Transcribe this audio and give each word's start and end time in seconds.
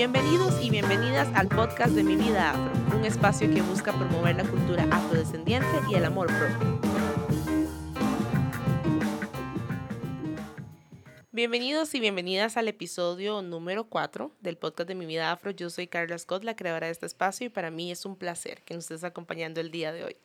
Bienvenidos 0.00 0.54
y 0.64 0.70
bienvenidas 0.70 1.28
al 1.34 1.46
podcast 1.48 1.90
de 1.90 2.02
Mi 2.02 2.16
Vida 2.16 2.52
Afro, 2.52 2.96
un 2.96 3.04
espacio 3.04 3.52
que 3.52 3.60
busca 3.60 3.92
promover 3.92 4.34
la 4.34 4.44
cultura 4.44 4.84
afrodescendiente 4.90 5.68
y 5.90 5.94
el 5.94 6.06
amor 6.06 6.28
propio. 6.28 6.80
Bienvenidos 11.32 11.94
y 11.94 12.00
bienvenidas 12.00 12.56
al 12.56 12.68
episodio 12.68 13.42
número 13.42 13.90
4 13.90 14.34
del 14.40 14.56
podcast 14.56 14.88
de 14.88 14.94
Mi 14.94 15.04
Vida 15.04 15.32
Afro. 15.32 15.50
Yo 15.50 15.68
soy 15.68 15.86
Carla 15.86 16.16
Scott, 16.16 16.44
la 16.44 16.56
creadora 16.56 16.86
de 16.86 16.92
este 16.92 17.04
espacio, 17.04 17.48
y 17.48 17.50
para 17.50 17.70
mí 17.70 17.92
es 17.92 18.06
un 18.06 18.16
placer 18.16 18.62
que 18.62 18.72
nos 18.72 18.84
estés 18.84 19.04
acompañando 19.04 19.60
el 19.60 19.70
día 19.70 19.92
de 19.92 20.04
hoy. 20.04 20.16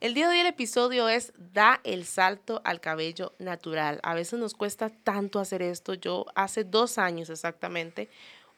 El 0.00 0.14
día 0.14 0.26
de 0.26 0.34
hoy 0.34 0.40
el 0.40 0.48
episodio 0.48 1.08
es 1.08 1.32
Da 1.38 1.80
el 1.84 2.06
salto 2.06 2.60
al 2.64 2.80
cabello 2.80 3.34
natural. 3.38 4.00
A 4.02 4.14
veces 4.14 4.40
nos 4.40 4.54
cuesta 4.54 4.90
tanto 4.90 5.38
hacer 5.38 5.62
esto. 5.62 5.94
Yo 5.94 6.26
hace 6.34 6.64
dos 6.64 6.98
años 6.98 7.30
exactamente, 7.30 8.08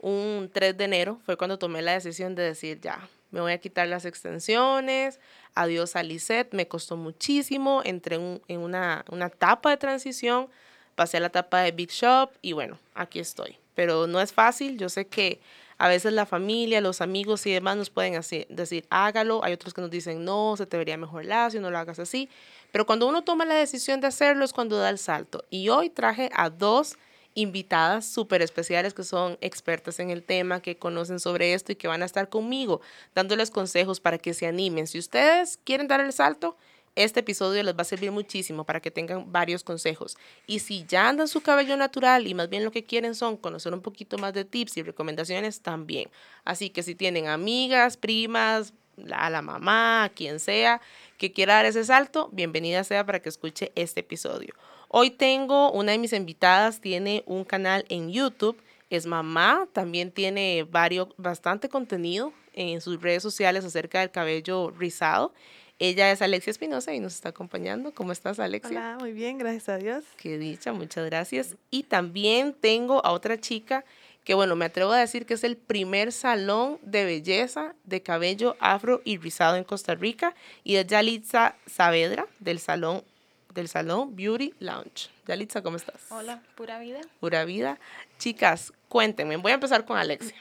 un 0.05 0.51
3 0.53 0.77
de 0.77 0.85
enero, 0.85 1.19
fue 1.25 1.39
cuando 1.39 1.59
tomé 1.59 1.81
la 1.81 1.93
decisión 1.93 2.35
de 2.35 2.43
decir 2.43 2.79
ya, 2.81 3.09
me 3.31 3.41
voy 3.41 3.53
a 3.53 3.59
quitar 3.59 3.89
las 3.89 4.05
extensiones, 4.05 5.19
adiós 5.55 5.97
a 5.97 6.03
Lisette, 6.03 6.53
me 6.53 6.69
costó 6.69 6.97
muchísimo, 6.97 7.81
entré 7.85 8.17
en 8.17 8.61
una, 8.61 9.05
una 9.11 9.27
etapa 9.27 9.71
de 9.71 9.79
transición, 9.79 10.49
pasé 10.95 11.17
a 11.17 11.21
la 11.21 11.29
etapa 11.29 11.61
de 11.61 11.73
Big 11.73 11.91
Shop 11.91 12.31
y 12.43 12.53
bueno, 12.53 12.79
aquí 12.95 13.19
estoy. 13.19 13.57
Pero 13.75 14.07
no 14.07 14.21
es 14.21 14.33
fácil, 14.33 14.77
yo 14.77 14.91
sé 14.91 15.07
que 15.07 15.41
a 15.79 15.89
veces 15.89 16.13
la 16.13 16.27
familia, 16.27 16.83
los 16.83 17.01
amigos 17.01 17.47
y 17.47 17.53
demás 17.53 17.77
nos 17.77 17.91
pueden 17.91 18.13
decir, 18.13 18.87
hágalo. 18.91 19.43
Hay 19.43 19.55
otros 19.55 19.75
que 19.75 19.81
nos 19.81 19.91
dicen, 19.91 20.25
no, 20.25 20.55
se 20.57 20.67
te 20.67 20.77
vería 20.77 20.97
mejor 20.97 21.25
lacio, 21.25 21.61
no 21.61 21.71
lo 21.71 21.79
hagas 21.79 21.99
así. 21.99 22.29
Pero 22.71 22.87
cuando 22.87 23.09
uno 23.09 23.25
toma 23.25 23.45
la 23.45 23.55
decisión 23.55 24.01
de 24.01 24.07
hacerlo 24.07 24.45
es 24.45 24.53
cuando 24.53 24.79
da 24.79 24.91
el 24.91 24.99
salto. 24.99 25.45
Y 25.51 25.71
hoy 25.71 25.91
traje 25.91 26.31
a 26.33 26.51
dos 26.51 26.97
invitadas 27.35 28.07
súper 28.07 28.43
especiales 28.43 28.95
que 28.95 29.03
son 29.03 29.39
expertas 29.41 29.99
en 29.99 30.11
el 30.11 30.23
tema, 30.23 30.61
que 30.61 30.79
conocen 30.79 31.21
sobre 31.21 31.55
esto 31.55 31.73
y 31.73 31.77
que 31.77 31.89
van 31.89 32.03
a 32.03 32.07
estar 32.07 32.29
conmigo 32.29 32.81
dándoles 33.15 33.51
consejos 33.51 34.01
para 34.01 34.19
que 34.19 34.35
se 34.35 34.47
animen. 34.47 34.87
Si 34.87 34.99
ustedes 34.99 35.59
quieren 35.65 35.89
dar 35.89 36.01
el 36.01 36.13
salto, 36.13 36.57
este 36.97 37.21
episodio 37.21 37.63
les 37.65 37.77
va 37.77 37.83
a 37.83 37.85
servir 37.85 38.13
muchísimo 38.13 38.65
para 38.65 38.81
que 38.81 38.91
tengan 38.91 39.33
varios 39.33 39.65
consejos. 39.65 40.17
Y 40.47 40.61
si 40.61 40.85
ya 40.85 41.09
andan 41.09 41.27
su 41.27 41.41
cabello 41.41 41.77
natural 41.77 42.27
y 42.27 42.35
más 42.35 42.49
bien 42.49 42.65
lo 42.65 42.71
que 42.71 42.85
quieren 42.85 43.17
son 43.17 43.37
conocer 43.37 43.75
un 43.75 43.81
poquito 43.81 44.17
más 44.17 44.33
de 44.33 44.45
tips 44.45 44.77
y 44.77 44.83
recomendaciones, 44.83 45.61
también. 45.61 46.09
Así 46.45 46.71
que 46.71 46.85
si 46.85 46.95
tienen 46.95 47.27
amigas, 47.27 47.97
primas, 47.97 48.73
a 49.13 49.31
la 49.31 49.43
mamá, 49.43 50.05
a 50.05 50.09
quien 50.09 50.41
sea 50.41 50.81
que 51.19 51.33
quiera 51.33 51.55
dar 51.55 51.67
ese 51.67 51.85
salto, 51.85 52.29
bienvenida 52.33 52.85
sea 52.85 53.05
para 53.05 53.21
que 53.21 53.29
escuche 53.29 53.73
este 53.75 54.01
episodio. 54.01 54.55
Hoy 54.89 55.11
tengo 55.11 55.73
una 55.73 55.93
de 55.93 55.99
mis 55.99 56.13
invitadas, 56.13 56.81
tiene 56.81 57.23
un 57.27 57.45
canal 57.45 57.85
en 57.89 58.11
YouTube, 58.11 58.61
es 58.91 59.07
mamá, 59.07 59.67
también 59.73 60.13
tiene 60.13 60.67
varios, 60.71 61.09
bastante 61.17 61.69
contenido 61.69 62.33
en 62.53 62.81
sus 62.81 63.03
redes 63.03 63.23
sociales 63.23 63.65
acerca 63.65 64.01
del 64.01 64.11
cabello 64.11 64.71
rizado 64.71 65.33
ella 65.81 66.13
es 66.13 66.23
Alexia 66.23 66.53
Espinosa 66.53 66.95
y 66.95 67.01
nos 67.01 67.15
está 67.15 67.31
acompañando. 67.31 67.93
¿Cómo 67.93 68.13
estás, 68.13 68.39
Alexia? 68.39 68.71
Hola, 68.71 68.97
muy 69.01 69.13
bien, 69.13 69.39
gracias 69.39 69.69
a 69.69 69.77
Dios. 69.77 70.05
Qué 70.17 70.39
dicha, 70.39 70.73
muchas 70.73 71.05
gracias. 71.07 71.57
Y 71.71 71.85
también 71.85 72.55
tengo 72.55 73.05
a 73.05 73.11
otra 73.11 73.41
chica 73.41 73.85
que, 74.25 74.35
bueno, 74.35 74.57
me 74.57 74.65
atrevo 74.65 74.93
a 74.93 74.99
decir 74.99 75.27
que 75.27 75.35
es 75.35 75.45
el 75.45 75.57
primer 75.57 76.11
salón 76.11 76.79
de 76.83 77.05
belleza 77.05 77.75
de 77.85 78.03
cabello 78.03 78.57
afro 78.59 79.03
y 79.05 79.19
rizado 79.19 79.57
en 79.57 79.65
Costa 79.65 79.95
Rica 79.95 80.35
y 80.65 80.77
es 80.77 80.87
Yalitza 80.87 81.57
Saavedra 81.67 82.27
del 82.41 82.59
salón 82.59 83.05
del 83.53 83.69
salón 83.69 84.17
Beauty 84.17 84.53
Lounge. 84.59 85.11
Yalitza, 85.27 85.63
¿cómo 85.63 85.77
estás? 85.77 86.01
Hola, 86.11 86.43
pura 86.57 86.81
vida. 86.81 87.01
Pura 87.21 87.45
vida. 87.45 87.79
Chicas, 88.19 88.73
cuéntenme, 88.89 89.37
voy 89.37 89.53
a 89.53 89.55
empezar 89.55 89.85
con 89.85 89.97
Alexia. 89.97 90.35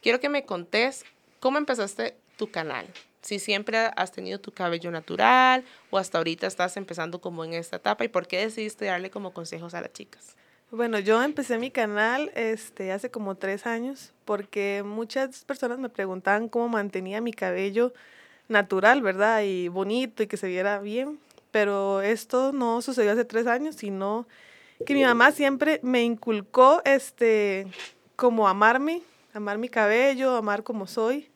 Quiero 0.00 0.20
que 0.20 0.28
me 0.28 0.44
contés 0.44 1.04
cómo 1.40 1.58
empezaste 1.58 2.16
tu 2.36 2.50
canal 2.50 2.86
si 3.26 3.40
siempre 3.40 3.76
has 3.96 4.12
tenido 4.12 4.38
tu 4.38 4.52
cabello 4.52 4.92
natural 4.92 5.64
o 5.90 5.98
hasta 5.98 6.18
ahorita 6.18 6.46
estás 6.46 6.76
empezando 6.76 7.20
como 7.20 7.44
en 7.44 7.54
esta 7.54 7.76
etapa 7.76 8.04
y 8.04 8.08
por 8.08 8.28
qué 8.28 8.38
decidiste 8.38 8.84
darle 8.84 9.10
como 9.10 9.32
consejos 9.32 9.74
a 9.74 9.80
las 9.80 9.92
chicas. 9.92 10.36
Bueno, 10.70 10.98
yo 10.98 11.22
empecé 11.22 11.58
mi 11.58 11.70
canal 11.70 12.32
este, 12.34 12.90
hace 12.90 13.10
como 13.10 13.36
tres 13.36 13.66
años 13.66 14.12
porque 14.24 14.82
muchas 14.84 15.44
personas 15.44 15.78
me 15.78 15.88
preguntaban 15.88 16.48
cómo 16.48 16.68
mantenía 16.68 17.20
mi 17.20 17.32
cabello 17.32 17.92
natural, 18.48 19.00
¿verdad? 19.00 19.42
Y 19.42 19.68
bonito 19.68 20.22
y 20.22 20.26
que 20.26 20.36
se 20.36 20.48
viera 20.48 20.80
bien. 20.80 21.18
Pero 21.52 22.02
esto 22.02 22.52
no 22.52 22.82
sucedió 22.82 23.12
hace 23.12 23.24
tres 23.24 23.46
años, 23.46 23.76
sino 23.76 24.26
que 24.84 24.94
mi 24.94 25.04
mamá 25.04 25.32
siempre 25.32 25.80
me 25.82 26.02
inculcó 26.02 26.82
este, 26.84 27.66
como 28.16 28.48
amarme, 28.48 29.02
amar 29.32 29.58
mi 29.58 29.68
cabello, 29.68 30.36
amar 30.36 30.64
como 30.64 30.86
soy. 30.86 31.30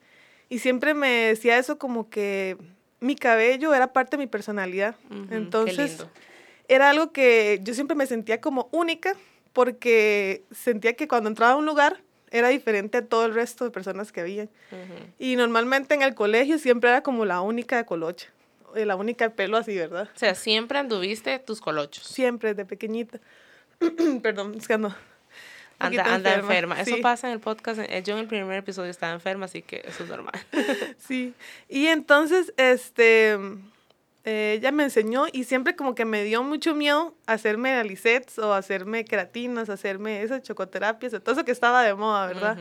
Y 0.49 0.59
siempre 0.59 0.93
me 0.93 1.09
decía 1.09 1.57
eso 1.57 1.79
como 1.79 2.11
que 2.11 2.59
mi 2.99 3.15
cabello 3.15 3.73
era 3.73 3.93
parte 3.93 4.17
de 4.17 4.25
mi 4.25 4.27
personalidad. 4.27 4.97
Entonces, 5.31 6.05
era 6.71 6.89
algo 6.89 7.13
que 7.13 7.61
yo 7.63 7.75
siempre 7.75 7.97
me 7.97 8.07
sentía 8.07 8.41
como 8.41 8.69
única 8.71 9.15
porque 9.53 10.45
sentía 10.53 10.95
que 10.95 11.09
cuando 11.09 11.29
entraba 11.29 11.53
a 11.53 11.57
un 11.57 11.67
lugar 11.67 12.01
era 12.31 12.49
diferente 12.49 12.99
a 12.99 13.05
todo 13.05 13.27
el 13.27 13.35
resto 13.35 13.65
de 13.65 13.73
personas 13.73 14.13
que 14.13 14.21
había. 14.21 14.49
Y 15.19 15.35
normalmente 15.35 15.95
en 15.95 16.03
el 16.03 16.15
colegio 16.15 16.59
siempre 16.59 16.91
era 16.91 17.03
como 17.03 17.25
la 17.25 17.41
única 17.41 17.77
de 17.77 17.85
colocha, 17.85 18.29
eh, 18.77 18.87
la 18.87 18.95
única 18.95 19.29
de 19.29 19.35
pelo 19.35 19.57
así, 19.57 19.77
¿verdad? 19.77 20.09
O 20.15 20.19
sea, 20.19 20.37
siempre 20.37 20.79
anduviste 20.79 21.37
tus 21.41 21.61
colochos. 21.61 22.07
Siempre, 22.07 22.55
de 22.55 22.65
pequeñita. 22.65 23.19
Perdón, 24.23 24.55
es 24.57 24.69
que 24.69 24.79
no 24.79 24.95
anda, 25.81 26.15
anda 26.15 26.35
enferma. 26.35 26.81
Eso 26.81 26.97
pasa 27.03 27.27
en 27.27 27.33
el 27.33 27.41
podcast. 27.41 27.81
Eh, 27.81 28.03
yo 28.05 28.15
en 28.15 28.21
el 28.21 28.27
primer 28.29 28.59
episodio 28.59 28.91
estaba 28.91 29.13
enferma, 29.13 29.47
así 29.47 29.63
que 29.63 29.83
eso 29.85 30.05
es 30.05 30.09
normal. 30.09 30.35
sí. 30.99 31.35
Y 31.69 31.87
entonces, 31.89 32.53
este, 32.57 33.39
eh, 34.25 34.57
ella 34.59 34.71
me 34.71 34.85
enseñó 34.85 35.27
y 35.33 35.45
siempre 35.45 35.77
como 35.77 35.95
que 35.95 36.05
me 36.05 36.25
dio 36.25 36.43
mucho 36.43 36.75
miedo 36.75 37.15
hacerme 37.27 37.73
alisets 37.75 38.39
o 38.39 38.53
hacerme 38.53 39.05
queratinas, 39.05 39.71
hacerme 39.71 40.23
esas 40.23 40.43
chocoterapias, 40.43 41.13
todo 41.23 41.33
eso 41.33 41.45
que 41.45 41.53
estaba 41.53 41.83
de 41.83 41.95
moda, 41.95 42.27
¿verdad? 42.27 42.59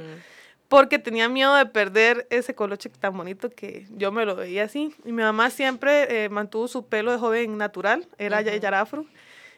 Porque 0.70 1.00
tenía 1.00 1.28
miedo 1.28 1.54
de 1.56 1.66
perder 1.66 2.28
ese 2.30 2.56
coloche 2.56 2.90
tan 2.90 3.18
bonito 3.18 3.50
que 3.50 3.88
yo 3.90 4.12
me 4.12 4.26
lo 4.26 4.36
veía 4.36 4.66
así. 4.66 4.94
Y 5.04 5.12
mi 5.12 5.24
mamá 5.24 5.50
siempre 5.50 6.26
eh, 6.26 6.30
mantuvo 6.30 6.68
su 6.68 6.86
pelo 6.86 7.12
de 7.12 7.18
joven 7.18 7.58
natural, 7.58 8.08
era 8.18 8.42
ya 8.42 8.56
yarafro. 8.56 9.06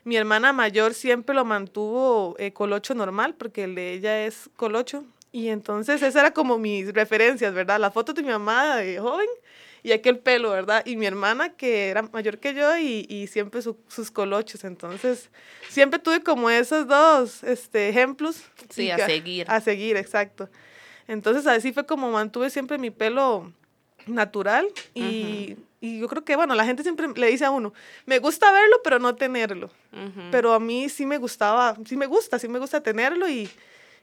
Mi 0.04 0.16
hermana 0.16 0.54
mayor 0.54 0.96
siempre 0.96 1.36
lo 1.36 1.46
mantuvo 1.46 2.36
eh, 2.40 2.54
colocho 2.54 2.96
normal, 2.96 3.36
porque 3.36 3.66
el 3.66 3.76
de 3.76 3.94
ella 3.94 4.26
es 4.26 4.50
colocho. 4.56 5.04
Y 5.32 5.50
entonces 5.50 6.02
esa 6.02 6.22
era 6.22 6.32
como 6.32 6.58
mis 6.58 6.92
referencias, 6.94 7.54
¿verdad? 7.54 7.80
La 7.80 7.92
foto 7.92 8.14
de 8.14 8.24
mi 8.24 8.30
mamá 8.30 8.78
de 8.78 9.00
joven 9.00 9.28
y 9.84 9.92
aquel 9.92 10.20
pelo, 10.20 10.52
¿verdad? 10.52 10.84
Y 10.86 10.96
mi 10.96 11.06
hermana 11.06 11.50
que 11.50 11.90
era 11.90 12.04
mayor 12.04 12.38
que 12.40 12.54
yo 12.54 12.78
y, 12.78 13.06
y 13.10 13.28
siempre 13.28 13.62
sus 13.62 14.12
colochos. 14.12 14.64
Entonces, 14.64 15.30
siempre 15.70 16.00
tuve 16.00 16.22
como 16.22 16.50
esos 16.50 16.88
dos 16.88 17.44
este, 17.44 17.90
ejemplos. 17.90 18.44
Sí, 18.70 18.92
a 18.92 19.06
seguir. 19.06 19.50
A 19.50 19.62
seguir, 19.62 19.98
exacto. 19.98 20.50
Entonces, 21.08 21.48
así 21.48 21.74
fue 21.74 21.86
como 21.86 22.12
mantuve 22.12 22.50
siempre 22.50 22.78
mi 22.78 22.92
pelo 22.92 23.52
natural 24.08 24.68
y 24.94 25.58
y 25.84 26.00
yo 26.00 26.08
creo 26.08 26.24
que, 26.24 26.36
bueno, 26.36 26.54
la 26.54 26.64
gente 26.64 26.84
siempre 26.84 27.08
le 27.08 27.28
dice 27.28 27.44
a 27.44 27.50
uno, 27.50 27.74
me 28.06 28.20
gusta 28.20 28.52
verlo, 28.52 28.80
pero 28.84 29.00
no 29.00 29.16
tenerlo. 29.16 29.72
Pero 30.30 30.54
a 30.54 30.60
mí 30.60 30.88
sí 30.90 31.08
me 31.08 31.18
gustaba, 31.18 31.76
sí 31.86 31.98
me 31.98 32.06
gusta, 32.06 32.38
sí 32.38 32.48
me 32.48 32.60
gusta 32.60 32.82
tenerlo 32.82 33.28
y 33.28 33.50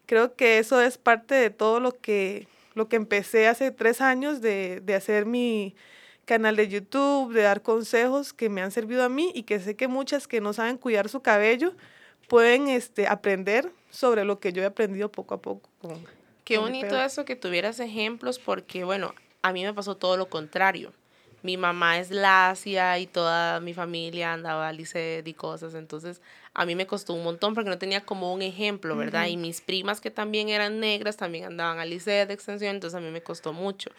creo 0.05 0.35
que 0.35 0.59
eso 0.59 0.83
es 0.83 0.99
parte 0.99 1.37
de 1.37 1.51
todo 1.51 1.79
lo 1.79 1.93
que, 1.93 2.49
lo 2.79 2.89
que 2.89 2.97
empecé 2.97 3.49
hace 3.49 3.71
tres 3.71 4.01
años 4.01 4.41
de, 4.41 4.81
de 4.81 4.95
hacer 4.95 5.27
mi 5.27 5.75
canal 6.25 6.57
de 6.57 6.69
YouTube, 6.69 7.33
de 7.33 7.43
dar 7.43 7.63
consejos 7.63 8.33
que 8.33 8.49
me 8.49 8.63
han 8.63 8.71
servido 8.71 9.05
a 9.05 9.09
mí 9.09 9.33
y 9.35 9.43
que 9.43 9.61
sé 9.61 9.77
que 9.77 9.89
muchas 9.89 10.27
que 10.27 10.41
no 10.41 10.53
saben 10.53 10.79
cuidar 10.79 11.09
su 11.09 11.21
cabello 11.21 11.75
pueden 12.29 12.69
este, 12.69 13.07
aprender 13.07 13.73
sobre 13.91 14.25
lo 14.25 14.39
que 14.39 14.53
yo 14.53 14.63
he 14.63 14.67
aprendido 14.67 15.11
poco 15.11 15.35
a 15.35 15.43
poco. 15.43 15.71
Qué 16.45 16.59
bonito 16.59 17.01
eso 17.03 17.25
que 17.25 17.37
tuvieras 17.37 17.81
ejemplos 17.81 18.39
porque, 18.39 18.85
bueno, 18.85 19.15
a 19.43 19.53
mí 19.53 19.65
me 19.65 19.75
pasó 19.75 19.97
todo 19.97 20.17
lo 20.17 20.29
contrario 20.29 20.93
mi 21.49 21.57
mamá 21.57 21.99
es 21.99 22.11
lacia 22.11 22.99
y 22.99 23.07
toda 23.07 23.61
mi 23.61 23.73
familia 23.73 24.35
andaba 24.35 24.69
a 24.69 24.73
liceo 24.75 25.23
y 25.25 25.33
cosas, 25.33 25.73
entonces 25.73 26.21
a 26.53 26.67
mí 26.67 26.75
me 26.75 26.87
costó 26.87 27.15
un 27.15 27.25
montón 27.25 27.55
porque 27.55 27.71
no 27.71 27.79
tenía 27.79 28.05
como 28.05 28.35
un 28.35 28.43
ejemplo, 28.43 28.95
¿verdad? 28.99 29.29
Y 29.29 29.39
mis 29.39 29.63
primas 29.63 30.03
que 30.03 30.11
también 30.11 30.51
eran 30.51 30.79
negras 30.79 31.17
también 31.17 31.45
andaban 31.45 31.79
a 31.79 31.87
liceo 31.87 32.27
de 32.27 32.35
extensión, 32.35 32.75
entonces 32.75 32.99
a 32.99 33.01
mí 33.01 33.11
me 33.11 33.23
costó 33.23 33.55
mucho. 33.55 33.91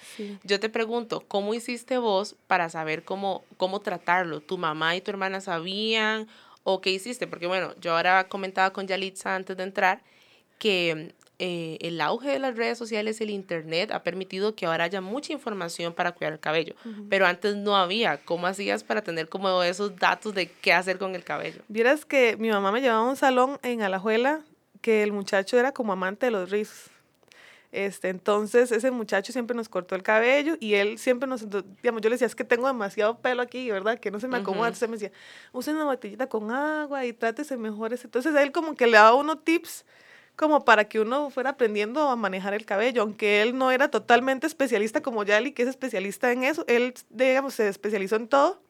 Yo 0.44 0.60
te 0.60 0.70
pregunto, 0.70 1.24
¿cómo 1.28 1.56
hiciste 1.56 1.98
vos 1.98 2.36
para 2.46 2.70
saber 2.70 3.04
cómo, 3.04 3.44
cómo 3.58 3.80
tratarlo? 3.80 4.42
¿Tu 4.42 4.60
mamá 4.60 4.96
y 4.96 5.02
tu 5.02 5.10
hermana 5.10 5.42
sabían 5.42 6.28
o 6.64 6.82
qué 6.82 6.92
hiciste? 6.92 7.26
Porque 7.26 7.48
bueno, 7.48 7.74
yo 7.82 7.96
ahora 7.96 8.28
comentaba 8.28 8.70
con 8.74 8.86
Yalitza 8.86 9.34
antes 9.34 9.58
de 9.58 9.64
entrar 9.64 10.04
que 10.60 11.16
eh, 11.42 11.78
el 11.80 12.02
auge 12.02 12.30
de 12.30 12.40
las 12.40 12.58
redes 12.58 12.78
sociales, 12.78 13.22
el 13.22 13.30
Internet, 13.30 13.92
ha 13.92 14.04
permitido 14.04 14.56
que 14.56 14.66
ahora 14.66 14.84
haya 14.84 15.00
mucha 15.00 15.32
información 15.32 15.94
para 15.94 16.12
cuidar 16.12 16.34
el 16.34 16.40
cabello. 16.40 16.76
Pero 17.10 17.26
antes 17.26 17.56
no 17.56 17.78
había. 17.78 18.18
¿Cómo 18.18 18.46
hacías 18.46 18.84
para 18.84 19.02
tener 19.02 19.30
como 19.30 19.64
esos 19.64 19.96
datos 19.96 20.36
de 20.36 20.48
qué 20.48 20.74
hacer 20.74 20.98
con 20.98 21.16
el 21.16 21.24
cabello? 21.24 21.62
Vieras 21.70 22.04
que 22.04 22.36
mi 22.38 22.50
mamá 22.50 22.74
me 22.74 22.82
llevaba 22.82 23.08
a 23.08 23.10
un 23.10 23.16
salón 23.16 23.58
en 23.64 23.82
Alajuela 23.82 24.42
que 24.82 25.02
el 25.02 25.14
muchacho 25.14 25.58
era 25.58 25.72
como 25.72 25.94
amante 25.94 26.26
de 26.26 26.32
los 26.32 26.50
rizos. 26.50 26.90
Este, 27.72 28.10
entonces, 28.10 28.72
ese 28.74 28.92
muchacho 28.92 29.32
siempre 29.32 29.56
nos 29.56 29.70
cortó 29.70 29.96
el 29.96 30.04
cabello 30.04 30.58
y 30.60 30.74
él 30.74 30.98
siempre 30.98 31.30
nos, 31.30 31.48
digamos, 31.50 32.02
yo 32.02 32.10
le 32.10 32.16
decía, 32.16 32.28
es 32.28 32.36
que 32.36 32.44
tengo 32.44 32.68
demasiado 32.68 33.20
pelo 33.20 33.42
aquí, 33.42 33.72
¿verdad? 33.72 33.98
Que 33.98 34.12
no 34.12 34.20
se 34.20 34.28
me 34.28 34.38
acomoda. 34.38 34.68
Entonces 34.68 34.90
me 34.90 34.98
decía, 34.98 35.12
use 35.54 35.72
una 35.72 35.86
botellita 35.86 36.28
con 36.28 36.52
agua 36.52 37.06
y 37.06 37.14
trátese 37.14 37.56
mejor. 37.56 37.94
Entonces, 37.94 38.36
él 38.36 38.52
como 38.52 38.76
que 38.76 38.88
le 38.88 38.94
daba 38.94 39.14
uno 39.14 39.38
tips 39.38 39.86
como 40.40 40.64
para 40.64 40.86
que 40.86 41.02
uno 41.02 41.30
fuera 41.30 41.50
aprendiendo 41.50 42.08
a 42.08 42.16
manejar 42.16 42.54
el 42.54 42.66
cabello, 42.66 43.02
aunque 43.02 43.42
él 43.42 43.58
no 43.58 43.72
era 43.72 43.92
totalmente 43.92 44.48
especialista 44.48 45.02
como 45.02 45.26
Yali, 45.26 45.52
que 45.52 45.64
es 45.64 45.68
especialista 45.68 46.32
en 46.32 46.46
eso, 46.46 46.64
él, 46.70 46.94
digamos, 47.10 47.56
se 47.56 47.68
especializó 47.68 48.16
en 48.16 48.30
todo, 48.30 48.62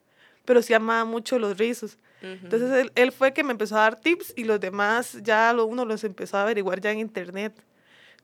pero 0.46 0.64
sí 0.64 0.74
amaba 0.74 1.06
mucho 1.06 1.38
los 1.38 1.60
rizos. 1.60 2.00
Entonces 2.24 2.72
él, 2.72 2.92
él, 2.96 3.12
fue 3.12 3.34
que 3.34 3.44
me 3.44 3.52
empezó 3.52 3.78
a 3.78 3.82
dar 3.82 4.00
tips 4.00 4.34
y 4.36 4.46
los 4.46 4.60
demás 4.60 5.20
ya 5.22 5.54
lo, 5.54 5.68
uno 5.68 5.86
los 5.86 6.04
empezó 6.04 6.38
a 6.38 6.42
averiguar 6.42 6.82
ya 6.82 6.92
en 6.92 6.98
internet 6.98 7.54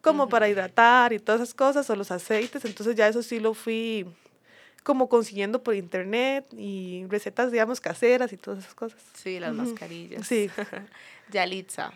como 0.01 0.27
para 0.27 0.49
hidratar 0.49 1.13
y 1.13 1.19
todas 1.19 1.41
esas 1.41 1.53
cosas, 1.53 1.87
o 1.91 1.95
los 1.95 2.09
aceites, 2.09 2.65
entonces 2.65 2.95
ya 2.95 3.07
eso 3.07 3.21
sí 3.21 3.39
lo 3.39 3.53
fui 3.53 4.07
como 4.81 5.07
consiguiendo 5.07 5.61
por 5.61 5.75
internet 5.75 6.47
y 6.57 7.05
recetas, 7.09 7.51
digamos, 7.51 7.79
caseras 7.79 8.33
y 8.33 8.37
todas 8.37 8.61
esas 8.61 8.73
cosas. 8.73 9.03
Sí, 9.13 9.39
las 9.39 9.53
mascarillas. 9.53 10.25
Sí. 10.25 10.49
Yalitza, 11.31 11.93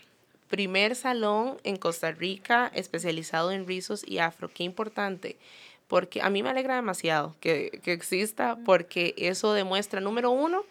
primer 0.50 0.96
salón 0.96 1.57
en 1.63 1.78
Costa 1.78 2.12
Rica 2.12 2.72
especializado 2.74 3.51
en 3.51 3.68
rizos 3.68 4.04
y 4.06 4.18
afro, 4.18 4.50
qué 4.50 4.63
importante 4.63 5.38
porque 5.90 6.22
a 6.22 6.30
mí 6.30 6.44
me 6.44 6.50
alegra 6.50 6.75
demasiado 6.75 7.36
que, 7.40 7.81
que, 7.84 7.94
exista, 7.94 8.60
porque 8.63 9.16
eso 9.18 9.54
demuestra, 9.54 10.00
número 10.00 10.30
uno, 10.30 10.63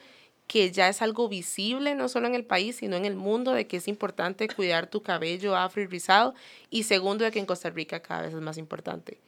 que 0.47 0.71
ya 0.71 0.89
es 0.89 1.03
algo 1.03 1.29
visible, 1.29 1.97
no 1.97 2.09
solo 2.09 2.29
en 2.29 2.37
el 2.37 2.45
país, 2.45 2.77
sino 2.77 2.97
en 2.97 3.05
el 3.05 3.17
mundo, 3.17 3.53
de 3.53 3.67
que 3.67 3.79
es 3.79 3.89
importante 3.89 4.49
cuidar 4.49 4.89
tu 4.89 5.03
cabello 5.03 5.57
afro 5.57 5.83
y 5.83 5.87
rizado. 5.87 6.35
Y 6.71 6.85
segundo, 6.85 7.25
de 7.25 7.33
que 7.33 7.41
en 7.41 7.47
Costa 7.47 7.69
Rica 7.69 8.01
cada 8.01 8.23
vez 8.23 8.35
es 8.35 8.41
más 8.41 8.59
importante. 8.59 9.19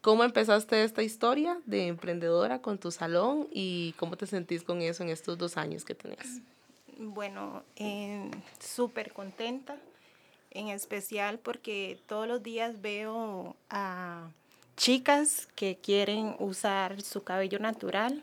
¿Cómo 0.00 0.24
empezaste 0.24 0.82
esta 0.84 1.02
historia 1.02 1.58
de 1.66 1.88
emprendedora 1.88 2.62
con 2.62 2.78
tu 2.78 2.92
salón 2.92 3.48
y 3.52 3.92
cómo 3.98 4.16
te 4.16 4.26
sentís 4.26 4.62
con 4.62 4.80
eso 4.80 5.02
en 5.02 5.10
estos 5.10 5.36
dos 5.36 5.58
años 5.58 5.84
que 5.84 5.94
tenés? 5.94 6.40
Bueno, 6.96 7.64
eh, 7.76 8.30
súper 8.60 9.12
contenta, 9.12 9.76
en 10.50 10.68
especial 10.68 11.38
porque 11.38 11.98
todos 12.06 12.26
los 12.26 12.42
días 12.42 12.80
veo 12.80 13.56
a 13.68 14.30
chicas 14.76 15.48
que 15.54 15.76
quieren 15.76 16.34
usar 16.38 17.02
su 17.02 17.22
cabello 17.22 17.58
natural 17.58 18.22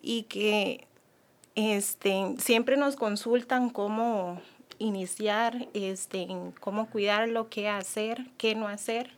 y 0.00 0.24
que 0.24 0.86
este, 1.54 2.34
siempre 2.38 2.76
nos 2.76 2.96
consultan 2.96 3.70
cómo 3.70 4.40
iniciar, 4.78 5.68
este, 5.72 6.28
cómo 6.60 6.90
cuidarlo, 6.90 7.48
qué 7.48 7.68
hacer, 7.68 8.26
qué 8.36 8.54
no 8.54 8.68
hacer. 8.68 9.10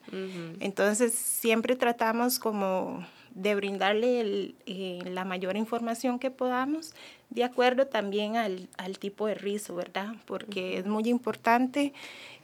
Entonces 0.61 1.15
siempre 1.15 1.75
tratamos 1.75 2.39
como 2.39 3.05
de 3.39 3.55
brindarle 3.55 4.55
eh, 4.67 4.99
la 5.05 5.25
mayor 5.25 5.57
información 5.57 6.19
que 6.19 6.33
podamos, 6.33 6.93
de 7.31 7.45
acuerdo 7.45 7.87
también 7.87 8.37
al, 8.37 8.69
tipo 8.99 9.29
de 9.29 9.37
rizo, 9.37 9.77
¿verdad? 9.77 10.15
Porque 10.27 10.79
es 10.79 10.87
muy 10.87 11.05
importante 11.09 11.93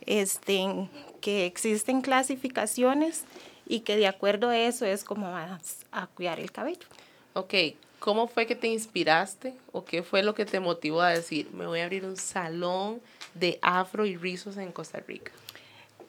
este, 0.06 0.88
que 1.20 1.46
existen 1.46 2.00
clasificaciones 2.00 3.25
y 3.67 3.81
que 3.81 3.96
de 3.96 4.06
acuerdo 4.06 4.50
a 4.50 4.58
eso 4.58 4.87
es 4.87 5.02
como 5.02 5.32
vas 5.32 5.85
a 5.91 6.06
cuidar 6.06 6.38
el 6.38 6.52
cabello. 6.52 6.87
Ok, 7.32 7.55
¿Cómo 7.99 8.29
fue 8.29 8.44
que 8.44 8.55
te 8.55 8.67
inspiraste 8.69 9.55
o 9.73 9.87
qué 9.87 10.02
fue 10.02 10.23
lo 10.23 10.35
que 10.35 10.44
te 10.44 10.61
motivó 10.61 11.00
a 11.00 11.08
decir, 11.08 11.49
me 11.55 11.67
voy 11.67 11.81
a 11.81 11.85
abrir 11.85 12.05
un 12.05 12.19
salón 12.19 13.00
de 13.32 13.58
afro 13.62 14.05
y 14.05 14.14
rizos 14.14 14.58
en 14.58 14.73
Costa 14.73 15.00
Rica? 15.00 15.32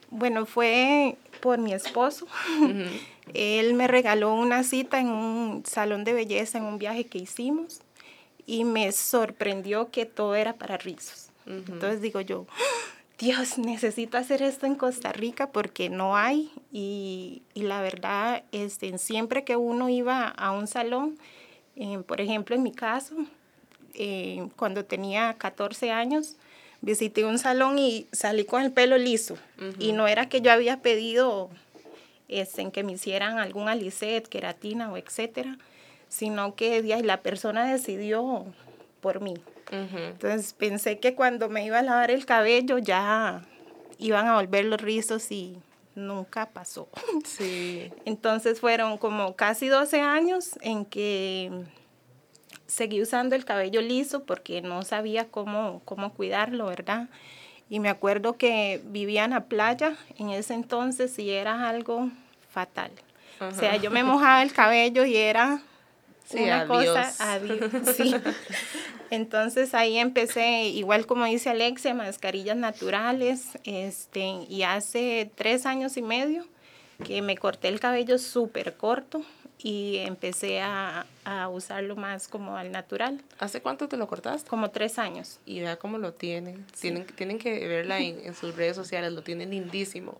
Bueno, 0.09 0.45
fue 0.45 1.15
por 1.45 1.59
mi 1.59 1.73
esposo. 1.73 2.25
Él 3.35 3.75
me 3.75 3.87
regaló 3.87 4.33
una 4.33 4.63
cita 4.63 4.99
en 4.99 5.09
un 5.09 5.63
salón 5.63 6.03
de 6.03 6.13
belleza 6.13 6.57
en 6.57 6.63
un 6.63 6.79
viaje 6.79 7.05
que 7.05 7.19
hicimos 7.19 7.81
y 8.47 8.63
me 8.63 8.91
sorprendió 8.91 9.91
que 9.91 10.07
todo 10.07 10.33
era 10.33 10.53
para 10.53 10.77
rizos. 10.77 11.29
Entonces 11.45 12.01
digo 12.01 12.19
yo, 12.19 12.47
Dios, 13.19 13.59
necesito 13.59 14.17
hacer 14.17 14.41
esto 14.41 14.65
en 14.65 14.73
Costa 14.73 15.11
Rica 15.13 15.51
porque 15.51 15.87
no 15.91 16.17
hay. 16.17 16.51
Y, 16.71 17.43
y 17.53 17.61
la 17.61 17.79
verdad, 17.79 18.43
este, 18.51 18.97
siempre 18.97 19.43
que 19.43 19.55
uno 19.55 19.87
iba 19.87 20.27
a 20.27 20.49
un 20.49 20.65
salón, 20.65 21.19
eh, 21.75 21.99
por 22.07 22.21
ejemplo, 22.21 22.55
en 22.55 22.63
mi 22.63 22.71
caso, 22.71 23.15
eh, 23.93 24.47
cuando 24.55 24.83
tenía 24.83 25.35
14 25.37 25.91
años, 25.91 26.37
visité 26.85 27.25
un 27.25 27.39
salón 27.39 27.79
y 27.79 28.05
salí 28.11 28.45
con 28.45 28.61
el 28.61 28.71
pelo 28.71 28.97
liso. 28.97 29.35
Y 29.79 29.91
no 29.91 30.07
era 30.07 30.29
que 30.29 30.41
yo 30.41 30.51
había 30.51 30.81
pedido 30.81 31.49
este, 32.27 32.61
en 32.61 32.71
que 32.71 32.83
me 32.83 32.93
hicieran 32.93 33.39
algún 33.39 33.67
alicet, 33.67 34.27
queratina 34.27 34.91
o 34.91 34.97
etcétera, 34.97 35.57
sino 36.09 36.55
que 36.55 36.81
la 37.03 37.21
persona 37.21 37.65
decidió 37.65 38.45
por 39.01 39.19
mí. 39.19 39.33
Entonces 39.71 40.53
pensé 40.53 40.99
que 40.99 41.15
cuando 41.15 41.49
me 41.49 41.65
iba 41.65 41.79
a 41.79 41.81
lavar 41.81 42.11
el 42.11 42.27
cabello 42.27 42.77
ya 42.77 43.41
iban 43.97 44.27
a 44.27 44.35
volver 44.35 44.65
los 44.65 44.79
rizos 44.79 45.31
y 45.31 45.57
nunca 45.95 46.49
pasó. 46.49 46.87
Sí. 47.25 47.91
Entonces 48.05 48.59
fueron 48.59 48.99
como 48.99 49.35
casi 49.35 49.69
12 49.69 50.01
años 50.01 50.51
en 50.61 50.85
que 50.85 51.51
seguí 52.67 53.01
usando 53.01 53.35
el 53.35 53.45
cabello 53.45 53.81
liso 53.81 54.23
porque 54.23 54.61
no 54.61 54.83
sabía 54.83 55.25
cómo, 55.25 55.81
cómo 55.85 56.13
cuidarlo, 56.13 56.67
¿verdad? 56.67 57.09
Y 57.69 57.79
me 57.79 57.89
acuerdo 57.89 58.37
que 58.37 58.81
vivía 58.85 59.25
en 59.25 59.31
la 59.31 59.45
playa 59.45 59.95
en 60.17 60.29
ese 60.29 60.53
entonces 60.53 61.17
y 61.19 61.31
era 61.31 61.67
algo 61.67 62.09
fatal. 62.49 62.91
O 63.39 63.51
sea, 63.51 63.75
yo 63.75 63.91
me 63.91 64.03
mojaba 64.03 64.41
el 64.43 64.53
cabello 64.53 65.05
y 65.05 65.15
era 65.17 65.61
una 66.31 66.67
cosa, 66.67 67.11
adiós, 67.19 67.59
sí. 67.95 68.15
Entonces 69.11 69.75
ahí 69.75 69.97
empecé, 69.97 70.63
igual 70.63 71.05
como 71.05 71.25
dice 71.25 71.49
Alexia, 71.49 71.93
mascarillas 71.93 72.57
naturales, 72.57 73.59
este, 73.63 74.45
y 74.49 74.63
hace 74.63 75.29
tres 75.35 75.65
años 75.65 75.97
y 75.97 76.01
medio 76.01 76.45
que 77.03 77.21
me 77.21 77.37
corté 77.37 77.67
el 77.67 77.79
cabello 77.79 78.17
súper 78.17 78.75
corto 78.77 79.23
y 79.57 79.97
empecé 79.97 80.61
a, 80.61 81.05
a, 81.23 81.49
usarlo 81.49 81.95
más 81.95 82.27
como 82.27 82.57
al 82.57 82.71
natural. 82.71 83.21
¿Hace 83.39 83.61
cuánto 83.61 83.87
te 83.87 83.97
lo 83.97 84.07
cortaste? 84.07 84.49
Como 84.49 84.69
tres 84.71 84.99
años. 84.99 85.39
Y 85.45 85.61
vea 85.61 85.77
cómo 85.77 85.97
lo 85.97 86.13
tienen. 86.13 86.65
Tienen, 86.79 87.05
tienen 87.05 87.39
que 87.39 87.67
verla 87.67 87.99
en, 87.99 88.19
en 88.25 88.35
sus 88.35 88.55
redes 88.55 88.75
sociales, 88.75 89.11
lo 89.13 89.23
tienen 89.23 89.51
lindísimo. 89.51 90.17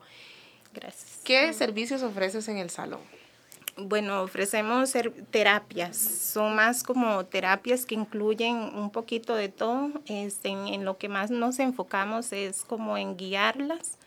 Gracias. 0.74 1.22
¿Qué 1.24 1.51
servicios 1.54 2.04
ofreces 2.04 2.48
en 2.48 2.58
el 2.58 2.70
salón? 2.70 3.00
Bueno, 3.77 4.22
ofrecemos 4.22 4.94
terapias, 5.32 5.98
son 5.98 6.56
más 6.56 6.82
como 6.82 7.25
terapias 7.25 7.86
que 7.86 7.94
incluyen 7.94 8.56
un 8.56 8.89
poquito 8.89 9.36
de 9.36 9.50
todo. 9.50 9.92
Este, 10.06 10.50
en, 10.50 10.86
lo 10.86 10.98
que 10.98 11.10
más 11.10 11.30
nos 11.30 11.60
enfocamos 11.60 12.32
es 12.32 12.63
como 12.63 12.98
en 12.98 13.18
guiarlas 13.18 13.98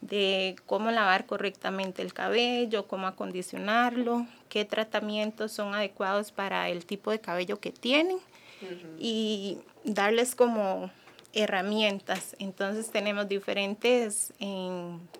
de 0.00 0.56
cómo 0.66 0.90
lavar 0.90 1.26
correctamente 1.26 2.02
el 2.02 2.12
cabello, 2.12 2.86
cómo 2.86 3.06
acondicionarlo, 3.06 4.26
qué 4.48 4.64
tratamientos 4.64 5.52
son 5.52 5.74
adecuados 5.74 6.32
para 6.32 6.68
el 6.68 6.84
tipo 6.86 7.10
de 7.10 7.20
cabello 7.20 7.60
que 7.60 7.70
tienen 7.70 8.18
y 8.98 9.58
darles 9.84 10.34
como 10.34 10.90
herramientas. 11.32 12.34
Entonces 12.38 12.90
tenemos 12.90 13.28
diferentes 13.28 14.32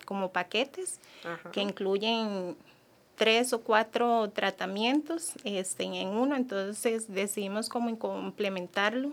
como 0.04 0.30
paquetes 0.30 1.00
que 1.52 1.60
incluyen 1.60 2.56
tres 3.16 3.52
o 3.52 3.60
cuatro 3.60 4.30
tratamientos 4.30 5.32
este, 5.44 5.84
en 5.84 6.08
uno, 6.08 6.36
entonces 6.36 7.12
decidimos 7.12 7.68
cómo 7.68 7.98
complementarlo 7.98 9.12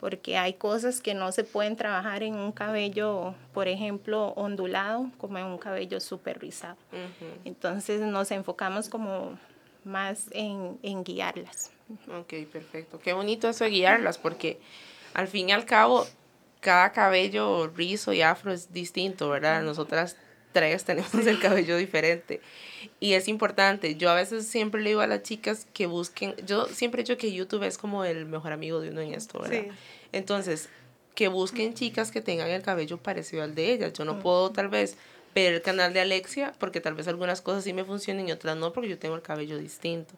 porque 0.00 0.36
hay 0.36 0.54
cosas 0.54 1.00
que 1.00 1.14
no 1.14 1.32
se 1.32 1.44
pueden 1.44 1.76
trabajar 1.76 2.22
en 2.22 2.34
un 2.34 2.52
cabello, 2.52 3.34
por 3.52 3.68
ejemplo, 3.68 4.28
ondulado, 4.36 5.10
como 5.18 5.38
en 5.38 5.46
un 5.46 5.58
cabello 5.58 6.00
súper 6.00 6.38
rizado. 6.38 6.76
Entonces 7.44 8.00
nos 8.00 8.30
enfocamos 8.30 8.88
como 8.88 9.38
más 9.84 10.26
en, 10.30 10.78
en, 10.82 11.02
guiarlas. 11.02 11.70
Ok, 12.20 12.34
perfecto. 12.52 12.98
Qué 12.98 13.12
bonito 13.12 13.48
eso 13.48 13.64
de 13.64 13.70
guiarlas, 13.70 14.18
porque 14.18 14.60
al 15.14 15.26
fin 15.26 15.48
y 15.48 15.52
al 15.52 15.64
cabo, 15.64 16.06
cada 16.60 16.92
cabello 16.92 17.68
rizo 17.68 18.12
y 18.12 18.22
afro 18.22 18.52
es 18.52 18.72
distinto, 18.72 19.28
¿verdad? 19.28 19.62
Nosotras 19.62 20.16
tres 20.58 20.84
tenemos 20.84 21.26
el 21.26 21.38
cabello 21.38 21.76
diferente. 21.76 22.40
Y 23.00 23.12
es 23.12 23.28
importante. 23.28 23.94
Yo 23.94 24.10
a 24.10 24.14
veces 24.14 24.46
siempre 24.46 24.82
le 24.82 24.90
digo 24.90 25.00
a 25.00 25.06
las 25.06 25.22
chicas 25.22 25.66
que 25.72 25.86
busquen. 25.86 26.34
Yo 26.46 26.66
siempre 26.66 27.00
he 27.00 27.04
dicho 27.04 27.16
que 27.16 27.32
YouTube 27.32 27.62
es 27.62 27.78
como 27.78 28.04
el 28.04 28.26
mejor 28.26 28.52
amigo 28.52 28.80
de 28.80 28.90
uno 28.90 29.00
en 29.00 29.14
esto, 29.14 29.40
¿verdad? 29.40 29.66
Entonces, 30.10 30.68
que 31.14 31.28
busquen 31.28 31.74
chicas 31.74 32.10
que 32.10 32.20
tengan 32.20 32.48
el 32.48 32.62
cabello 32.62 32.96
parecido 32.98 33.42
al 33.44 33.54
de 33.54 33.72
ellas. 33.72 33.92
Yo 33.92 34.04
no 34.04 34.18
puedo, 34.18 34.50
tal 34.50 34.68
vez, 34.68 34.96
ver 35.34 35.54
el 35.54 35.62
canal 35.62 35.92
de 35.92 36.00
Alexia 36.00 36.52
porque 36.58 36.80
tal 36.80 36.94
vez 36.94 37.06
algunas 37.06 37.40
cosas 37.40 37.62
sí 37.62 37.72
me 37.72 37.84
funcionen 37.84 38.28
y 38.28 38.32
otras 38.32 38.56
no 38.56 38.72
porque 38.72 38.88
yo 38.88 38.98
tengo 38.98 39.14
el 39.14 39.22
cabello 39.22 39.58
distinto. 39.58 40.14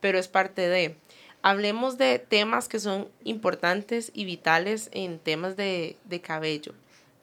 Pero 0.00 0.18
es 0.18 0.28
parte 0.28 0.68
de. 0.68 0.96
Hablemos 1.42 1.98
de 1.98 2.18
temas 2.18 2.68
que 2.68 2.78
son 2.78 3.08
importantes 3.24 4.12
y 4.14 4.24
vitales 4.24 4.88
en 4.92 5.18
temas 5.18 5.56
de, 5.56 5.96
de 6.04 6.20
cabello. 6.20 6.72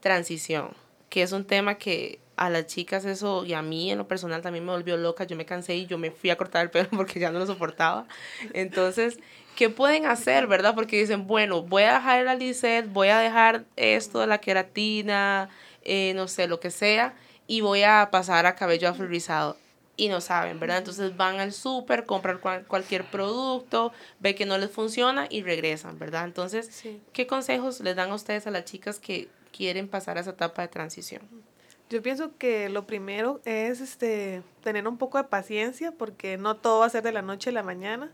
Transición, 0.01 0.71
que 1.09 1.23
es 1.23 1.31
un 1.31 1.45
tema 1.45 1.77
que 1.77 2.19
a 2.39 2.49
las 2.49 2.67
chicas 2.67 3.03
eso 3.03 3.43
y 3.45 3.51
a 3.51 3.61
mí 3.61 3.91
en 3.91 3.97
lo 3.97 4.07
personal 4.07 4.41
también 4.41 4.65
me 4.65 4.71
volvió 4.71 4.95
loca. 4.95 5.25
Yo 5.25 5.35
me 5.35 5.45
cansé 5.45 5.75
y 5.75 5.87
yo 5.87 5.97
me 5.97 6.09
fui 6.09 6.29
a 6.29 6.37
cortar 6.37 6.63
el 6.63 6.71
pelo 6.71 6.87
porque 6.95 7.19
ya 7.19 7.31
no 7.31 7.39
lo 7.39 7.45
soportaba. 7.45 8.07
Entonces, 8.53 9.19
¿qué 9.57 9.69
pueden 9.69 10.05
hacer, 10.05 10.47
verdad? 10.47 10.73
Porque 10.73 10.97
dicen, 10.97 11.27
bueno, 11.27 11.63
voy 11.63 11.83
a 11.83 11.95
dejar 11.95 12.23
la 12.23 12.35
Lisette, 12.35 12.87
voy 12.87 13.09
a 13.09 13.19
dejar 13.19 13.65
esto 13.75 14.21
de 14.21 14.27
la 14.27 14.37
queratina, 14.37 15.49
eh, 15.83 16.13
no 16.15 16.29
sé, 16.29 16.47
lo 16.47 16.61
que 16.61 16.71
sea, 16.71 17.13
y 17.45 17.59
voy 17.59 17.83
a 17.83 18.07
pasar 18.09 18.45
a 18.45 18.55
cabello 18.55 18.87
afrorizado 18.87 19.57
y 19.97 20.07
no 20.07 20.21
saben, 20.21 20.61
¿verdad? 20.61 20.77
Entonces 20.77 21.17
van 21.17 21.41
al 21.41 21.51
súper, 21.51 22.05
compran 22.05 22.39
cualquier 22.69 23.03
producto, 23.03 23.91
ve 24.21 24.33
que 24.33 24.45
no 24.45 24.57
les 24.57 24.71
funciona 24.71 25.27
y 25.29 25.43
regresan, 25.43 25.99
¿verdad? 25.99 26.23
Entonces, 26.23 26.85
¿qué 27.11 27.27
consejos 27.27 27.81
les 27.81 27.97
dan 27.97 28.11
a 28.11 28.15
ustedes 28.15 28.47
a 28.47 28.51
las 28.51 28.63
chicas 28.63 28.97
que 28.97 29.27
quieren 29.51 29.89
pasar 29.89 30.17
a 30.17 30.21
esa 30.21 30.29
etapa 30.29 30.61
de 30.61 30.69
transición? 30.69 31.48
Yo 31.89 32.03
pienso 32.03 32.37
que 32.37 32.69
lo 32.69 32.85
primero 32.85 33.41
es 33.45 33.81
este 33.81 34.43
tener 34.63 34.87
un 34.87 34.99
poco 34.99 35.17
de 35.17 35.23
paciencia 35.23 35.91
porque 35.91 36.37
no 36.37 36.55
todo 36.55 36.81
va 36.81 36.85
a 36.85 36.89
ser 36.89 37.01
de 37.01 37.11
la 37.11 37.23
noche 37.23 37.49
a 37.49 37.53
la 37.53 37.63
mañana. 37.63 38.11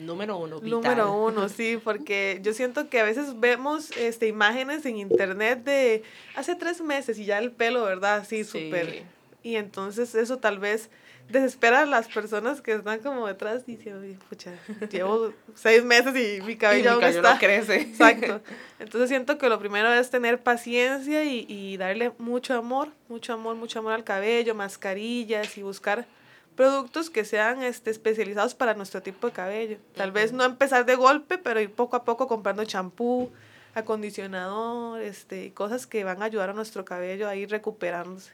Número 0.00 0.36
uno. 0.36 0.60
Vital. 0.60 0.82
Número 0.82 1.12
uno, 1.12 1.48
sí, 1.48 1.80
porque 1.82 2.40
yo 2.42 2.52
siento 2.52 2.90
que 2.90 3.00
a 3.00 3.04
veces 3.04 3.40
vemos 3.40 3.96
este 3.96 4.28
imágenes 4.28 4.84
en 4.84 4.98
internet 4.98 5.64
de 5.64 6.02
hace 6.36 6.54
tres 6.54 6.82
meses 6.82 7.18
y 7.18 7.24
ya 7.24 7.38
el 7.38 7.50
pelo, 7.50 7.84
¿verdad? 7.84 8.26
Sí, 8.28 8.44
súper. 8.44 9.04
Y 9.42 9.56
entonces 9.56 10.14
eso 10.14 10.36
tal 10.36 10.58
vez 10.58 10.90
desespera 11.28 11.82
a 11.82 11.86
las 11.86 12.08
personas 12.08 12.60
que 12.60 12.72
están 12.72 13.00
como 13.00 13.26
detrás 13.26 13.66
diciendo, 13.66 14.06
pucha, 14.28 14.52
llevo 14.90 15.32
seis 15.54 15.84
meses 15.84 16.14
y 16.16 16.42
mi 16.42 16.56
cabello, 16.56 17.00
y 17.00 17.20
No 17.20 17.38
crece. 17.38 17.80
Exacto. 17.80 18.40
Entonces 18.78 19.08
siento 19.08 19.38
que 19.38 19.48
lo 19.48 19.58
primero 19.58 19.92
es 19.92 20.10
tener 20.10 20.42
paciencia 20.42 21.24
y, 21.24 21.46
y 21.48 21.76
darle 21.76 22.12
mucho 22.18 22.54
amor, 22.54 22.88
mucho 23.08 23.32
amor, 23.32 23.56
mucho 23.56 23.78
amor 23.78 23.92
al 23.92 24.04
cabello, 24.04 24.54
mascarillas 24.54 25.56
y 25.56 25.62
buscar 25.62 26.06
productos 26.54 27.10
que 27.10 27.24
sean 27.24 27.62
este, 27.62 27.90
especializados 27.90 28.54
para 28.54 28.74
nuestro 28.74 29.02
tipo 29.02 29.26
de 29.26 29.32
cabello. 29.32 29.78
Tal 29.96 30.12
vez 30.12 30.32
no 30.32 30.44
empezar 30.44 30.86
de 30.86 30.94
golpe, 30.94 31.38
pero 31.38 31.60
ir 31.60 31.72
poco 31.72 31.96
a 31.96 32.04
poco 32.04 32.28
comprando 32.28 32.64
champú, 32.64 33.30
acondicionador, 33.74 35.00
este, 35.00 35.52
cosas 35.52 35.86
que 35.86 36.04
van 36.04 36.22
a 36.22 36.26
ayudar 36.26 36.50
a 36.50 36.52
nuestro 36.52 36.84
cabello 36.84 37.28
a 37.28 37.36
ir 37.36 37.50
recuperándose. 37.50 38.32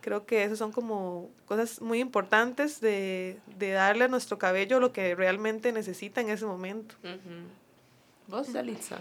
Creo 0.00 0.26
que 0.26 0.44
esas 0.44 0.58
son 0.58 0.72
como 0.72 1.30
cosas 1.46 1.80
muy 1.80 2.00
importantes 2.00 2.80
de, 2.80 3.38
de 3.58 3.70
darle 3.70 4.04
a 4.04 4.08
nuestro 4.08 4.38
cabello 4.38 4.80
lo 4.80 4.92
que 4.92 5.14
realmente 5.14 5.72
necesita 5.72 6.20
en 6.20 6.30
ese 6.30 6.46
momento. 6.46 6.94
¿Vos, 8.26 8.52
Dalitza? 8.52 8.98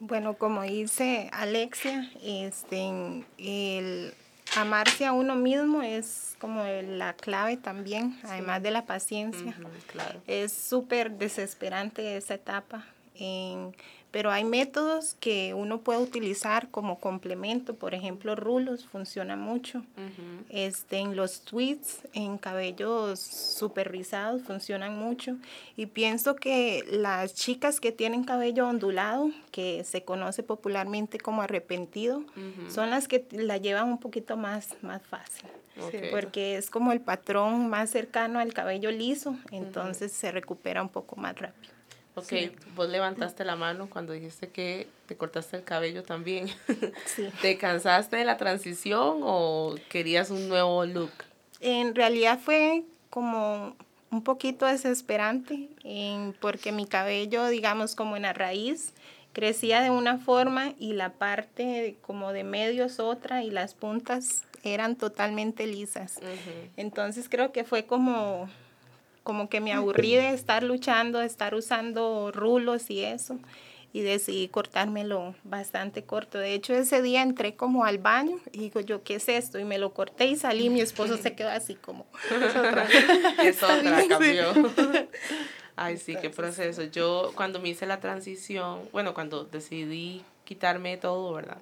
Bueno, 0.00 0.34
como 0.34 0.62
dice 0.62 1.30
Alexia, 1.32 2.10
este, 2.22 3.24
el 3.38 4.14
amarse 4.56 5.06
a 5.06 5.12
uno 5.12 5.36
mismo 5.36 5.82
es 5.82 6.36
como 6.40 6.64
la 6.64 7.14
clave 7.14 7.56
también, 7.56 8.18
además 8.24 8.62
de 8.62 8.72
la 8.72 8.84
paciencia. 8.84 9.54
claro. 9.86 10.20
Es 10.26 10.52
súper 10.52 11.12
desesperante 11.12 12.16
esa 12.16 12.34
etapa. 12.34 12.84
En, 13.14 13.74
pero 14.12 14.30
hay 14.30 14.44
métodos 14.44 15.16
que 15.18 15.54
uno 15.54 15.80
puede 15.80 15.98
utilizar 15.98 16.68
como 16.70 17.00
complemento, 17.00 17.74
por 17.74 17.94
ejemplo, 17.94 18.36
rulos 18.36 18.84
funciona 18.84 19.36
mucho. 19.36 19.82
este, 20.50 20.98
en 20.98 21.16
los 21.16 21.40
tweets, 21.40 22.02
en 22.12 22.36
cabellos 22.36 23.18
super 23.18 23.90
rizados, 23.90 24.42
funcionan 24.42 24.98
mucho. 24.98 25.38
Y 25.76 25.86
pienso 25.86 26.36
que 26.36 26.84
las 26.90 27.34
chicas 27.34 27.80
que 27.80 27.90
tienen 27.90 28.24
cabello 28.24 28.68
ondulado, 28.68 29.30
que 29.50 29.82
se 29.84 30.04
conoce 30.04 30.42
popularmente 30.42 31.18
como 31.18 31.40
arrepentido, 31.40 32.22
son 32.68 32.90
las 32.90 33.08
que 33.08 33.26
la 33.30 33.56
llevan 33.56 33.88
un 33.88 33.98
poquito 33.98 34.36
más, 34.36 34.76
más 34.82 35.00
fácil. 35.02 35.48
Porque 36.10 36.56
es 36.56 36.68
como 36.68 36.92
el 36.92 37.00
patrón 37.00 37.70
más 37.70 37.88
cercano 37.88 38.40
al 38.40 38.52
cabello 38.52 38.90
liso, 38.90 39.36
entonces 39.50 40.12
se 40.12 40.30
recupera 40.30 40.82
un 40.82 40.90
poco 40.90 41.16
más 41.16 41.34
rápido. 41.38 41.71
Ok, 42.14 42.32
vos 42.74 42.88
levantaste 42.90 43.44
la 43.44 43.56
mano 43.56 43.88
cuando 43.88 44.12
dijiste 44.12 44.48
que 44.48 44.86
te 45.06 45.16
cortaste 45.16 45.56
el 45.56 45.64
cabello 45.64 46.02
también. 46.02 46.48
Sí. 47.06 47.28
¿Te 47.40 47.58
cansaste 47.58 48.16
de 48.16 48.24
la 48.24 48.36
transición 48.36 49.20
o 49.22 49.74
querías 49.88 50.30
un 50.30 50.48
nuevo 50.48 50.84
look? 50.84 51.12
En 51.60 51.94
realidad 51.94 52.38
fue 52.38 52.84
como 53.10 53.76
un 54.10 54.22
poquito 54.22 54.66
desesperante 54.66 55.68
porque 56.40 56.72
mi 56.72 56.86
cabello, 56.86 57.48
digamos, 57.48 57.94
como 57.94 58.16
en 58.16 58.22
la 58.22 58.32
raíz, 58.32 58.92
crecía 59.32 59.80
de 59.80 59.90
una 59.90 60.18
forma 60.18 60.74
y 60.78 60.92
la 60.92 61.12
parte 61.14 61.96
como 62.02 62.32
de 62.32 62.44
medio 62.44 62.84
es 62.84 63.00
otra 63.00 63.42
y 63.42 63.50
las 63.50 63.74
puntas 63.74 64.44
eran 64.64 64.96
totalmente 64.96 65.66
lisas. 65.66 66.18
Entonces 66.76 67.28
creo 67.28 67.52
que 67.52 67.64
fue 67.64 67.86
como 67.86 68.48
como 69.22 69.48
que 69.48 69.60
me 69.60 69.72
aburrí 69.72 70.14
de 70.14 70.30
estar 70.30 70.62
luchando, 70.62 71.18
de 71.18 71.26
estar 71.26 71.54
usando 71.54 72.30
rulos 72.32 72.90
y 72.90 73.04
eso, 73.04 73.38
y 73.92 74.00
decidí 74.00 74.48
cortármelo 74.48 75.34
bastante 75.44 76.04
corto. 76.04 76.38
De 76.38 76.54
hecho, 76.54 76.74
ese 76.74 77.02
día 77.02 77.22
entré 77.22 77.54
como 77.54 77.84
al 77.84 77.98
baño 77.98 78.38
y 78.52 78.58
digo 78.58 78.80
yo, 78.80 79.02
¿qué 79.02 79.16
es 79.16 79.28
esto? 79.28 79.58
Y 79.58 79.64
me 79.64 79.78
lo 79.78 79.92
corté 79.92 80.26
y 80.26 80.36
salí, 80.36 80.70
mi 80.70 80.80
esposo 80.80 81.16
se 81.16 81.34
quedó 81.34 81.50
así 81.50 81.74
como, 81.74 82.06
es 82.30 82.56
otra, 82.56 82.86
es 83.42 83.62
otra, 83.62 84.08
cambió. 84.08 84.52
Ay, 85.76 85.96
sí, 85.96 86.16
qué 86.20 86.30
proceso. 86.30 86.82
Yo 86.84 87.32
cuando 87.34 87.58
me 87.60 87.70
hice 87.70 87.86
la 87.86 88.00
transición, 88.00 88.80
bueno, 88.92 89.14
cuando 89.14 89.44
decidí 89.44 90.22
quitarme 90.44 90.96
todo, 90.96 91.32
¿verdad? 91.32 91.58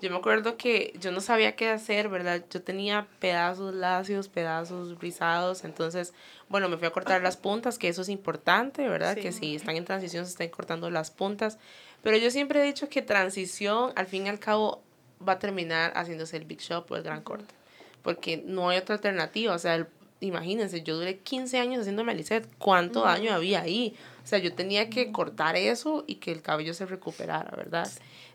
Yo 0.00 0.10
me 0.10 0.16
acuerdo 0.16 0.56
que 0.56 0.94
yo 1.00 1.10
no 1.10 1.20
sabía 1.20 1.56
qué 1.56 1.68
hacer, 1.68 2.08
¿verdad? 2.08 2.44
Yo 2.50 2.62
tenía 2.62 3.08
pedazos 3.18 3.74
lacios, 3.74 4.28
pedazos 4.28 4.98
rizados, 5.00 5.64
entonces, 5.64 6.14
bueno, 6.48 6.68
me 6.68 6.76
fui 6.76 6.86
a 6.86 6.90
cortar 6.90 7.20
las 7.22 7.36
puntas, 7.36 7.78
que 7.78 7.88
eso 7.88 8.02
es 8.02 8.08
importante, 8.08 8.88
¿verdad? 8.88 9.16
Que 9.16 9.32
si 9.32 9.56
están 9.56 9.76
en 9.76 9.84
transición 9.84 10.24
se 10.24 10.32
estén 10.32 10.50
cortando 10.50 10.88
las 10.90 11.10
puntas. 11.10 11.58
Pero 12.02 12.16
yo 12.16 12.30
siempre 12.30 12.60
he 12.60 12.64
dicho 12.64 12.88
que 12.88 13.02
transición, 13.02 13.92
al 13.96 14.06
fin 14.06 14.26
y 14.26 14.28
al 14.28 14.38
cabo, 14.38 14.82
va 15.26 15.34
a 15.34 15.38
terminar 15.38 15.92
haciéndose 15.96 16.36
el 16.36 16.44
big 16.44 16.60
shop 16.60 16.90
o 16.90 16.96
el 16.96 17.02
gran 17.02 17.22
corte. 17.22 17.54
Porque 18.02 18.42
no 18.44 18.68
hay 18.68 18.78
otra 18.78 18.94
alternativa. 18.94 19.54
O 19.54 19.58
sea, 19.58 19.86
imagínense, 20.20 20.82
yo 20.82 20.96
duré 20.96 21.18
15 21.18 21.58
años 21.58 21.80
haciéndome 21.80 22.14
Lisette. 22.14 22.48
¿Cuánto 22.58 23.02
daño 23.02 23.34
había 23.34 23.62
ahí? 23.62 23.96
O 24.24 24.26
sea, 24.26 24.38
yo 24.38 24.52
tenía 24.54 24.90
que 24.90 25.10
cortar 25.10 25.56
eso 25.56 26.04
y 26.06 26.16
que 26.16 26.30
el 26.30 26.42
cabello 26.42 26.74
se 26.74 26.86
recuperara, 26.86 27.50
¿verdad? 27.56 27.88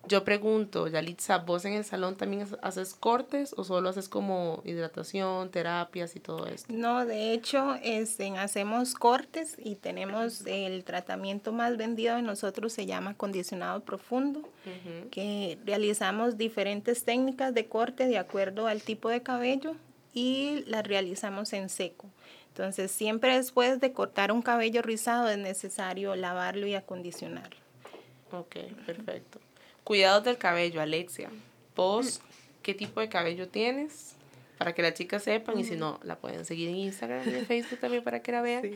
Yo 0.06 0.26
pregunto, 0.26 0.88
Yalitza, 0.88 1.38
¿vos 1.38 1.64
en 1.64 1.74
el 1.74 1.86
salón 1.86 2.18
también 2.18 2.46
haces 2.62 2.94
cortes 2.94 3.54
o 3.56 3.64
solo 3.64 3.88
haces 3.88 4.10
como 4.10 4.62
hidratación, 4.66 5.50
terapias 5.50 6.18
y 6.18 6.20
todo 6.20 6.46
esto? 6.48 6.74
No, 6.74 7.06
de 7.06 7.32
hecho, 7.32 7.76
este, 7.82 8.38
hacemos 8.38 8.96
cortes 8.96 9.56
y 9.58 9.76
tenemos 9.76 10.46
el 10.46 10.84
tratamiento 10.84 11.54
más 11.54 11.78
vendido 11.78 12.18
de 12.18 12.22
nosotros, 12.22 12.74
se 12.74 12.86
llama 12.86 13.12
acondicionado 13.12 13.80
profundo, 13.80 14.42
que 15.10 15.58
realizamos 15.66 16.38
diferentes 16.38 17.06
técnicas 17.06 17.54
de 17.54 17.68
corte 17.68 18.06
de 18.06 18.18
acuerdo 18.18 18.68
al 18.68 18.82
tipo 18.82 19.08
de 19.08 19.22
cabello 19.22 19.76
y 20.14 20.66
las 20.68 20.86
realizamos 20.86 21.54
en 21.54 21.70
seco. 21.70 22.10
Entonces, 22.50 22.92
siempre 22.92 23.38
después 23.38 23.80
de 23.80 23.94
cortar 23.94 24.34
un 24.34 24.42
cabello 24.42 24.82
rizado 24.82 25.30
es 25.30 25.38
necesario 25.38 26.16
lavarlo 26.16 26.68
y 26.68 26.76
acondicionarlo. 26.76 27.58
Ok, 28.32 28.58
perfecto. 28.86 29.40
Cuidados 29.84 30.24
del 30.24 30.38
cabello, 30.38 30.82
Alexia. 30.82 31.30
¿Vos 31.76 32.22
qué 32.62 32.74
tipo 32.74 33.00
de 33.02 33.10
cabello 33.10 33.48
tienes? 33.50 34.16
Para 34.58 34.74
que 34.74 34.82
las 34.82 34.94
chicas 34.94 35.24
sepan 35.24 35.60
y 35.60 35.64
si 35.66 35.76
no, 35.76 36.00
la 36.04 36.16
pueden 36.16 36.46
seguir 36.46 36.70
en 36.70 36.76
Instagram 36.78 37.28
y 37.28 37.36
en 37.36 37.46
Facebook 37.46 37.80
también 37.80 38.04
para 38.04 38.22
que 38.22 38.32
la 38.32 38.42
vean. 38.42 38.72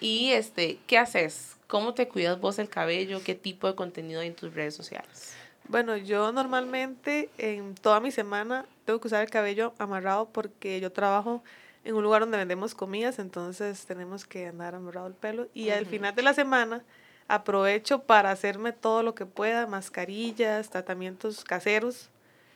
Y 0.00 0.30
este, 0.30 0.78
¿qué 0.86 0.98
haces? 0.98 1.56
¿Cómo 1.66 1.94
te 1.94 2.06
cuidas 2.06 2.38
vos 2.38 2.58
el 2.58 2.68
cabello? 2.68 3.22
¿Qué 3.24 3.34
tipo 3.34 3.66
de 3.66 3.74
contenido 3.74 4.20
hay 4.20 4.28
en 4.28 4.36
tus 4.36 4.54
redes 4.54 4.74
sociales? 4.74 5.34
Bueno, 5.68 5.96
yo 5.96 6.32
normalmente 6.32 7.30
en 7.38 7.74
toda 7.74 7.98
mi 8.00 8.10
semana 8.10 8.66
tengo 8.84 9.00
que 9.00 9.08
usar 9.08 9.22
el 9.22 9.30
cabello 9.30 9.74
amarrado 9.78 10.28
porque 10.28 10.80
yo 10.80 10.92
trabajo 10.92 11.42
en 11.84 11.94
un 11.94 12.02
lugar 12.02 12.22
donde 12.22 12.38
vendemos 12.38 12.74
comidas, 12.74 13.18
entonces 13.18 13.84
tenemos 13.86 14.24
que 14.24 14.46
andar 14.46 14.74
amarrado 14.74 15.06
el 15.06 15.14
pelo. 15.14 15.48
Y 15.54 15.70
al 15.70 15.86
final 15.86 16.14
de 16.14 16.22
la 16.22 16.34
semana 16.34 16.84
aprovecho 17.28 18.02
para 18.02 18.30
hacerme 18.30 18.72
todo 18.72 19.02
lo 19.02 19.14
que 19.14 19.26
pueda, 19.26 19.66
mascarillas, 19.66 20.70
tratamientos 20.70 21.44
caseros, 21.44 22.10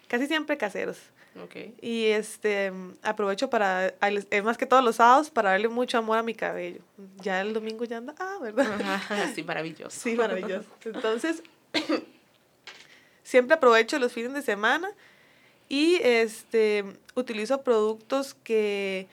casi 0.08 0.26
siempre 0.26 0.56
caseros. 0.56 0.98
Okay. 1.44 1.74
Y 1.82 2.06
este 2.06 2.72
aprovecho 3.02 3.50
para, 3.50 3.88
es 4.30 4.44
más 4.44 4.56
que 4.56 4.64
todos 4.64 4.82
los 4.82 4.96
sábados, 4.96 5.28
para 5.30 5.50
darle 5.50 5.68
mucho 5.68 5.98
amor 5.98 6.18
a 6.18 6.22
mi 6.22 6.34
cabello. 6.34 6.80
Ya 7.20 7.42
el 7.42 7.52
domingo 7.52 7.84
ya 7.84 7.98
anda, 7.98 8.14
ah, 8.18 8.38
¿verdad? 8.40 8.64
sí, 9.34 9.42
maravilloso. 9.42 10.00
Sí, 10.00 10.14
maravilloso. 10.14 10.68
Entonces, 10.84 11.42
siempre 13.22 13.54
aprovecho 13.54 13.98
los 13.98 14.12
fines 14.12 14.32
de 14.32 14.40
semana 14.40 14.88
y 15.68 15.96
este 15.96 16.84
utilizo 17.14 17.62
productos 17.62 18.34
que 18.34 19.08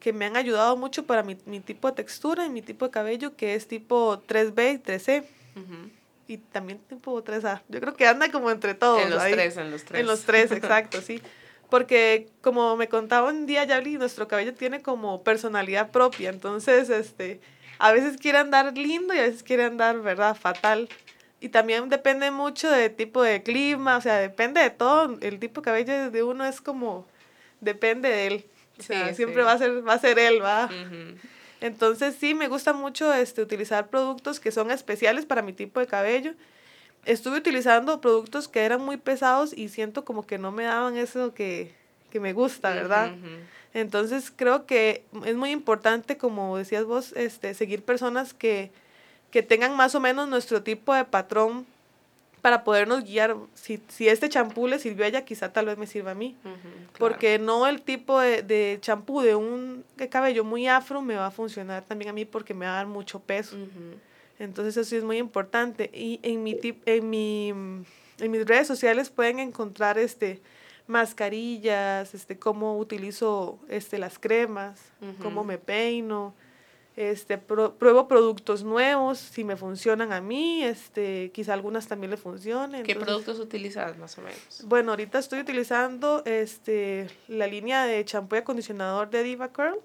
que 0.00 0.12
me 0.12 0.26
han 0.26 0.36
ayudado 0.36 0.76
mucho 0.76 1.06
para 1.06 1.22
mi, 1.22 1.36
mi, 1.46 1.60
tipo 1.60 1.88
de 1.88 1.94
textura 1.94 2.46
y 2.46 2.50
mi 2.50 2.62
tipo 2.62 2.84
de 2.84 2.90
cabello, 2.90 3.36
que 3.36 3.54
es 3.54 3.66
tipo 3.66 4.22
3B 4.26 4.74
y 4.74 4.78
3C. 4.78 5.24
Y 6.28 6.38
también 6.38 6.78
tipo 6.88 7.22
3A. 7.22 7.62
Yo 7.68 7.80
creo 7.80 7.94
que 7.94 8.06
anda 8.06 8.30
como 8.30 8.50
entre 8.50 8.74
todos. 8.74 9.00
En 9.02 9.10
los 9.10 9.22
tres, 9.22 9.56
en 9.56 9.70
los 9.70 9.84
tres. 9.84 10.00
En 10.00 10.06
los 10.06 10.22
tres, 10.22 10.52
exacto, 10.52 11.00
sí. 11.00 11.22
porque 11.70 12.28
como 12.40 12.76
me 12.76 12.88
contaba 12.88 13.30
un 13.30 13.46
día 13.46 13.64
Yabli, 13.64 13.96
nuestro 13.96 14.28
cabello 14.28 14.54
tiene 14.54 14.82
como 14.82 15.22
personalidad 15.22 15.90
propia, 15.90 16.30
entonces 16.30 16.90
este, 16.90 17.40
a 17.78 17.92
veces 17.92 18.16
quiere 18.18 18.38
andar 18.38 18.76
lindo 18.76 19.14
y 19.14 19.18
a 19.18 19.22
veces 19.22 19.42
quiere 19.42 19.64
andar, 19.64 20.00
¿verdad?, 20.00 20.36
fatal. 20.36 20.88
Y 21.40 21.50
también 21.50 21.88
depende 21.88 22.30
mucho 22.30 22.70
del 22.70 22.94
tipo 22.94 23.22
de 23.22 23.42
clima, 23.42 23.96
o 23.96 24.00
sea, 24.00 24.18
depende 24.18 24.60
de 24.60 24.70
todo, 24.70 25.18
el 25.20 25.38
tipo 25.38 25.60
de 25.60 25.64
cabello 25.64 26.10
de 26.10 26.22
uno 26.22 26.44
es 26.46 26.60
como, 26.60 27.06
depende 27.60 28.08
de 28.08 28.26
él. 28.26 28.46
O 28.78 28.82
sea, 28.82 29.14
siempre 29.14 29.42
va 29.42 29.52
a 29.52 29.58
ser 29.58 29.86
va 29.86 29.94
a 29.94 29.98
ser 29.98 30.18
él, 30.18 30.42
va. 30.42 30.68
Entonces 31.60 32.16
sí, 32.18 32.34
me 32.34 32.48
gusta 32.48 32.72
mucho 32.72 33.12
este, 33.14 33.42
utilizar 33.42 33.88
productos 33.88 34.40
que 34.40 34.52
son 34.52 34.70
especiales 34.70 35.24
para 35.24 35.42
mi 35.42 35.52
tipo 35.52 35.80
de 35.80 35.86
cabello. 35.86 36.34
Estuve 37.04 37.38
utilizando 37.38 38.00
productos 38.00 38.48
que 38.48 38.60
eran 38.60 38.82
muy 38.82 38.96
pesados 38.96 39.56
y 39.56 39.68
siento 39.68 40.04
como 40.04 40.26
que 40.26 40.38
no 40.38 40.50
me 40.52 40.64
daban 40.64 40.96
eso 40.96 41.32
que, 41.34 41.72
que 42.10 42.20
me 42.20 42.32
gusta, 42.32 42.70
¿verdad? 42.70 43.14
Entonces 43.72 44.32
creo 44.34 44.66
que 44.66 45.04
es 45.24 45.36
muy 45.36 45.50
importante, 45.50 46.16
como 46.16 46.56
decías 46.56 46.84
vos, 46.84 47.12
este, 47.12 47.54
seguir 47.54 47.82
personas 47.82 48.34
que, 48.34 48.70
que 49.30 49.42
tengan 49.42 49.76
más 49.76 49.94
o 49.94 50.00
menos 50.00 50.28
nuestro 50.28 50.62
tipo 50.62 50.94
de 50.94 51.04
patrón 51.04 51.66
para 52.46 52.62
podernos 52.62 53.02
guiar. 53.02 53.34
Si, 53.54 53.82
si 53.88 54.06
este 54.06 54.28
champú 54.28 54.68
le 54.68 54.78
sirvió 54.78 55.04
a 55.04 55.08
ella, 55.08 55.24
quizá 55.24 55.52
tal 55.52 55.66
vez 55.66 55.76
me 55.78 55.88
sirva 55.88 56.12
a 56.12 56.14
mí. 56.14 56.36
Porque 56.96 57.40
no 57.40 57.66
el 57.66 57.82
tipo 57.82 58.20
de 58.20 58.78
champú 58.80 59.20
de, 59.20 59.34
un 59.34 59.84
cabello 60.08 60.44
muy 60.44 60.68
afro 60.68 61.02
me 61.02 61.16
va 61.16 61.26
a 61.26 61.30
funcionar 61.32 61.82
también 61.82 62.10
a 62.10 62.12
mí 62.12 62.24
porque 62.24 62.54
me 62.54 62.64
va 62.66 62.74
a 62.74 62.76
dar 62.76 62.86
mucho 62.86 63.18
peso. 63.18 63.56
Entonces 64.38 64.76
eso 64.76 64.88
sí 64.88 64.94
es 64.94 65.02
muy 65.02 65.16
importante. 65.16 65.90
Y 65.92 66.20
en, 66.22 66.44
mi 66.44 66.54
tip, 66.54 66.86
en, 66.86 67.10
mi, 67.10 67.48
en 67.48 68.30
mis 68.30 68.46
redes 68.46 68.68
sociales 68.68 69.10
pueden 69.10 69.40
encontrar 69.40 69.98
este 69.98 70.40
mascarillas, 70.86 72.14
este, 72.14 72.38
cómo 72.38 72.78
utilizo 72.78 73.58
este, 73.68 73.98
las 73.98 74.20
cremas, 74.20 74.80
cómo 75.20 75.42
me 75.42 75.58
peino, 75.58 76.32
este, 76.96 77.36
pruebo 77.36 78.08
productos 78.08 78.64
nuevos, 78.64 79.18
si 79.18 79.44
me 79.44 79.56
funcionan 79.56 80.14
a 80.14 80.22
mí, 80.22 80.64
este, 80.64 81.30
quizá 81.32 81.52
algunas 81.52 81.86
también 81.86 82.10
le 82.10 82.16
funcionen. 82.16 82.82
¿Qué 82.84 82.96
productos 82.96 83.38
utilizas 83.38 83.98
más 83.98 84.16
o 84.16 84.22
menos? 84.22 84.62
Bueno, 84.64 84.92
ahorita 84.92 85.18
estoy 85.18 85.40
utilizando 85.40 86.22
este, 86.24 87.08
la 87.28 87.46
línea 87.46 87.84
de 87.84 88.02
champú 88.06 88.36
y 88.36 88.38
acondicionador 88.38 89.10
de 89.10 89.22
Diva 89.22 89.48
Curl. 89.48 89.78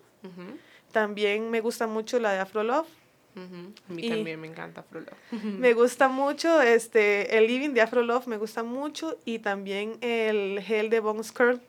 También 0.94 1.50
me 1.52 1.60
gusta 1.60 1.86
mucho 1.86 2.18
la 2.20 2.32
de 2.32 2.40
Afro 2.40 2.64
Love. 2.64 2.88
A 3.36 3.94
mí 3.94 4.10
también 4.10 4.40
me 4.40 4.48
encanta 4.48 4.82
Afro 4.82 5.02
Love. 5.02 5.32
me 5.44 5.74
gusta 5.74 6.08
mucho 6.08 6.62
este, 6.62 7.38
el 7.38 7.48
Living 7.48 7.72
de 7.72 7.82
Afro 7.82 8.04
Love, 8.04 8.28
me 8.28 8.38
gusta 8.38 8.64
mucho. 8.64 9.18
Y 9.26 9.40
también 9.40 9.98
el 10.00 10.62
gel 10.62 10.90
de 10.90 11.02
Bones 11.02 11.34
Curl 11.34 11.60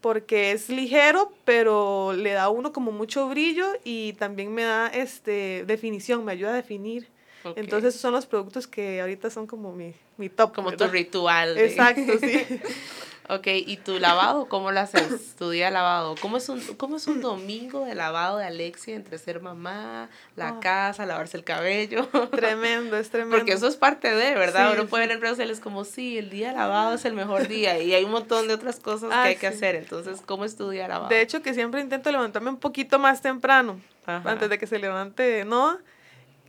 porque 0.00 0.52
es 0.52 0.68
ligero, 0.68 1.32
pero 1.44 2.12
le 2.12 2.32
da 2.32 2.44
a 2.44 2.48
uno 2.50 2.72
como 2.72 2.92
mucho 2.92 3.28
brillo 3.28 3.66
y 3.84 4.12
también 4.14 4.54
me 4.54 4.62
da 4.62 4.86
este 4.88 5.64
definición, 5.66 6.24
me 6.24 6.32
ayuda 6.32 6.50
a 6.50 6.54
definir. 6.54 7.08
Entonces 7.56 7.90
esos 7.90 8.00
son 8.00 8.12
los 8.12 8.26
productos 8.26 8.66
que 8.66 9.00
ahorita 9.00 9.30
son 9.30 9.46
como 9.46 9.72
mi, 9.72 9.94
mi 10.18 10.28
top. 10.28 10.54
Como 10.54 10.72
tu 10.72 10.86
ritual. 10.86 11.56
Exacto, 11.58 12.18
sí. 12.20 12.46
Ok, 13.30 13.46
¿y 13.46 13.76
tu 13.76 14.00
lavado 14.00 14.48
cómo 14.48 14.72
lo 14.72 14.80
haces? 14.80 15.36
Tu 15.38 15.50
día 15.50 15.70
lavado. 15.70 16.16
¿Cómo 16.20 16.36
es 16.36 16.48
un, 16.48 16.60
cómo 16.76 16.96
es 16.96 17.06
un 17.06 17.20
domingo 17.20 17.84
de 17.84 17.94
lavado 17.94 18.38
de 18.38 18.44
Alexia 18.44 18.96
entre 18.96 19.18
ser 19.18 19.40
mamá, 19.40 20.10
la 20.34 20.48
ah. 20.48 20.60
casa, 20.60 21.06
lavarse 21.06 21.36
el 21.36 21.44
cabello? 21.44 22.08
Tremendo, 22.32 22.96
es 22.96 23.08
tremendo. 23.08 23.36
Porque 23.36 23.52
eso 23.52 23.68
es 23.68 23.76
parte 23.76 24.12
de, 24.12 24.34
¿verdad? 24.34 24.72
Uno 24.74 24.86
puede 24.88 25.06
ver 25.06 25.14
en 25.14 25.20
redes 25.20 25.34
sociales 25.34 25.60
como, 25.60 25.84
sí, 25.84 26.18
el 26.18 26.28
día 26.28 26.52
lavado 26.52 26.96
es 26.96 27.04
el 27.04 27.14
mejor 27.14 27.46
día 27.46 27.78
y 27.78 27.94
hay 27.94 28.02
un 28.02 28.10
montón 28.10 28.48
de 28.48 28.54
otras 28.54 28.80
cosas 28.80 29.10
que 29.10 29.14
ah, 29.14 29.22
hay 29.22 29.36
que 29.36 29.46
hacer. 29.46 29.76
Entonces, 29.76 30.20
¿cómo 30.26 30.44
es 30.44 30.56
tu 30.56 30.68
día 30.68 30.88
lavado? 30.88 31.08
De 31.08 31.20
hecho, 31.20 31.40
que 31.40 31.54
siempre 31.54 31.80
intento 31.80 32.10
levantarme 32.10 32.50
un 32.50 32.58
poquito 32.58 32.98
más 32.98 33.22
temprano, 33.22 33.80
antes 34.06 34.50
de 34.50 34.58
que 34.58 34.66
se 34.66 34.80
levante 34.80 35.44
Noah. 35.44 35.78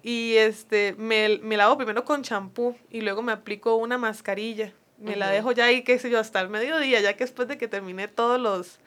Y 0.02 0.34
este, 0.38 0.96
me, 0.98 1.40
me 1.44 1.58
lavo 1.58 1.78
primero 1.78 2.04
con 2.06 2.24
champú 2.24 2.76
y 2.90 3.02
luego 3.02 3.22
me 3.22 3.34
aplico 3.34 3.76
una 3.76 4.00
mascarilla 4.00 4.74
me 5.02 5.16
la 5.16 5.30
dejo 5.30 5.52
ya 5.52 5.66
ahí, 5.66 5.84
qué 5.84 6.00
sé 6.00 6.10
yo, 6.10 6.20
hasta 6.20 6.40
el 6.42 6.50
mediodía, 6.50 7.02
ya 7.02 7.14
que 7.14 7.24
después 7.24 7.48
de 7.48 7.58
que 7.58 7.68
terminé 7.68 8.08
todos 8.08 8.40
los, 8.40 8.80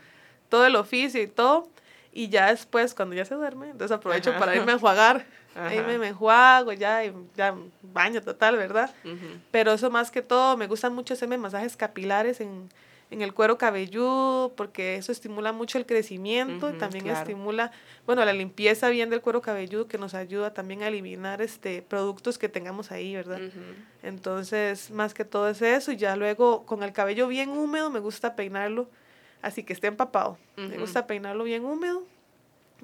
todo 0.48 0.66
el 0.66 0.76
oficio 0.76 1.22
y 1.22 1.26
todo, 1.26 1.68
y 2.12 2.28
ya 2.28 2.50
después, 2.50 2.94
cuando 2.94 3.14
ya 3.14 3.24
se 3.24 3.34
duerme, 3.34 3.70
entonces 3.70 3.96
aprovecho 3.96 4.32
para 4.38 4.54
irme 4.54 4.72
a 4.72 4.74
enjuagar. 4.76 5.26
Ahí 5.56 5.80
me, 5.82 5.98
me 5.98 6.08
enjuago, 6.08 6.72
ya, 6.72 7.02
ya 7.36 7.54
baño 7.82 8.20
total, 8.22 8.56
¿verdad? 8.56 8.92
Pero 9.50 9.72
eso 9.72 9.90
más 9.90 10.10
que 10.10 10.22
todo, 10.22 10.56
me 10.56 10.66
gusta 10.66 10.90
mucho 10.90 11.14
hacerme 11.14 11.38
masajes 11.38 11.76
capilares 11.76 12.40
en, 12.40 12.68
en 13.14 13.22
el 13.22 13.32
cuero 13.32 13.56
cabelludo, 13.58 14.52
porque 14.56 14.96
eso 14.96 15.12
estimula 15.12 15.52
mucho 15.52 15.78
el 15.78 15.86
crecimiento 15.86 16.68
y 16.68 16.74
también 16.74 17.06
estimula, 17.06 17.70
bueno, 18.06 18.24
la 18.24 18.32
limpieza 18.32 18.88
bien 18.88 19.08
del 19.08 19.20
cuero 19.20 19.40
cabelludo 19.40 19.86
que 19.86 19.98
nos 19.98 20.14
ayuda 20.14 20.52
también 20.52 20.82
a 20.82 20.88
eliminar 20.88 21.40
este 21.40 21.80
productos 21.82 22.38
que 22.38 22.48
tengamos 22.48 22.90
ahí, 22.90 23.14
¿verdad? 23.14 23.40
Entonces, 24.02 24.90
más 24.90 25.14
que 25.14 25.24
todo 25.24 25.48
es 25.48 25.62
eso 25.62 25.92
y 25.92 25.96
ya 25.96 26.16
luego 26.16 26.66
con 26.66 26.82
el 26.82 26.92
cabello 26.92 27.28
bien 27.28 27.50
húmedo 27.50 27.88
me 27.88 28.00
gusta 28.00 28.36
peinarlo 28.36 28.88
así 29.42 29.62
que 29.62 29.72
esté 29.72 29.86
empapado. 29.86 30.36
Me 30.56 30.76
gusta 30.78 31.06
peinarlo 31.06 31.44
bien 31.44 31.64
húmedo 31.64 32.02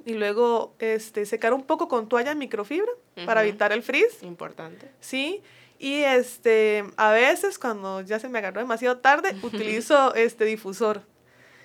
y 0.04 0.14
luego 0.14 0.74
este 0.78 1.26
secar 1.26 1.52
un 1.52 1.64
poco 1.64 1.88
con 1.88 2.08
toalla 2.08 2.34
microfibra 2.34 2.92
para 3.26 3.42
evitar 3.42 3.72
el 3.72 3.82
frizz. 3.82 4.22
Importante. 4.22 4.90
Sí. 5.00 5.42
Y 5.82 6.02
este, 6.02 6.84
a 6.98 7.10
veces 7.10 7.58
cuando 7.58 8.02
ya 8.02 8.18
se 8.18 8.28
me 8.28 8.38
agarró 8.38 8.60
demasiado 8.60 8.98
tarde, 8.98 9.34
utilizo 9.42 10.14
este 10.14 10.44
difusor. 10.44 11.02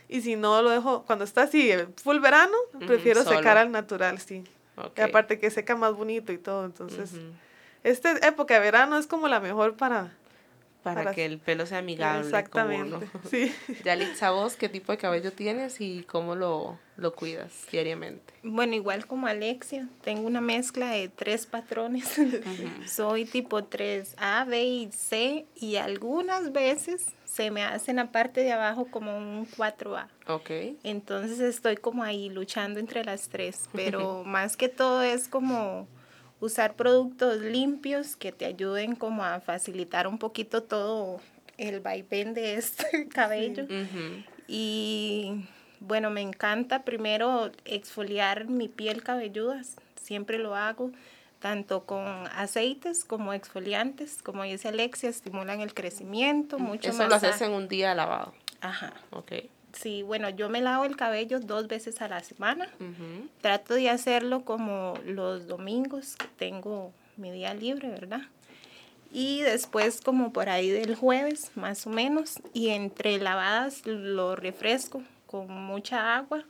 Y 0.08 0.22
si 0.22 0.38
no 0.38 0.62
lo 0.62 0.70
dejo, 0.70 1.04
cuando 1.06 1.26
está 1.26 1.44
así, 1.44 1.70
full 2.02 2.20
verano, 2.20 2.56
prefiero 2.88 3.24
secar 3.24 3.58
al 3.58 3.72
natural, 3.72 4.20
sí. 4.20 4.46
Y 4.96 5.02
aparte 5.02 5.38
que 5.38 5.52
seca 5.52 5.76
más 5.76 5.94
bonito 5.96 6.32
y 6.32 6.38
todo, 6.38 6.64
entonces, 6.64 7.12
esta 7.84 8.12
época 8.26 8.54
de 8.54 8.62
verano 8.62 8.98
es 8.98 9.06
como 9.06 9.28
la 9.28 9.42
mejor 9.42 9.76
para, 9.76 10.14
para, 10.94 11.14
que 11.14 11.26
el 11.26 11.40
pelo 11.40 11.66
sea 11.66 11.80
amigable. 11.80 12.22
Exactamente. 12.22 13.08
Sí. 13.30 13.52
Yalitza, 13.84 14.30
vos, 14.30 14.56
¿qué 14.56 14.70
tipo 14.70 14.92
de 14.92 15.00
cabello 15.00 15.32
tienes 15.32 15.82
y 15.82 16.04
cómo 16.04 16.36
lo, 16.36 16.78
lo 16.96 17.16
cuidas 17.16 17.66
diariamente? 17.72 18.34
Bueno, 18.44 18.76
igual 18.76 19.08
como 19.08 19.26
Alexia, 19.26 19.90
tengo 20.04 20.28
una 20.28 20.42
mezcla 20.42 20.92
de 20.92 21.10
tres 21.10 21.48
patrones. 21.48 22.20
Soy 22.86 23.26
tipo 23.26 23.62
3A, 23.62 24.48
B 24.48 24.64
y 24.64 24.92
C 24.92 25.48
y 25.56 25.78
algunas 25.78 26.52
veces 26.52 27.08
se 27.26 27.50
me 27.50 27.64
hace 27.64 27.92
en 27.92 27.98
la 27.98 28.12
parte 28.12 28.42
de 28.42 28.52
abajo 28.52 28.86
como 28.92 29.18
un 29.18 29.48
4A. 29.48 30.08
Ok. 30.28 30.78
Entonces 30.84 31.40
estoy 31.40 31.78
como 31.78 32.04
ahí 32.04 32.30
luchando 32.30 32.80
entre 32.80 33.04
las 33.04 33.30
tres, 33.30 33.68
pero 33.74 34.24
más 34.26 34.56
que 34.56 34.70
todo 34.70 35.02
es 35.02 35.28
como 35.28 35.88
usar 36.40 36.76
productos 36.76 37.42
limpios 37.42 38.16
que 38.16 38.32
te 38.32 38.46
ayuden 38.46 38.96
como 38.96 39.24
a 39.24 39.40
facilitar 39.40 40.08
un 40.08 40.18
poquito 40.18 40.64
todo 40.64 41.22
el 41.58 41.80
vaivén 41.80 42.34
de 42.34 42.56
este 42.56 43.08
cabello. 43.10 43.66
Y 44.48 45.46
bueno, 45.80 46.10
me 46.10 46.22
encanta 46.22 46.84
primero 46.84 47.52
exfoliar 47.66 48.48
mi 48.48 48.68
piel 48.68 49.04
cabelluda, 49.04 49.62
siempre 50.02 50.38
lo 50.38 50.56
hago, 50.56 50.92
tanto 51.40 51.86
con 51.86 52.06
aceites 52.36 53.06
como 53.06 53.34
exfoliantes, 53.34 54.22
como 54.22 54.44
dice 54.44 54.70
Alexia, 54.70 55.10
estimulan 55.10 55.62
el 55.62 55.74
crecimiento, 55.74 56.60
mucho 56.60 56.90
Eso 56.90 57.08
lo 57.08 57.16
haces 57.16 57.42
en 57.42 57.52
un 57.52 57.68
día 57.68 57.94
lavado. 57.94 58.34
Ajá. 58.62 58.94
Sí, 59.80 60.04
bueno, 60.04 60.30
yo 60.30 60.50
me 60.50 60.62
lavo 60.62 60.86
el 60.86 60.96
cabello 60.96 61.40
dos 61.40 61.68
veces 61.68 62.02
a 62.02 62.08
la 62.08 62.24
semana. 62.24 62.70
Trato 63.42 63.74
de 63.74 63.90
hacerlo 63.90 64.44
como 64.46 64.94
los 65.06 65.48
domingos 65.48 66.16
que 66.16 66.28
tengo 66.38 66.92
mi 67.18 67.32
día 67.32 67.54
libre, 67.54 67.90
¿verdad? 67.90 68.22
Y 69.12 69.42
después 69.42 70.02
como 70.02 70.34
por 70.34 70.50
ahí 70.50 70.70
del 70.70 70.96
jueves, 70.96 71.52
más 71.56 71.86
o 71.88 71.90
menos. 71.90 72.40
Y 72.54 72.70
entre 72.70 73.18
lavadas 73.18 73.86
lo 73.86 74.36
refresco 74.36 75.04
con 75.26 75.50
mucha 75.50 76.16
agua. 76.18 76.44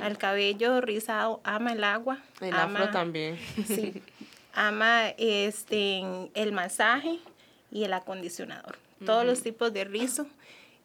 Al 0.00 0.18
cabello 0.18 0.80
rizado 0.80 1.40
ama 1.44 1.72
el 1.72 1.84
agua. 1.84 2.18
El 2.40 2.54
afro 2.54 2.90
también. 2.90 3.38
Sí. 3.66 4.02
Ama 4.54 5.10
este, 5.18 6.02
el 6.34 6.50
masaje 6.50 7.20
y 7.70 7.84
el 7.84 7.92
acondicionador. 7.92 8.76
Todos 9.06 9.24
los 9.24 9.40
tipos 9.42 9.72
de 9.72 9.84
rizo. 9.84 10.26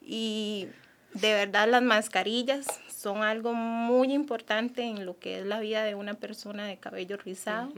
Y 0.06 0.68
de 1.14 1.34
verdad 1.34 1.70
las 1.70 1.82
mascarillas 1.82 2.66
son 2.96 3.22
algo 3.22 3.54
muy 3.54 4.14
importante 4.14 4.84
en 4.84 5.06
lo 5.06 5.20
que 5.20 5.40
es 5.40 5.46
la 5.46 5.60
vida 5.60 5.84
de 5.84 5.96
una 5.96 6.14
persona 6.14 6.66
de 6.66 6.78
cabello 6.78 7.18
rizado. 7.18 7.72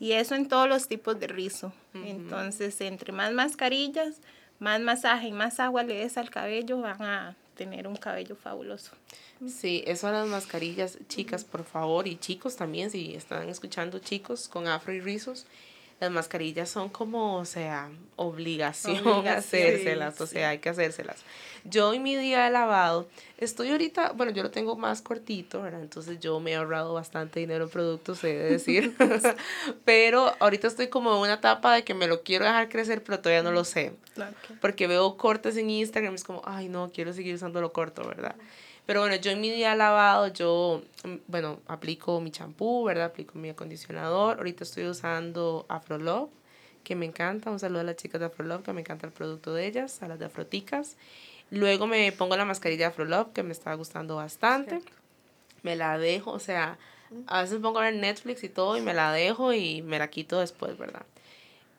Y 0.00 0.12
eso 0.12 0.34
en 0.34 0.48
todos 0.48 0.68
los 0.68 0.88
tipos 0.88 1.18
de 1.20 1.28
rizo. 1.28 1.72
Entonces, 1.94 2.80
entre 2.80 3.12
más 3.12 3.32
mascarillas, 3.32 4.16
más 4.58 4.80
masaje 4.80 5.28
y 5.28 5.32
más 5.32 5.60
agua 5.60 5.82
le 5.82 5.94
des 5.94 6.16
al 6.18 6.30
cabello, 6.30 6.80
van 6.80 7.02
a 7.02 7.36
tener 7.54 7.86
un 7.86 7.96
cabello 7.96 8.34
fabuloso. 8.34 8.92
Sí, 9.46 9.84
eso 9.86 10.08
a 10.08 10.12
las 10.12 10.26
mascarillas, 10.26 10.98
chicas, 11.08 11.44
por 11.44 11.64
favor, 11.64 12.08
y 12.08 12.16
chicos 12.16 12.56
también, 12.56 12.90
si 12.90 13.14
están 13.14 13.48
escuchando 13.48 13.98
chicos 13.98 14.48
con 14.48 14.66
afro 14.66 14.92
y 14.92 15.00
rizos, 15.00 15.46
las 16.04 16.12
mascarillas 16.12 16.68
son 16.68 16.88
como, 16.88 17.36
o 17.36 17.44
sea, 17.44 17.90
obligación, 18.16 19.02
hacérselas, 19.28 20.20
o 20.20 20.26
sea, 20.26 20.50
hay 20.50 20.58
que 20.58 20.68
hacérselas. 20.68 21.16
Yo 21.64 21.94
en 21.94 22.02
mi 22.02 22.14
día 22.14 22.44
de 22.44 22.50
lavado, 22.50 23.08
estoy 23.38 23.70
ahorita, 23.70 24.12
bueno, 24.12 24.32
yo 24.32 24.42
lo 24.42 24.50
tengo 24.50 24.76
más 24.76 25.00
cortito, 25.00 25.62
¿verdad? 25.62 25.80
Entonces 25.80 26.20
yo 26.20 26.38
me 26.38 26.52
he 26.52 26.56
ahorrado 26.56 26.92
bastante 26.92 27.40
dinero 27.40 27.64
en 27.64 27.70
productos, 27.70 28.22
he 28.22 28.34
de 28.34 28.50
decir. 28.50 28.94
pero 29.84 30.34
ahorita 30.40 30.68
estoy 30.68 30.88
como 30.88 31.14
en 31.14 31.20
una 31.20 31.34
etapa 31.34 31.74
de 31.74 31.84
que 31.84 31.94
me 31.94 32.06
lo 32.06 32.22
quiero 32.22 32.44
dejar 32.44 32.68
crecer, 32.68 33.02
pero 33.02 33.20
todavía 33.20 33.42
no 33.42 33.52
lo 33.52 33.64
sé. 33.64 33.94
Porque 34.60 34.86
veo 34.86 35.16
cortes 35.16 35.56
en 35.56 35.70
Instagram, 35.70 36.14
es 36.14 36.24
como, 36.24 36.42
ay, 36.44 36.68
no, 36.68 36.90
quiero 36.92 37.12
seguir 37.12 37.34
usando 37.34 37.60
lo 37.60 37.72
corto, 37.72 38.06
¿verdad? 38.06 38.36
Pero 38.86 39.00
bueno, 39.00 39.16
yo 39.16 39.30
en 39.30 39.40
mi 39.40 39.50
día 39.50 39.74
lavado, 39.74 40.28
yo, 40.28 40.82
mm, 41.04 41.14
bueno, 41.26 41.60
aplico 41.66 42.20
mi 42.20 42.30
champú, 42.30 42.84
¿verdad? 42.84 43.06
Aplico 43.06 43.38
mi 43.38 43.48
acondicionador. 43.48 44.38
Ahorita 44.38 44.64
estoy 44.64 44.86
usando 44.86 45.64
Afrolove, 45.68 46.30
que 46.82 46.94
me 46.94 47.06
encanta. 47.06 47.50
Un 47.50 47.58
saludo 47.58 47.80
a 47.80 47.84
las 47.84 47.96
chicas 47.96 48.20
de 48.20 48.26
Afrolove, 48.26 48.62
que 48.62 48.72
me 48.72 48.82
encanta 48.82 49.06
el 49.06 49.12
producto 49.12 49.54
de 49.54 49.66
ellas, 49.66 50.02
a 50.02 50.08
las 50.08 50.18
de 50.18 50.26
Afroticas. 50.26 50.96
Luego 51.50 51.86
me 51.86 52.12
pongo 52.12 52.36
la 52.36 52.44
mascarilla 52.44 52.86
de 52.86 52.92
Afrolove, 52.92 53.32
que 53.32 53.42
me 53.42 53.52
está 53.52 53.72
gustando 53.74 54.16
bastante. 54.16 54.80
Me 55.62 55.76
la 55.76 55.96
dejo, 55.96 56.32
o 56.32 56.38
sea, 56.38 56.78
a 57.26 57.42
veces 57.42 57.60
pongo 57.60 57.78
a 57.78 57.84
ver 57.84 57.94
Netflix 57.94 58.44
y 58.44 58.50
todo 58.50 58.76
y 58.76 58.82
me 58.82 58.92
la 58.92 59.12
dejo 59.12 59.54
y 59.54 59.80
me 59.82 59.98
la 59.98 60.08
quito 60.08 60.40
después, 60.40 60.76
¿verdad? 60.76 61.06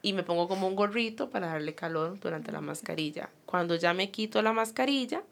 Y 0.02 0.14
me 0.14 0.24
pongo 0.24 0.48
como 0.48 0.68
un 0.68 0.76
gorrito 0.76 1.30
para 1.30 1.48
darle 1.48 1.76
calor 1.76 2.20
durante 2.20 2.52
la 2.52 2.62
mascarilla. 2.62 3.30
Cuando 3.46 3.76
ya 3.76 3.94
me 3.94 4.12
quito 4.12 4.42
la 4.42 4.54
mascarilla, 4.54 5.24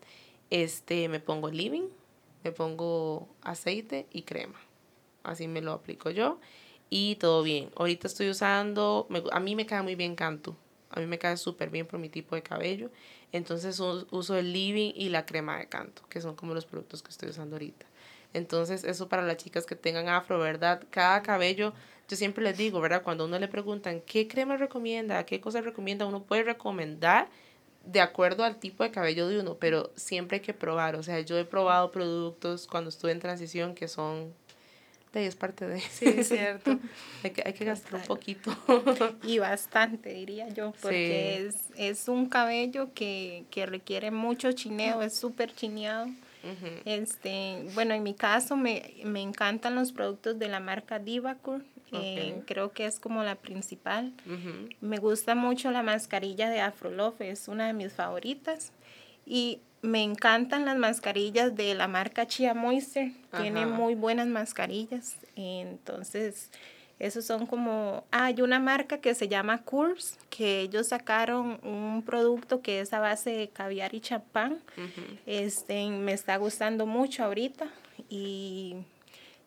este, 0.54 1.10
me 1.10 1.20
pongo 1.20 1.50
living, 1.50 1.90
me 2.44 2.52
pongo 2.52 3.28
aceite 3.42 4.06
y 4.12 4.22
crema. 4.22 4.60
Así 5.24 5.48
me 5.48 5.62
lo 5.62 5.72
aplico 5.72 6.12
yo 6.12 6.40
y 6.92 7.16
todo 7.16 7.42
bien. 7.42 7.72
Ahorita 7.76 8.06
estoy 8.06 8.30
usando, 8.30 9.08
a 9.32 9.40
mí 9.40 9.56
me 9.56 9.66
cae 9.66 9.82
muy 9.82 9.96
bien 9.96 10.16
Cantu. 10.16 10.56
A 10.92 11.00
mí 11.00 11.08
me 11.08 11.18
cae 11.18 11.38
súper 11.38 11.72
bien 11.72 11.88
por 11.88 12.00
mi 12.00 12.08
tipo 12.08 12.36
de 12.36 12.44
cabello. 12.44 12.92
Entonces 13.32 13.80
uso 13.80 14.38
el 14.38 14.54
living 14.54 14.92
y 14.96 15.10
la 15.10 15.26
crema 15.26 15.58
de 15.58 15.68
canto, 15.68 16.04
que 16.08 16.22
son 16.22 16.36
como 16.36 16.54
los 16.54 16.68
productos 16.68 17.02
que 17.02 17.10
estoy 17.10 17.30
usando 17.30 17.56
ahorita. 17.56 17.88
Entonces 18.32 18.84
eso 18.84 19.10
para 19.10 19.24
las 19.24 19.38
chicas 19.38 19.66
que 19.66 19.76
tengan 19.76 20.08
afro, 20.08 20.38
¿verdad? 20.38 20.84
Cada 20.92 21.24
cabello, 21.24 21.74
yo 22.08 22.16
siempre 22.16 22.44
les 22.44 22.60
digo, 22.60 22.80
¿verdad? 22.80 23.02
Cuando 23.02 23.26
uno 23.26 23.40
le 23.40 23.48
preguntan 23.48 24.02
qué 24.02 24.28
crema 24.28 24.56
recomienda, 24.56 25.26
qué 25.26 25.42
cosa 25.42 25.62
recomienda, 25.62 26.06
uno 26.06 26.22
puede 26.22 26.44
recomendar 26.44 27.28
de 27.84 28.02
acuerdo 28.02 28.44
al 28.44 28.58
tipo 28.58 28.84
de 28.84 28.92
cabello 28.92 29.28
de 29.28 29.40
uno, 29.40 29.58
pero 29.60 29.92
siempre 29.96 30.38
hay 30.38 30.42
que 30.42 30.54
probar. 30.54 30.96
O 30.96 31.04
sea, 31.04 31.20
yo 31.22 31.38
he 31.38 31.46
probado 31.46 31.92
productos 31.92 32.68
cuando 32.68 32.90
estuve 32.90 33.12
en 33.12 33.20
transición 33.20 33.76
que 33.76 33.88
son 33.88 34.34
de 35.14 35.28
es 35.28 35.36
parte 35.36 35.68
de. 35.68 35.80
Sí, 35.80 36.06
es 36.08 36.28
cierto. 36.28 36.80
hay, 37.24 37.32
que, 37.32 37.44
hay 37.46 37.54
que 37.54 37.66
gastar 37.66 37.96
un 37.96 38.02
poquito. 38.02 38.52
y 39.24 39.38
bastante, 39.38 40.12
diría 40.12 40.50
yo, 40.50 40.74
porque 40.82 41.46
es, 41.46 41.56
es 41.78 42.08
un 42.08 42.28
cabello 42.28 42.94
que, 42.94 43.46
que 43.52 43.68
requiere 43.68 44.10
mucho 44.10 44.52
chineo, 44.54 45.04
es 45.04 45.16
súper 45.16 45.54
chineado. 45.54 46.08
este, 46.84 47.68
bueno, 47.74 47.94
en 47.94 48.04
mi 48.04 48.16
caso 48.16 48.58
me, 48.58 48.96
me 49.06 49.22
encantan 49.22 49.76
los 49.76 49.92
productos 49.92 50.40
de 50.40 50.48
la 50.48 50.60
marca 50.60 51.00
Eh, 51.94 52.42
creo 52.46 52.72
que 52.72 52.86
es 52.86 53.00
como 53.00 53.24
la 53.24 53.36
principal. 53.36 54.14
Me 54.82 54.98
gusta 54.98 55.36
mucho 55.36 55.72
la 55.72 55.84
mascarilla 55.84 56.50
de 56.50 56.62
Afrolove, 56.62 57.30
es 57.30 57.48
una 57.48 57.68
de 57.68 57.74
mis 57.74 57.94
favoritas. 57.94 58.72
Y 59.26 59.60
me 59.82 60.02
encantan 60.02 60.66
las 60.66 60.78
mascarillas 60.78 61.56
de 61.56 61.76
la 61.76 61.88
marca 61.88 62.26
Chia 62.26 62.54
Moisture, 62.54 63.14
tiene 63.38 63.66
muy 63.66 63.96
buenas 63.96 64.28
mascarillas. 64.28 65.18
Entonces, 65.36 66.50
esos 67.00 67.26
son 67.26 67.46
como, 67.48 68.06
ah, 68.12 68.26
hay 68.26 68.42
una 68.42 68.60
marca 68.60 69.00
que 69.00 69.14
se 69.14 69.28
llama 69.28 69.64
Kurs, 69.64 70.18
que 70.30 70.62
ellos 70.62 70.88
sacaron 70.88 71.60
un 71.64 72.02
producto 72.06 72.62
que 72.62 72.80
es 72.80 72.94
a 72.94 73.00
base 73.00 73.32
de 73.32 73.50
caviar 73.50 73.94
y 73.94 74.00
champán. 74.00 74.60
Este, 75.26 75.86
me 75.90 76.14
está 76.14 76.38
gustando 76.38 76.86
mucho 76.86 77.24
ahorita 77.26 77.68
y 78.10 78.78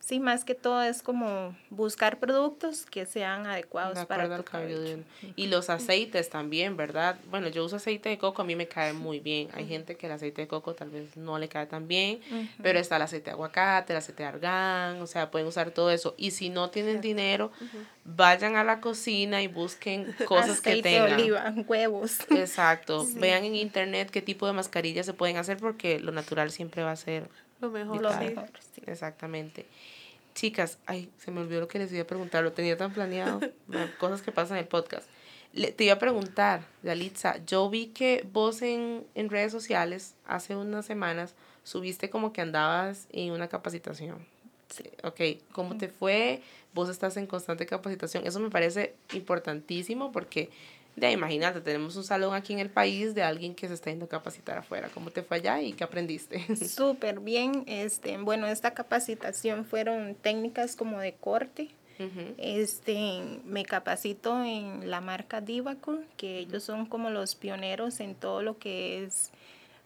Sí, 0.06 0.20
más 0.20 0.44
que 0.44 0.54
todo 0.54 0.84
es 0.84 1.02
como 1.02 1.56
buscar 1.68 2.20
productos 2.20 2.86
que 2.86 3.06
sean 3.06 3.44
adecuados 3.44 4.06
para 4.06 4.36
tu 4.36 4.44
cabello. 4.44 5.02
Y 5.34 5.48
los 5.48 5.68
aceites 5.68 6.30
también, 6.30 6.76
¿verdad? 6.76 7.18
Bueno, 7.28 7.48
yo 7.48 7.64
uso 7.64 7.74
aceite 7.74 8.10
de 8.10 8.16
coco, 8.16 8.42
a 8.42 8.44
mí 8.44 8.54
me 8.54 8.68
cae 8.68 8.92
muy 8.92 9.18
bien. 9.18 9.48
Hay 9.52 9.66
gente 9.66 9.96
que 9.96 10.06
el 10.06 10.12
aceite 10.12 10.42
de 10.42 10.46
coco 10.46 10.74
tal 10.74 10.90
vez 10.90 11.16
no 11.16 11.40
le 11.40 11.48
cae 11.48 11.66
tan 11.66 11.88
bien, 11.88 12.20
pero 12.62 12.78
está 12.78 12.94
el 12.96 13.02
aceite 13.02 13.24
de 13.24 13.30
aguacate, 13.32 13.94
el 13.94 13.96
aceite 13.96 14.22
de 14.22 14.28
argán, 14.28 15.02
o 15.02 15.08
sea, 15.08 15.32
pueden 15.32 15.48
usar 15.48 15.72
todo 15.72 15.90
eso. 15.90 16.14
Y 16.16 16.30
si 16.30 16.50
no 16.50 16.70
tienen 16.70 17.00
dinero, 17.00 17.50
vayan 18.04 18.54
a 18.54 18.62
la 18.62 18.80
cocina 18.80 19.42
y 19.42 19.48
busquen 19.48 20.14
cosas 20.28 20.60
que 20.60 20.82
tengan. 20.82 21.14
Aceite 21.14 21.22
de 21.24 21.32
oliva, 21.32 21.54
huevos. 21.66 22.20
Exacto. 22.30 23.04
Vean 23.16 23.44
en 23.44 23.56
internet 23.56 24.10
qué 24.12 24.22
tipo 24.22 24.46
de 24.46 24.52
mascarillas 24.52 25.04
se 25.04 25.14
pueden 25.14 25.36
hacer 25.36 25.56
porque 25.56 25.98
lo 25.98 26.12
natural 26.12 26.52
siempre 26.52 26.84
va 26.84 26.92
a 26.92 26.96
ser 26.96 27.28
lo 27.60 27.70
mejor. 27.70 28.02
Lo 28.02 28.10
mejor 28.16 28.50
Exactamente. 28.86 29.66
Chicas, 30.34 30.78
ay, 30.86 31.10
se 31.18 31.30
me 31.30 31.40
olvidó 31.40 31.60
lo 31.60 31.68
que 31.68 31.78
les 31.78 31.92
iba 31.92 32.02
a 32.02 32.06
preguntar, 32.06 32.44
lo 32.44 32.52
tenía 32.52 32.76
tan 32.76 32.92
planeado, 32.92 33.40
cosas 33.98 34.22
que 34.22 34.32
pasan 34.32 34.58
en 34.58 34.64
el 34.64 34.68
podcast. 34.68 35.08
Le, 35.52 35.72
te 35.72 35.84
iba 35.84 35.94
a 35.94 35.98
preguntar, 35.98 36.60
Yalitza, 36.82 37.42
yo 37.46 37.70
vi 37.70 37.86
que 37.86 38.26
vos 38.30 38.60
en, 38.60 39.06
en 39.14 39.30
redes 39.30 39.52
sociales 39.52 40.14
hace 40.26 40.54
unas 40.54 40.84
semanas 40.84 41.34
subiste 41.64 42.10
como 42.10 42.32
que 42.32 42.42
andabas 42.42 43.08
en 43.10 43.32
una 43.32 43.48
capacitación. 43.48 44.18
Sí. 44.68 44.84
Ok, 45.02 45.42
¿cómo 45.52 45.78
te 45.78 45.88
fue? 45.88 46.42
Vos 46.74 46.88
estás 46.88 47.16
en 47.16 47.26
constante 47.26 47.66
capacitación. 47.66 48.26
Eso 48.26 48.40
me 48.40 48.50
parece 48.50 48.94
importantísimo 49.12 50.12
porque 50.12 50.50
de 50.96 51.12
imagínate, 51.12 51.60
tenemos 51.60 51.94
un 51.96 52.04
salón 52.04 52.34
aquí 52.34 52.54
en 52.54 52.58
el 52.58 52.70
país 52.70 53.14
de 53.14 53.22
alguien 53.22 53.54
que 53.54 53.68
se 53.68 53.74
está 53.74 53.90
yendo 53.90 54.06
a 54.06 54.08
capacitar 54.08 54.56
afuera. 54.56 54.88
¿Cómo 54.94 55.10
te 55.10 55.22
fue 55.22 55.36
allá 55.36 55.60
y 55.60 55.74
qué 55.74 55.84
aprendiste? 55.84 56.56
Súper 56.56 57.20
bien. 57.20 57.64
Este, 57.66 58.16
bueno, 58.16 58.46
esta 58.46 58.72
capacitación 58.72 59.66
fueron 59.66 60.14
técnicas 60.14 60.74
como 60.74 60.98
de 60.98 61.12
corte. 61.12 61.68
Este, 62.36 63.22
me 63.44 63.64
capacito 63.64 64.44
en 64.44 64.90
la 64.90 65.00
marca 65.00 65.40
Divacur, 65.40 66.04
que 66.18 66.40
ellos 66.40 66.62
son 66.62 66.84
como 66.84 67.08
los 67.08 67.34
pioneros 67.34 68.00
en 68.00 68.14
todo 68.14 68.42
lo 68.42 68.58
que 68.58 69.02
es 69.02 69.30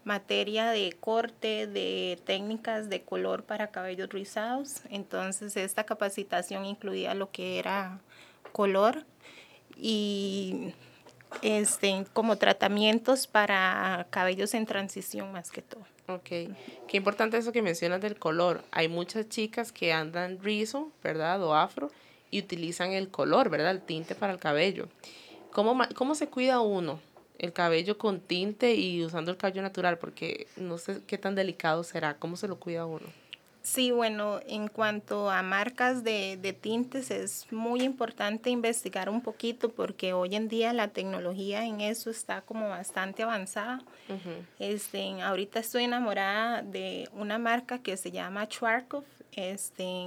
materia 0.02 0.70
de 0.70 0.96
corte, 0.98 1.68
de 1.68 2.18
técnicas 2.24 2.88
de 2.88 3.02
color 3.02 3.44
para 3.44 3.68
cabellos 3.68 4.08
rizados. 4.08 4.82
Entonces, 4.90 5.56
esta 5.56 5.84
capacitación 5.84 6.64
incluía 6.64 7.14
lo 7.14 7.30
que 7.30 7.60
era 7.60 8.00
color 8.52 9.04
y 9.76 10.72
este, 11.42 12.06
como 12.12 12.36
tratamientos 12.36 13.26
para 13.26 14.06
cabellos 14.10 14.54
en 14.54 14.66
transición 14.66 15.32
más 15.32 15.50
que 15.50 15.62
todo. 15.62 15.82
Ok, 16.08 16.28
qué 16.88 16.96
importante 16.96 17.36
eso 17.36 17.52
que 17.52 17.62
mencionas 17.62 18.00
del 18.00 18.18
color. 18.18 18.64
Hay 18.72 18.88
muchas 18.88 19.28
chicas 19.28 19.70
que 19.70 19.92
andan 19.92 20.42
rizo, 20.42 20.90
¿verdad? 21.02 21.42
O 21.42 21.54
afro 21.54 21.90
y 22.30 22.40
utilizan 22.40 22.92
el 22.92 23.08
color, 23.10 23.48
¿verdad? 23.48 23.70
El 23.70 23.82
tinte 23.82 24.14
para 24.14 24.32
el 24.32 24.38
cabello. 24.38 24.88
¿Cómo, 25.52 25.78
cómo 25.94 26.14
se 26.14 26.28
cuida 26.28 26.60
uno 26.60 27.00
el 27.38 27.52
cabello 27.52 27.96
con 27.96 28.20
tinte 28.20 28.74
y 28.74 29.04
usando 29.04 29.30
el 29.30 29.36
cabello 29.36 29.62
natural? 29.62 29.98
Porque 29.98 30.46
no 30.56 30.78
sé 30.78 31.00
qué 31.06 31.18
tan 31.18 31.34
delicado 31.34 31.84
será. 31.84 32.14
¿Cómo 32.14 32.36
se 32.36 32.48
lo 32.48 32.58
cuida 32.58 32.86
uno? 32.86 33.06
Sí, 33.62 33.90
bueno, 33.90 34.40
en 34.46 34.68
cuanto 34.68 35.30
a 35.30 35.42
marcas 35.42 36.02
de, 36.02 36.38
de, 36.40 36.54
tintes 36.54 37.10
es 37.10 37.46
muy 37.52 37.82
importante 37.82 38.48
investigar 38.48 39.10
un 39.10 39.20
poquito 39.20 39.68
porque 39.68 40.14
hoy 40.14 40.34
en 40.34 40.48
día 40.48 40.72
la 40.72 40.88
tecnología 40.88 41.66
en 41.66 41.82
eso 41.82 42.08
está 42.08 42.40
como 42.40 42.70
bastante 42.70 43.22
avanzada. 43.22 43.82
este, 44.58 45.22
ahorita 45.22 45.60
estoy 45.60 45.84
enamorada 45.84 46.62
de 46.62 47.08
una 47.12 47.38
marca 47.38 47.78
que 47.78 47.98
se 47.98 48.10
llama 48.10 48.46
Schwarzkopf. 48.46 49.06
Este, 49.32 50.06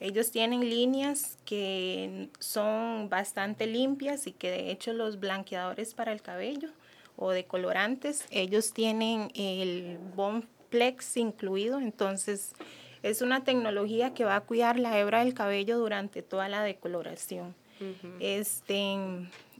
ellos 0.00 0.30
tienen 0.30 0.68
líneas 0.68 1.38
que 1.44 2.30
son 2.38 3.10
bastante 3.10 3.66
limpias 3.66 4.26
y 4.26 4.32
que 4.32 4.50
de 4.50 4.70
hecho 4.70 4.94
los 4.94 5.20
blanqueadores 5.20 5.92
para 5.92 6.12
el 6.12 6.22
cabello 6.22 6.70
o 7.16 7.30
decolorantes, 7.30 8.26
ellos 8.30 8.72
tienen 8.72 9.30
el 9.34 9.98
Bon 10.16 10.44
incluido, 11.16 11.80
entonces 11.80 12.52
es 13.02 13.20
una 13.22 13.44
tecnología 13.44 14.14
que 14.14 14.24
va 14.24 14.36
a 14.36 14.40
cuidar 14.40 14.78
la 14.78 14.98
hebra 14.98 15.24
del 15.24 15.34
cabello 15.34 15.78
durante 15.78 16.22
toda 16.22 16.48
la 16.48 16.62
decoloración. 16.62 17.54
este, 18.20 18.96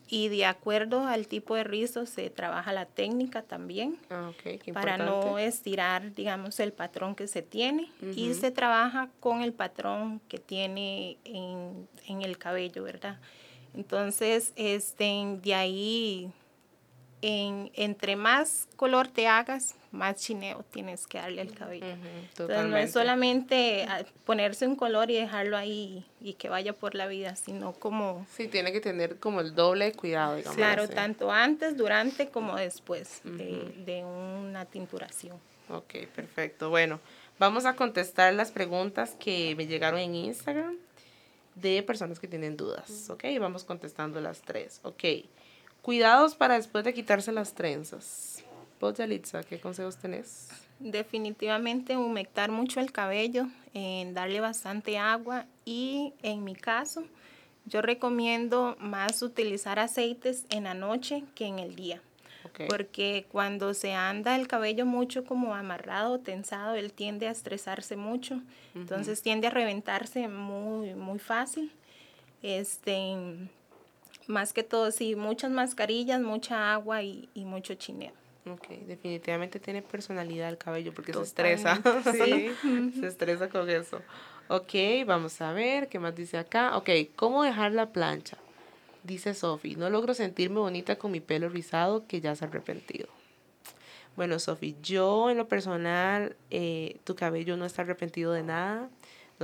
y 0.09 0.29
de 0.29 0.44
acuerdo 0.44 1.07
al 1.07 1.27
tipo 1.27 1.55
de 1.55 1.64
rizo 1.64 2.07
se 2.07 2.31
trabaja 2.31 2.72
la 2.72 2.87
técnica 2.87 3.42
también 3.42 3.98
ah, 4.11 4.33
para 4.72 4.96
no 4.96 5.38
estirar, 5.38 6.14
digamos, 6.14 6.61
el 6.61 6.72
patrón 6.72 7.14
que 7.14 7.27
se 7.27 7.42
tiene. 7.42 7.90
Y 8.14 8.35
se 8.35 8.50
trabaja 8.50 9.09
con 9.20 9.42
el 9.42 9.53
patrón 9.53 10.20
que 10.29 10.38
tiene 10.38 11.16
en, 11.24 11.88
en 12.07 12.22
el 12.22 12.38
cabello, 12.38 12.83
¿verdad? 12.83 13.18
Entonces, 13.74 14.53
este, 14.57 15.38
de 15.42 15.55
ahí 15.55 16.33
en, 17.26 17.70
entre 17.72 18.16
más 18.16 18.68
color 18.76 19.08
te 19.08 19.26
hagas, 19.28 19.76
más 19.92 20.16
chineo 20.16 20.62
tienes 20.70 21.06
que 21.06 21.16
darle 21.16 21.40
al 21.40 21.54
cabello. 21.54 21.87
Entonces 21.87 22.64
no 22.66 22.76
es 22.76 22.92
solamente 22.92 23.87
ah, 23.88 24.04
ponerse 24.26 24.66
un 24.66 24.76
color 24.76 25.10
y 25.10 25.14
dejarlo 25.14 25.56
ahí 25.56 26.04
y 26.20 26.34
que 26.34 26.50
vaya 26.50 26.74
por 26.74 26.94
la 26.94 27.06
vida, 27.06 27.34
sino 27.34 27.72
como... 27.72 28.26
Sí, 28.30 28.46
tiene 28.46 28.72
que 28.72 28.82
tener 28.82 29.18
como 29.20 29.40
el 29.40 29.54
doble 29.54 29.92
cuidado, 29.92 30.37
digamos. 30.37 30.54
Claro, 30.54 30.87
tanto 30.87 31.32
antes, 31.32 31.78
durante 31.78 32.28
como 32.28 32.56
después 32.56 33.22
de, 33.24 33.72
de 33.87 34.04
una 34.04 34.66
tinturación. 34.66 35.38
Ok, 35.70 35.94
perfecto. 36.14 36.68
Bueno, 36.68 37.00
vamos 37.38 37.64
a 37.64 37.74
contestar 37.74 38.34
las 38.34 38.50
preguntas 38.50 39.16
que 39.18 39.54
me 39.56 39.66
llegaron 39.66 39.98
en 39.98 40.14
Instagram 40.14 40.76
de 41.54 41.82
personas 41.84 42.20
que 42.20 42.28
tienen 42.28 42.58
dudas, 42.58 43.08
¿ok? 43.08 43.24
Vamos 43.40 43.64
contestando 43.64 44.20
las 44.20 44.42
tres, 44.42 44.80
¿ok? 44.82 45.04
Cuidados 45.85 46.35
para 46.35 46.55
después 46.55 46.83
de 46.83 46.94
quitarse 46.94 47.31
las 47.31 47.53
trenzas. 47.53 48.42
Vos, 48.81 48.94
Yalitza, 48.94 49.42
¿qué 49.42 49.61
consejos 49.61 49.99
tenés? 49.99 50.49
Definitivamente 50.81 51.99
humectar 51.99 52.51
mucho 52.51 52.81
el 52.81 52.90
cabello, 52.90 53.49
en 53.75 54.14
darle 54.14 54.40
bastante 54.40 54.97
agua 54.97 55.44
y 55.66 56.14
en 56.23 56.42
mi 56.42 56.55
caso 56.55 57.05
yo 57.66 57.83
recomiendo 57.83 58.79
más 58.81 59.20
utilizar 59.20 59.79
aceites 59.79 60.47
en 60.49 60.64
la 60.64 60.73
noche 60.73 61.23
que 61.35 61.44
en 61.44 61.59
el 61.59 61.77
día. 61.77 62.01
Porque 62.66 63.27
cuando 63.31 63.75
se 63.75 63.92
anda 63.92 64.37
el 64.37 64.49
cabello 64.49 64.87
mucho 64.87 65.27
como 65.27 65.55
amarrado, 65.55 66.18
tensado, 66.18 66.77
él 66.77 66.94
tiende 66.94 67.29
a 67.29 67.31
estresarse 67.31 67.97
mucho. 67.97 68.40
Entonces 68.75 69.20
tiende 69.20 69.49
a 69.49 69.51
reventarse 69.51 70.29
muy, 70.29 70.94
muy 70.94 71.18
fácil. 71.18 71.73
Este, 72.42 73.16
más 74.26 74.52
que 74.52 74.62
todo, 74.62 74.90
sí, 74.90 75.16
muchas 75.16 75.50
mascarillas, 75.50 76.20
mucha 76.20 76.72
agua 76.72 77.02
y, 77.02 77.28
mucho 77.34 77.74
chineo. 77.74 78.12
Ok, 78.50 78.68
definitivamente 78.87 79.58
tiene 79.58 79.80
personalidad 79.80 80.50
el 80.50 80.58
cabello 80.58 80.92
porque 80.92 81.12
se 81.12 81.22
estresa. 81.22 81.80
Sí. 82.12 82.50
se 83.00 83.06
estresa 83.06 83.48
con 83.48 83.68
eso. 83.70 84.02
Ok, 84.48 84.74
vamos 85.06 85.40
a 85.40 85.52
ver, 85.52 85.88
¿qué 85.88 85.98
más 85.98 86.14
dice 86.14 86.37
acá? 86.37 86.76
Ok, 86.76 86.90
¿cómo 87.16 87.42
dejar 87.42 87.72
la 87.72 87.92
plancha? 87.92 88.37
Dice 89.02 89.34
Sofi, 89.34 89.76
no 89.76 89.88
logro 89.88 90.14
sentirme 90.14 90.60
bonita 90.60 90.96
con 90.96 91.12
mi 91.12 91.20
pelo 91.20 91.48
rizado 91.48 92.06
que 92.06 92.20
ya 92.20 92.34
se 92.37 92.44
ha 92.44 92.48
arrepentido. 92.48 93.08
Bueno, 94.16 94.38
Sofi, 94.38 94.76
yo 94.82 95.30
en 95.30 95.38
lo 95.38 95.48
personal, 95.48 96.37
eh, 96.50 96.98
tu 97.04 97.16
cabello 97.16 97.56
no 97.56 97.64
está 97.64 97.82
arrepentido 97.82 98.32
de 98.32 98.42
nada. 98.42 98.88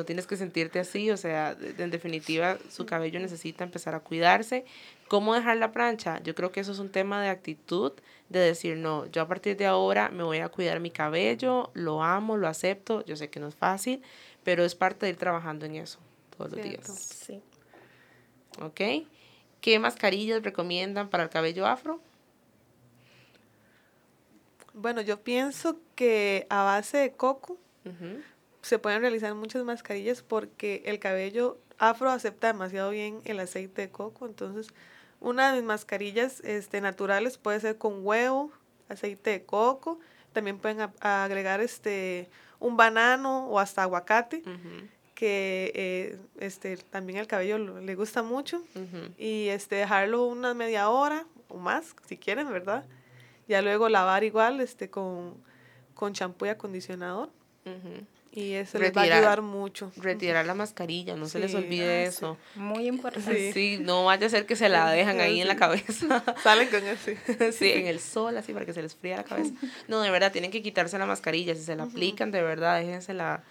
No 0.01 0.07
tienes 0.07 0.27
que 0.27 0.39
sentirte 0.39 0.79
así, 0.79 1.11
o 1.11 1.19
sea, 1.19 1.55
en 1.61 1.91
definitiva, 1.91 2.57
su 2.71 2.87
cabello 2.87 3.21
necesita 3.21 3.65
empezar 3.65 3.95
a 3.95 4.01
cuidarse. 4.01 4.65
¿Cómo 5.09 5.35
dejar 5.35 5.59
la 5.59 5.73
plancha? 5.73 6.23
Yo 6.23 6.35
creo 6.35 6.53
que 6.53 6.61
eso 6.61 6.73
es 6.73 6.79
un 6.79 6.89
tema 6.89 7.21
de 7.21 7.29
actitud, 7.29 7.93
de 8.31 8.41
decir, 8.41 8.79
no, 8.79 9.05
yo 9.11 9.21
a 9.21 9.29
partir 9.29 9.59
de 9.59 9.67
ahora 9.67 10.09
me 10.09 10.23
voy 10.23 10.39
a 10.39 10.49
cuidar 10.49 10.81
mi 10.81 10.91
cabello, 10.91 11.71
lo 11.75 12.03
amo, 12.03 12.39
lo 12.39 12.49
acepto. 12.49 13.05
Yo 13.05 13.15
sé 13.15 13.29
que 13.29 13.41
no 13.41 13.49
es 13.49 13.55
fácil, 13.55 14.03
pero 14.43 14.65
es 14.65 14.75
parte 14.75 15.05
de 15.05 15.11
ir 15.11 15.19
trabajando 15.19 15.67
en 15.67 15.75
eso 15.77 15.99
todos 16.35 16.53
los 16.53 16.63
días. 16.63 16.87
Sí. 16.87 17.43
¿Ok? 18.63 18.81
¿Qué 19.61 19.79
mascarillas 19.79 20.43
recomiendan 20.43 21.11
para 21.11 21.25
el 21.25 21.29
cabello 21.29 21.67
afro? 21.67 22.01
Bueno, 24.73 25.03
yo 25.03 25.21
pienso 25.21 25.77
que 25.95 26.47
a 26.49 26.63
base 26.63 26.97
de 26.97 27.13
coco 27.13 27.59
se 28.63 28.79
pueden 28.79 29.01
realizar 29.01 29.35
muchas 29.35 29.65
mascarillas 29.65 30.23
porque 30.23 30.83
el 30.85 30.99
cabello 30.99 31.59
afro 31.79 32.11
acepta 32.11 32.49
demasiado 32.49 32.91
bien 32.91 33.21
el 33.25 33.41
aceite 33.41 33.83
de 33.83 33.91
coco. 33.91 34.27
Entonces, 34.27 34.69
una 35.21 35.51
de 35.51 35.59
mis 35.59 35.67
mascarillas 35.67 36.41
este, 36.41 36.81
naturales 36.81 37.39
puede 37.39 37.61
ser 37.61 37.79
con 37.79 38.07
huevo, 38.07 38.53
aceite 38.89 39.31
de 39.31 39.43
coco. 39.45 39.99
También 40.33 40.59
pueden 40.59 40.91
agregar 41.01 41.61
este, 41.61 42.29
un 42.59 42.77
banano 42.77 43.49
o 43.49 43.59
hasta 43.59 43.83
aguacate 43.83 44.43
que 45.15 45.73
eh, 45.75 46.19
este, 46.39 46.77
también 46.79 47.19
el 47.19 47.27
cabello 47.27 47.59
le 47.59 47.95
gusta 47.95 48.23
mucho 48.23 48.63
y 49.19 49.49
este, 49.49 49.75
dejarlo 49.75 50.25
una 50.25 50.55
media 50.55 50.89
hora 50.89 51.27
o 51.49 51.59
más, 51.59 51.95
si 52.07 52.17
quieren, 52.17 52.51
¿verdad? 52.51 52.87
Ya 53.49 53.61
luego 53.61 53.89
lavar 53.89 54.23
igual 54.25 54.61
este, 54.61 54.89
con 54.89 55.35
champú 56.13 56.47
y 56.47 56.51
acondicionador. 56.51 57.31
Y 58.33 58.53
eso 58.53 58.79
les 58.79 58.97
va 58.97 59.03
a 59.03 59.05
ayudar 59.05 59.43
mucho. 59.43 59.91
Retirar 59.97 60.47
la 60.47 60.55
mascarilla, 60.55 61.17
no 61.17 61.27
se 61.27 61.41
les 61.41 61.53
olvide 61.55 62.05
eso. 62.05 62.37
Muy 62.55 62.87
importante. 62.87 63.53
Sí. 63.53 63.79
no 63.81 64.05
vaya 64.05 64.27
a 64.27 64.31
ser 64.31 64.47
que 64.47 64.55
se 64.55 64.69
la 64.69 64.91
dejan 64.91 65.21
ahí 65.21 65.41
en 65.41 65.49
la 65.49 65.57
cabeza. 65.57 66.23
Salen 66.43 66.69
con 66.69 66.87
eso. 66.87 67.11
sí, 67.53 67.73
en 67.73 67.87
el 67.87 67.99
sol, 67.99 68.37
así, 68.37 68.53
para 68.53 68.65
que 68.65 68.73
se 68.73 68.83
les 68.83 68.95
fría 68.95 69.17
la 69.17 69.25
cabeza. 69.25 69.53
No, 69.89 70.01
de 70.01 70.11
verdad, 70.11 70.31
tienen 70.31 70.53
que 70.53 70.63
quitarse 70.63 70.97
la 70.97 71.07
mascarilla. 71.07 71.57
Si 71.57 71.63
se 71.63 71.75
la 71.75 71.85
aplican, 71.85 72.31
de 72.31 72.43
verdad, 72.43 72.79
déjense 72.79 73.15
la 73.15 73.43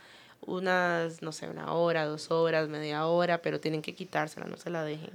unas, 0.41 1.21
no 1.21 1.33
sé, 1.33 1.49
una 1.49 1.73
hora, 1.73 2.05
dos 2.05 2.31
horas, 2.31 2.69
media 2.69 3.05
hora, 3.05 3.41
pero 3.41 3.59
tienen 3.59 3.81
que 3.81 3.93
quitársela, 3.93 4.45
no 4.45 4.55
se 4.55 4.69
la 4.69 4.83
dejen. 4.83 5.11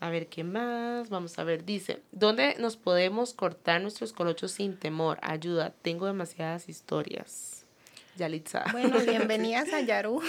A 0.00 0.10
ver, 0.10 0.28
¿qué 0.28 0.44
más? 0.44 1.08
Vamos 1.08 1.38
a 1.38 1.44
ver, 1.44 1.64
dice, 1.64 2.02
¿dónde 2.12 2.54
nos 2.58 2.76
podemos 2.76 3.34
cortar 3.34 3.80
nuestros 3.80 4.12
colochos 4.12 4.52
sin 4.52 4.76
temor? 4.76 5.18
Ayuda, 5.22 5.72
tengo 5.82 6.06
demasiadas 6.06 6.68
historias. 6.68 7.63
Yalitza. 8.16 8.64
Bueno, 8.72 8.98
bienvenidas 9.06 9.72
a 9.72 9.80
Yaru. 9.80 10.22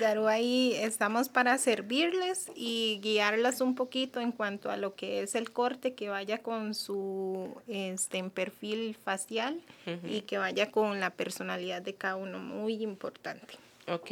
Yaru, 0.00 0.26
ahí 0.26 0.72
estamos 0.74 1.28
para 1.28 1.58
servirles 1.58 2.50
y 2.54 2.98
guiarlas 3.02 3.60
un 3.60 3.74
poquito 3.74 4.20
en 4.20 4.32
cuanto 4.32 4.70
a 4.70 4.76
lo 4.76 4.94
que 4.94 5.22
es 5.22 5.34
el 5.34 5.50
corte, 5.50 5.94
que 5.94 6.08
vaya 6.08 6.38
con 6.38 6.74
su 6.74 7.54
este, 7.68 8.22
perfil 8.30 8.96
facial 8.96 9.60
y 10.04 10.22
que 10.22 10.38
vaya 10.38 10.70
con 10.70 11.00
la 11.00 11.10
personalidad 11.10 11.82
de 11.82 11.94
cada 11.94 12.16
uno, 12.16 12.38
muy 12.38 12.82
importante. 12.82 13.54
Ok, 13.88 14.10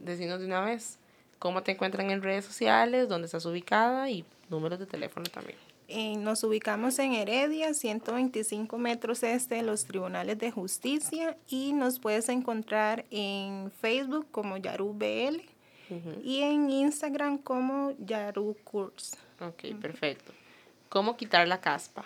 decinos 0.00 0.40
de 0.40 0.46
una 0.46 0.60
vez, 0.60 0.98
¿cómo 1.38 1.62
te 1.62 1.72
encuentran 1.72 2.10
en 2.10 2.22
redes 2.22 2.44
sociales? 2.44 3.08
¿Dónde 3.08 3.26
estás 3.26 3.46
ubicada? 3.46 4.10
Y 4.10 4.24
números 4.50 4.78
de 4.78 4.86
teléfono 4.86 5.26
también. 5.26 5.63
Eh, 5.88 6.16
nos 6.16 6.42
ubicamos 6.44 6.98
en 6.98 7.12
Heredia, 7.12 7.74
125 7.74 8.78
metros 8.78 9.22
este 9.22 9.56
de 9.56 9.62
los 9.62 9.84
tribunales 9.84 10.38
de 10.38 10.50
justicia 10.50 11.36
y 11.48 11.72
nos 11.72 11.98
puedes 11.98 12.28
encontrar 12.30 13.04
en 13.10 13.70
Facebook 13.80 14.26
como 14.30 14.56
Yaru 14.56 14.94
BL 14.94 15.42
y 16.24 16.40
en 16.40 16.70
Instagram 16.70 17.38
como 17.38 17.92
Yaru 17.98 18.56
Kurs. 18.64 19.16
Ok, 19.40 19.78
perfecto. 19.80 20.32
¿Cómo 20.88 21.16
quitar 21.16 21.46
la 21.46 21.60
caspa? 21.60 22.04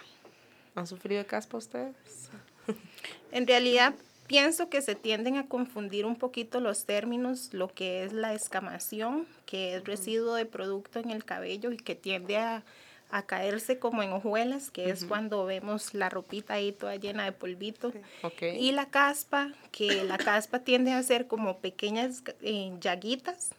¿Han 0.74 0.86
sufrido 0.86 1.22
de 1.22 1.26
caspa 1.26 1.58
ustedes? 1.58 2.30
en 3.32 3.46
realidad 3.46 3.94
pienso 4.26 4.68
que 4.68 4.82
se 4.82 4.94
tienden 4.94 5.36
a 5.36 5.46
confundir 5.46 6.04
un 6.04 6.16
poquito 6.16 6.60
los 6.60 6.84
términos, 6.84 7.52
lo 7.52 7.68
que 7.68 8.04
es 8.04 8.12
la 8.12 8.34
escamación, 8.34 9.26
que 9.46 9.76
es 9.76 9.84
residuo 9.84 10.34
de 10.34 10.46
producto 10.46 10.98
en 10.98 11.10
el 11.10 11.24
cabello 11.24 11.70
y 11.70 11.76
que 11.76 11.94
tiende 11.94 12.36
a 12.36 12.64
a 13.10 13.22
caerse 13.22 13.78
como 13.78 14.02
en 14.02 14.12
hojuelas, 14.12 14.70
que 14.70 14.90
es 14.90 15.04
cuando 15.04 15.46
vemos 15.46 15.94
la 15.94 16.10
ropita 16.10 16.54
ahí 16.54 16.72
toda 16.72 16.96
llena 16.96 17.24
de 17.24 17.32
polvito. 17.32 17.92
Y 18.40 18.72
la 18.72 18.90
caspa, 18.90 19.52
que 19.70 20.04
la 20.04 20.18
caspa 20.18 20.60
tiende 20.60 20.92
a 20.92 21.02
ser 21.02 21.26
como 21.26 21.58
pequeñas 21.58 22.22
eh, 22.42 22.72
llaguitas, 22.80 23.50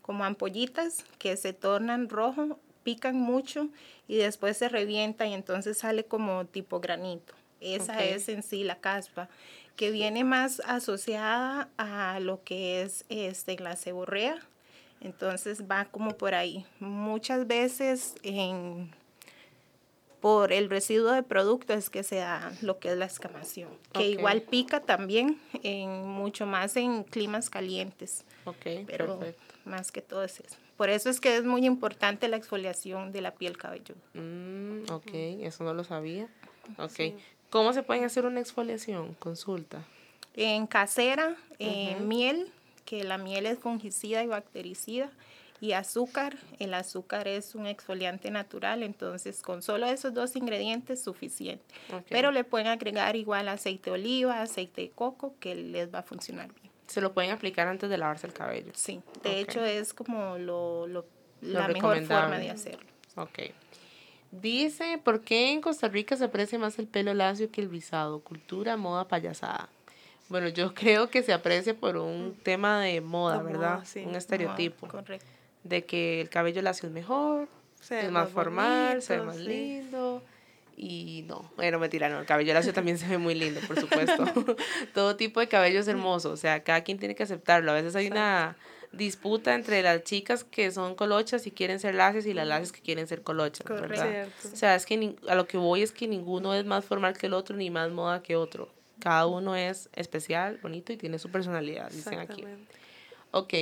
como 0.00 0.24
ampollitas, 0.24 1.04
que 1.18 1.36
se 1.36 1.52
tornan 1.52 2.08
rojo, 2.08 2.58
pican 2.84 3.16
mucho 3.16 3.68
y 4.08 4.16
después 4.16 4.56
se 4.56 4.68
revienta 4.68 5.26
y 5.26 5.34
entonces 5.34 5.78
sale 5.78 6.04
como 6.04 6.46
tipo 6.46 6.80
granito. 6.80 7.34
Esa 7.60 8.04
es 8.04 8.28
en 8.28 8.42
sí 8.42 8.64
la 8.64 8.76
caspa, 8.76 9.28
que 9.76 9.90
viene 9.90 10.24
más 10.24 10.60
asociada 10.64 11.68
a 11.76 12.20
lo 12.20 12.42
que 12.44 12.82
es 12.82 13.04
este, 13.08 13.58
la 13.58 13.76
ceborrea 13.76 14.38
entonces 15.00 15.64
va 15.70 15.86
como 15.86 16.16
por 16.16 16.34
ahí. 16.34 16.66
Muchas 16.80 17.46
veces 17.46 18.14
en, 18.22 18.90
por 20.20 20.52
el 20.52 20.70
residuo 20.70 21.12
de 21.12 21.22
producto 21.22 21.72
es 21.72 21.90
que 21.90 22.02
se 22.02 22.16
da 22.16 22.52
lo 22.62 22.78
que 22.78 22.90
es 22.90 22.96
la 22.96 23.04
escamación, 23.04 23.70
que 23.92 24.08
igual 24.08 24.42
pica 24.42 24.80
también, 24.80 25.40
en, 25.62 26.08
mucho 26.08 26.46
más 26.46 26.76
en 26.76 27.04
climas 27.04 27.50
calientes. 27.50 28.24
Ok, 28.44 28.86
pero 28.86 29.20
más 29.64 29.92
que 29.92 30.02
todo 30.02 30.24
es 30.24 30.40
eso. 30.40 30.56
Por 30.76 30.90
eso 30.90 31.08
es 31.08 31.20
que 31.20 31.36
es 31.36 31.44
muy 31.44 31.64
importante 31.64 32.28
la 32.28 32.36
exfoliación 32.36 33.12
de 33.12 33.20
la 33.22 33.34
piel 33.34 33.56
cabelluda. 33.56 34.00
Mm, 34.14 34.90
ok, 34.90 35.10
eso 35.42 35.64
no 35.64 35.72
lo 35.72 35.84
sabía. 35.84 36.28
Ok. 36.78 37.14
¿Cómo 37.50 37.72
se 37.72 37.82
puede 37.82 38.04
hacer 38.04 38.26
una 38.26 38.40
exfoliación? 38.40 39.14
Consulta. 39.14 39.84
En 40.34 40.66
casera, 40.66 41.36
en 41.58 42.08
miel, 42.08 42.52
que 42.86 43.04
la 43.04 43.18
miel 43.18 43.44
es 43.44 43.58
fungicida 43.58 44.22
y 44.22 44.26
bactericida 44.28 45.10
y 45.60 45.72
azúcar. 45.72 46.36
El 46.58 46.72
azúcar 46.72 47.28
es 47.28 47.54
un 47.54 47.66
exfoliante 47.66 48.30
natural, 48.30 48.82
entonces 48.82 49.42
con 49.42 49.60
solo 49.62 49.86
esos 49.86 50.14
dos 50.14 50.36
ingredientes 50.36 51.00
es 51.00 51.04
suficiente. 51.04 51.64
Pero 52.08 52.30
le 52.30 52.44
pueden 52.44 52.68
agregar 52.68 53.16
igual 53.16 53.48
aceite 53.48 53.90
de 53.90 53.94
oliva, 53.94 54.40
aceite 54.40 54.82
de 54.82 54.90
coco, 54.90 55.34
que 55.40 55.54
les 55.54 55.92
va 55.92 55.98
a 55.98 56.02
funcionar 56.02 56.52
bien. 56.54 56.70
Se 56.86 57.00
lo 57.00 57.12
pueden 57.12 57.32
aplicar 57.32 57.66
antes 57.66 57.90
de 57.90 57.98
lavarse 57.98 58.26
el 58.26 58.32
cabello. 58.32 58.72
Sí, 58.74 59.02
de 59.22 59.40
hecho 59.40 59.64
es 59.64 59.92
como 59.92 60.38
lo, 60.38 60.86
la 61.42 61.68
mejor 61.68 62.02
forma 62.04 62.38
de 62.38 62.50
hacerlo. 62.50 62.86
Ok. 63.16 63.40
Dice, 64.30 65.00
¿por 65.02 65.22
qué 65.22 65.52
en 65.52 65.60
Costa 65.60 65.88
Rica 65.88 66.16
se 66.16 66.24
aprecia 66.24 66.58
más 66.58 66.78
el 66.78 66.86
pelo 66.86 67.14
lacio 67.14 67.50
que 67.50 67.60
el 67.60 67.70
rizado? 67.70 68.20
Cultura, 68.20 68.76
moda, 68.76 69.08
payasada. 69.08 69.68
Bueno, 70.28 70.48
yo 70.48 70.74
creo 70.74 71.08
que 71.08 71.22
se 71.22 71.32
aprecia 71.32 71.74
por 71.74 71.96
un 71.96 72.34
tema 72.42 72.80
de 72.80 73.00
moda, 73.00 73.38
De 73.38 73.42
moda, 73.44 73.52
¿verdad? 73.52 73.80
sí. 73.84 74.00
Un 74.06 74.16
estereotipo. 74.16 74.88
Correcto. 74.88 75.26
De 75.64 75.84
que 75.84 76.20
el 76.20 76.28
cabello 76.28 76.62
lacio 76.62 76.88
es 76.88 76.92
mejor, 76.92 77.48
Se 77.80 78.00
es 78.06 78.10
más 78.10 78.28
formal, 78.30 79.02
se 79.02 79.18
ve 79.18 79.22
más 79.24 79.36
sí. 79.36 79.42
lindo. 79.44 80.22
Y 80.78 81.24
no, 81.26 81.50
bueno, 81.56 81.78
mentira, 81.78 82.08
no, 82.10 82.20
el 82.20 82.26
cabello 82.26 82.52
lacio 82.52 82.72
también 82.74 82.98
se 82.98 83.08
ve 83.08 83.16
muy 83.18 83.34
lindo, 83.34 83.60
por 83.66 83.80
supuesto. 83.80 84.24
Todo 84.94 85.16
tipo 85.16 85.40
de 85.40 85.48
cabello 85.48 85.80
es 85.80 85.88
hermoso, 85.88 86.30
o 86.32 86.36
sea, 86.36 86.62
cada 86.64 86.82
quien 86.82 86.98
tiene 86.98 87.14
que 87.14 87.22
aceptarlo. 87.22 87.70
A 87.70 87.74
veces 87.74 87.96
hay 87.96 88.08
una 88.08 88.56
disputa 88.92 89.54
entre 89.54 89.82
las 89.82 90.02
chicas 90.04 90.44
que 90.44 90.70
son 90.70 90.94
colochas 90.94 91.46
y 91.46 91.50
quieren 91.50 91.80
ser 91.80 91.94
lacias 91.94 92.26
y 92.26 92.34
las 92.34 92.46
lacias 92.46 92.72
que 92.72 92.80
quieren 92.82 93.06
ser 93.06 93.22
colochas, 93.22 93.66
¿verdad? 93.66 94.08
Cierto. 94.10 94.48
O 94.52 94.56
sea, 94.56 94.74
es 94.74 94.84
que 94.86 94.96
ni- 94.98 95.16
a 95.28 95.34
lo 95.34 95.46
que 95.48 95.56
voy 95.56 95.82
es 95.82 95.92
que 95.92 96.06
ninguno 96.08 96.54
es 96.54 96.64
más 96.66 96.84
formal 96.84 97.16
que 97.16 97.26
el 97.26 97.32
otro 97.32 97.56
ni 97.56 97.70
más 97.70 97.90
moda 97.90 98.22
que 98.22 98.36
otro. 98.36 98.68
Cada 99.00 99.26
uno 99.26 99.54
es 99.54 99.88
especial, 99.92 100.58
bonito 100.62 100.92
y 100.92 100.96
tiene 100.96 101.18
su 101.18 101.30
personalidad, 101.30 101.90
dicen 101.90 102.18
aquí. 102.18 102.44
Ok. 103.30 103.54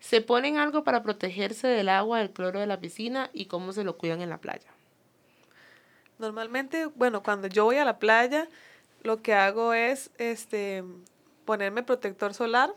¿Se 0.00 0.20
ponen 0.20 0.58
algo 0.58 0.84
para 0.84 1.02
protegerse 1.02 1.66
del 1.66 1.88
agua, 1.88 2.18
del 2.18 2.30
cloro 2.30 2.60
de 2.60 2.66
la 2.66 2.78
piscina 2.78 3.30
y 3.32 3.46
cómo 3.46 3.72
se 3.72 3.84
lo 3.84 3.96
cuidan 3.96 4.20
en 4.20 4.30
la 4.30 4.38
playa? 4.38 4.70
Normalmente, 6.18 6.86
bueno, 6.86 7.22
cuando 7.22 7.48
yo 7.48 7.64
voy 7.64 7.76
a 7.76 7.84
la 7.84 7.98
playa, 7.98 8.48
lo 9.02 9.22
que 9.22 9.34
hago 9.34 9.72
es 9.72 10.10
este 10.18 10.84
ponerme 11.44 11.82
protector 11.82 12.34
solar 12.34 12.70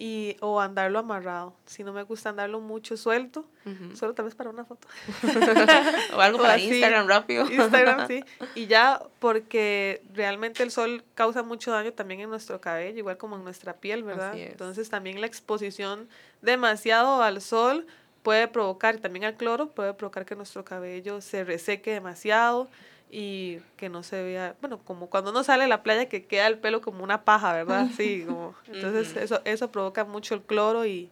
y 0.00 0.38
o 0.40 0.62
andarlo 0.62 0.98
amarrado. 0.98 1.54
Si 1.66 1.84
no 1.84 1.92
me 1.92 2.02
gusta 2.04 2.30
andarlo 2.30 2.58
mucho 2.58 2.96
suelto, 2.96 3.44
solo 3.92 4.14
tal 4.14 4.24
vez 4.24 4.34
para 4.34 4.48
una 4.48 4.64
foto. 4.64 4.88
O 6.16 6.20
algo 6.22 6.38
O 6.40 6.40
para 6.40 6.54
así, 6.54 6.68
Instagram 6.68 7.06
rápido. 7.06 7.50
Instagram, 7.50 8.08
sí. 8.08 8.24
Y 8.54 8.66
ya 8.66 9.02
porque 9.18 10.00
realmente 10.14 10.62
el 10.62 10.70
sol 10.70 11.04
causa 11.14 11.42
mucho 11.42 11.70
daño 11.70 11.92
también 11.92 12.20
en 12.20 12.30
nuestro 12.30 12.62
cabello, 12.62 12.96
igual 12.96 13.18
como 13.18 13.36
en 13.36 13.44
nuestra 13.44 13.74
piel, 13.74 14.02
¿verdad? 14.02 14.34
Entonces 14.34 14.88
también 14.88 15.20
la 15.20 15.26
exposición 15.26 16.08
demasiado 16.40 17.22
al 17.22 17.42
sol 17.42 17.86
puede 18.22 18.48
provocar, 18.48 18.94
y 18.94 18.98
también 19.00 19.26
al 19.26 19.34
cloro, 19.34 19.68
puede 19.68 19.92
provocar 19.92 20.24
que 20.24 20.34
nuestro 20.34 20.64
cabello 20.64 21.20
se 21.20 21.44
reseque 21.44 21.92
demasiado 21.92 22.68
y 23.10 23.58
que 23.76 23.88
no 23.88 24.02
se 24.02 24.22
vea, 24.22 24.54
bueno, 24.60 24.78
como 24.78 25.08
cuando 25.08 25.30
uno 25.30 25.42
sale 25.42 25.64
a 25.64 25.68
la 25.68 25.82
playa 25.82 26.08
que 26.08 26.26
queda 26.26 26.46
el 26.46 26.58
pelo 26.58 26.80
como 26.80 27.02
una 27.02 27.24
paja, 27.24 27.52
¿verdad? 27.52 27.88
Sí, 27.96 28.24
como, 28.26 28.54
entonces 28.72 29.16
eso, 29.16 29.40
eso 29.44 29.70
provoca 29.70 30.04
mucho 30.04 30.34
el 30.34 30.42
cloro 30.42 30.86
y 30.86 31.08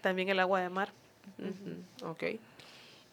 también 0.00 0.28
el 0.28 0.38
agua 0.38 0.60
de 0.60 0.68
mar. 0.68 0.92
Ujú, 1.38 2.10
Ok. 2.10 2.24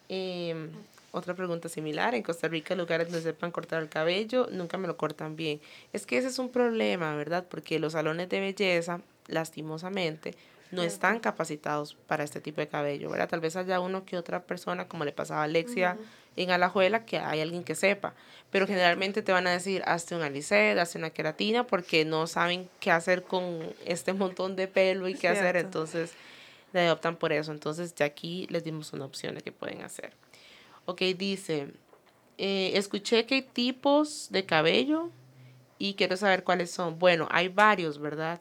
Em, 0.08 0.70
otra 1.12 1.34
pregunta 1.34 1.68
similar. 1.68 2.14
En 2.14 2.22
Costa 2.22 2.48
Rica, 2.48 2.74
lugares 2.74 3.08
donde 3.08 3.22
sepan 3.22 3.50
cortar 3.50 3.82
el 3.82 3.88
cabello, 3.88 4.48
nunca 4.50 4.78
me 4.78 4.86
lo 4.86 4.96
cortan 4.96 5.36
bien. 5.36 5.60
Es 5.92 6.06
que 6.06 6.16
ese 6.18 6.28
es 6.28 6.38
un 6.38 6.50
problema, 6.50 7.14
¿verdad? 7.14 7.44
Porque 7.48 7.78
los 7.78 7.92
salones 7.94 8.28
de 8.28 8.40
belleza, 8.40 9.00
lastimosamente, 9.26 10.34
no 10.70 10.82
están 10.82 11.18
capacitados 11.18 11.96
para 12.06 12.24
este 12.24 12.40
tipo 12.40 12.60
de 12.60 12.68
cabello, 12.68 13.10
¿verdad? 13.10 13.28
Tal 13.28 13.40
vez 13.40 13.56
haya 13.56 13.80
uno 13.80 14.04
que 14.04 14.18
otra 14.18 14.42
persona, 14.42 14.86
como 14.86 15.04
le 15.04 15.12
pasaba 15.12 15.40
a 15.40 15.44
Alexia 15.44 15.96
en 16.42 16.50
Alajuela, 16.50 17.04
que 17.04 17.18
hay 17.18 17.40
alguien 17.40 17.64
que 17.64 17.74
sepa. 17.74 18.14
Pero 18.50 18.66
generalmente 18.66 19.22
te 19.22 19.32
van 19.32 19.46
a 19.46 19.50
decir, 19.50 19.82
hazte 19.86 20.14
un 20.14 20.22
alicet, 20.22 20.78
hazte 20.78 20.98
una 20.98 21.10
queratina, 21.10 21.66
porque 21.66 22.04
no 22.04 22.26
saben 22.26 22.68
qué 22.80 22.90
hacer 22.90 23.22
con 23.22 23.60
este 23.84 24.12
montón 24.12 24.56
de 24.56 24.68
pelo 24.68 25.08
y 25.08 25.14
qué 25.14 25.28
hacer. 25.28 25.56
Entonces, 25.56 26.12
le 26.72 26.90
optan 26.90 27.16
por 27.16 27.32
eso. 27.32 27.52
Entonces, 27.52 27.94
ya 27.94 28.06
aquí 28.06 28.46
les 28.50 28.64
dimos 28.64 28.92
una 28.92 29.04
opción 29.04 29.34
de 29.34 29.42
que 29.42 29.52
pueden 29.52 29.82
hacer. 29.82 30.12
Ok, 30.86 31.02
dice, 31.16 31.68
eh, 32.38 32.72
escuché 32.74 33.26
que 33.26 33.36
hay 33.36 33.42
tipos 33.42 34.28
de 34.30 34.46
cabello 34.46 35.10
y 35.78 35.94
quiero 35.94 36.16
saber 36.16 36.44
cuáles 36.44 36.70
son. 36.70 36.98
Bueno, 36.98 37.28
hay 37.30 37.48
varios, 37.48 37.98
¿verdad? 37.98 38.40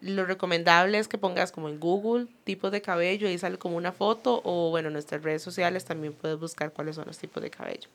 Lo 0.00 0.24
recomendable 0.24 0.98
es 0.98 1.08
que 1.08 1.18
pongas 1.18 1.52
como 1.52 1.68
en 1.68 1.78
Google 1.78 2.26
tipos 2.44 2.72
de 2.72 2.80
cabello 2.80 3.26
y 3.26 3.32
ahí 3.32 3.38
sale 3.38 3.58
como 3.58 3.76
una 3.76 3.92
foto 3.92 4.40
o 4.44 4.70
bueno, 4.70 4.88
en 4.88 4.94
nuestras 4.94 5.22
redes 5.22 5.42
sociales 5.42 5.84
también 5.84 6.14
puedes 6.14 6.38
buscar 6.38 6.72
cuáles 6.72 6.96
son 6.96 7.06
los 7.06 7.18
tipos 7.18 7.42
de 7.42 7.50
cabello. 7.50 7.88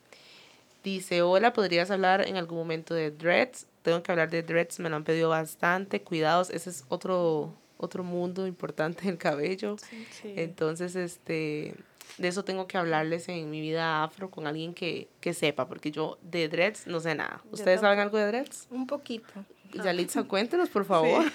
Dice, 0.84 1.22
hola, 1.22 1.52
¿podrías 1.52 1.90
hablar 1.90 2.26
en 2.28 2.36
algún 2.36 2.58
momento 2.58 2.94
de 2.94 3.10
dreads? 3.10 3.66
Tengo 3.82 4.02
que 4.04 4.12
hablar 4.12 4.30
de 4.30 4.44
dreads, 4.44 4.78
me 4.78 4.88
lo 4.88 4.94
han 4.94 5.02
pedido 5.02 5.30
bastante. 5.30 6.00
Cuidados, 6.00 6.50
ese 6.50 6.70
es 6.70 6.84
otro, 6.88 7.52
otro 7.76 8.04
mundo 8.04 8.46
importante 8.46 9.06
del 9.06 9.18
cabello. 9.18 9.76
Sí. 9.78 10.34
Entonces, 10.36 10.94
este, 10.94 11.74
de 12.18 12.28
eso 12.28 12.44
tengo 12.44 12.68
que 12.68 12.78
hablarles 12.78 13.28
en 13.28 13.50
mi 13.50 13.60
vida 13.60 14.04
afro 14.04 14.30
con 14.30 14.46
alguien 14.46 14.74
que, 14.74 15.08
que 15.20 15.34
sepa, 15.34 15.66
porque 15.66 15.90
yo 15.90 16.18
de 16.22 16.48
dreads 16.48 16.86
no 16.86 17.00
sé 17.00 17.16
nada. 17.16 17.42
¿Ustedes 17.50 17.80
saben 17.80 17.98
algo 17.98 18.16
de 18.16 18.26
dreads? 18.26 18.68
Un 18.70 18.86
poquito. 18.86 19.44
Yalitza, 19.72 20.24
cuéntenos, 20.28 20.68
por 20.68 20.84
favor. 20.84 21.24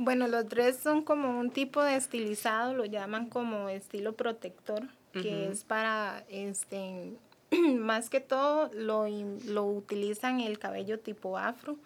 Bueno, 0.00 0.28
los 0.28 0.48
dreads 0.48 0.78
son 0.78 1.02
como 1.02 1.40
un 1.40 1.50
tipo 1.50 1.82
de 1.82 1.96
estilizado, 1.96 2.72
lo 2.72 2.84
llaman 2.84 3.28
como 3.28 3.68
estilo 3.68 4.12
protector, 4.14 4.86
que 5.12 5.48
es 5.48 5.64
para, 5.64 6.24
este, 6.28 7.14
más 7.76 8.08
que 8.08 8.20
todo 8.20 8.70
lo, 8.72 9.08
lo 9.08 9.64
utilizan 9.66 10.38
el 10.38 10.60
cabello 10.60 11.00
tipo 11.00 11.36
afro, 11.36 11.78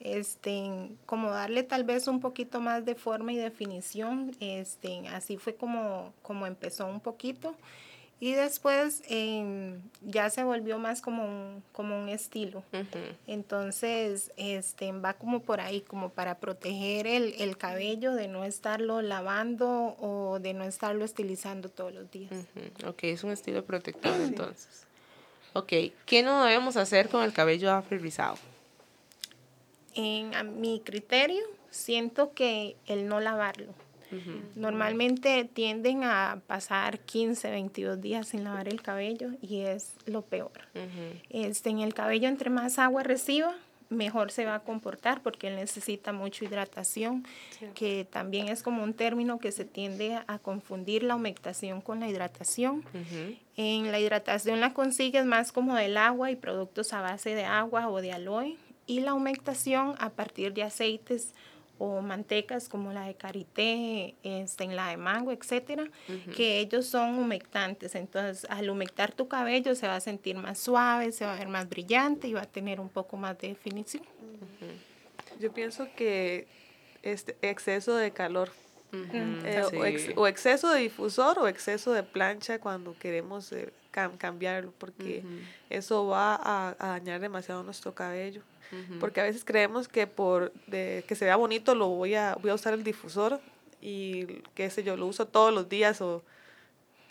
este, 0.00 0.90
como 1.06 1.30
darle 1.30 1.62
tal 1.62 1.84
vez 1.84 2.08
un 2.08 2.20
poquito 2.20 2.60
más 2.60 2.84
de 2.84 2.94
forma 2.94 3.32
y 3.32 3.36
definición, 3.36 4.36
este, 4.40 5.08
así 5.08 5.38
fue 5.38 5.54
como, 5.54 6.12
como 6.20 6.46
empezó 6.46 6.86
un 6.86 7.00
poquito. 7.00 7.54
Y 8.18 8.32
después 8.32 9.02
em, 9.08 9.82
ya 10.00 10.30
se 10.30 10.42
volvió 10.42 10.78
más 10.78 11.02
como 11.02 11.24
un, 11.26 11.62
como 11.72 11.98
un 12.00 12.08
estilo. 12.08 12.62
Entonces, 13.26 14.32
este, 14.36 14.90
va 14.92 15.12
como 15.14 15.40
por 15.40 15.60
ahí, 15.60 15.82
como 15.82 16.10
para 16.10 16.38
proteger 16.38 17.06
el, 17.06 17.34
el 17.38 17.58
cabello 17.58 18.14
de 18.14 18.28
no 18.28 18.44
estarlo 18.44 19.02
lavando 19.02 19.96
o 20.00 20.38
de 20.40 20.54
no 20.54 20.64
estarlo 20.64 21.04
estilizando 21.04 21.68
todos 21.68 21.92
los 21.92 22.10
días. 22.10 22.32
Ujú, 22.32 22.88
Ok, 22.88 23.04
es 23.04 23.22
un 23.22 23.32
estilo 23.32 23.64
protector 23.64 24.14
entonces. 24.20 24.86
Ok, 25.52 25.72
¿qué 26.06 26.22
no 26.22 26.44
debemos 26.44 26.76
hacer 26.76 27.08
con 27.08 27.22
el 27.22 27.32
cabello 27.32 27.70
afro 27.72 27.98
rizado? 27.98 28.36
En 29.94 30.34
a 30.34 30.42
mi 30.42 30.80
criterio, 30.80 31.42
siento 31.70 32.32
que 32.32 32.76
el 32.86 33.08
no 33.08 33.20
lavarlo. 33.20 33.74
Normalmente 34.54 35.44
tienden 35.44 36.04
a 36.04 36.40
pasar 36.46 37.00
15, 37.00 37.50
22 37.50 38.00
días 38.00 38.28
sin 38.28 38.44
lavar 38.44 38.68
el 38.68 38.82
cabello 38.82 39.30
y 39.42 39.60
es 39.60 39.94
lo 40.06 40.22
peor. 40.22 40.52
Este, 41.30 41.70
en 41.70 41.80
el 41.80 41.94
cabello, 41.94 42.28
entre 42.28 42.50
más 42.50 42.78
agua 42.78 43.02
reciba, 43.02 43.54
mejor 43.88 44.30
se 44.30 44.44
va 44.44 44.56
a 44.56 44.60
comportar 44.60 45.22
porque 45.22 45.48
él 45.48 45.56
necesita 45.56 46.12
mucha 46.12 46.44
hidratación, 46.44 47.24
que 47.74 48.04
también 48.04 48.48
es 48.48 48.62
como 48.62 48.82
un 48.82 48.94
término 48.94 49.38
que 49.38 49.52
se 49.52 49.64
tiende 49.64 50.20
a 50.26 50.38
confundir 50.38 51.02
la 51.02 51.16
humectación 51.16 51.80
con 51.80 52.00
la 52.00 52.08
hidratación. 52.08 52.84
En 53.56 53.90
la 53.90 54.00
hidratación 54.00 54.60
la 54.60 54.72
consigues 54.72 55.24
más 55.24 55.52
como 55.52 55.74
del 55.74 55.96
agua 55.96 56.30
y 56.30 56.36
productos 56.36 56.92
a 56.92 57.00
base 57.00 57.34
de 57.34 57.44
agua 57.44 57.88
o 57.88 58.00
de 58.00 58.12
aloe 58.12 58.56
y 58.86 59.00
la 59.00 59.14
humectación 59.14 59.94
a 59.98 60.10
partir 60.10 60.54
de 60.54 60.62
aceites 60.62 61.34
o 61.78 62.00
mantecas 62.00 62.68
como 62.68 62.92
la 62.92 63.04
de 63.06 63.14
karité, 63.14 64.14
este, 64.22 64.64
en 64.64 64.76
la 64.76 64.88
de 64.88 64.96
mango, 64.96 65.30
etcétera, 65.32 65.84
que 66.34 66.58
ellos 66.60 66.86
son 66.86 67.18
humectantes. 67.18 67.94
Entonces, 67.94 68.46
al 68.50 68.70
humectar 68.70 69.12
tu 69.12 69.28
cabello 69.28 69.74
se 69.74 69.86
va 69.86 69.96
a 69.96 70.00
sentir 70.00 70.36
más 70.36 70.58
suave, 70.58 71.12
se 71.12 71.24
va 71.26 71.34
a 71.34 71.38
ver 71.38 71.48
más 71.48 71.68
brillante 71.68 72.28
y 72.28 72.32
va 72.32 72.42
a 72.42 72.46
tener 72.46 72.80
un 72.80 72.88
poco 72.88 73.16
más 73.16 73.38
de 73.38 73.48
definición. 73.48 74.02
Yo 75.40 75.52
pienso 75.52 75.86
que 75.96 76.46
este 77.02 77.36
exceso 77.42 77.94
de 77.94 78.10
calor 78.10 78.50
eh, 78.92 79.62
o, 79.76 79.84
ex- 79.84 80.02
sí. 80.06 80.12
o 80.16 80.26
exceso 80.26 80.72
de 80.72 80.80
difusor 80.80 81.38
o 81.38 81.48
exceso 81.48 81.92
de 81.92 82.02
plancha 82.02 82.58
cuando 82.58 82.96
queremos 82.98 83.52
eh, 83.52 83.70
cam- 83.92 84.16
cambiarlo, 84.16 84.72
porque 84.78 85.22
eso 85.68 86.06
va 86.06 86.36
a, 86.36 86.74
a 86.78 86.88
dañar 86.92 87.20
demasiado 87.20 87.62
nuestro 87.62 87.94
cabello. 87.94 88.40
Porque 89.00 89.20
a 89.20 89.24
veces 89.24 89.44
creemos 89.44 89.88
que 89.88 90.06
por 90.06 90.52
de, 90.66 91.04
que 91.06 91.14
se 91.14 91.24
vea 91.24 91.36
bonito 91.36 91.74
lo 91.74 91.88
voy 91.88 92.14
a, 92.14 92.34
voy 92.40 92.50
a 92.50 92.54
usar 92.54 92.74
el 92.74 92.84
difusor 92.84 93.40
y 93.80 94.42
qué 94.54 94.70
sé 94.70 94.82
yo, 94.82 94.96
lo 94.96 95.06
uso 95.06 95.26
todos 95.26 95.52
los 95.52 95.68
días 95.68 96.00
o 96.00 96.22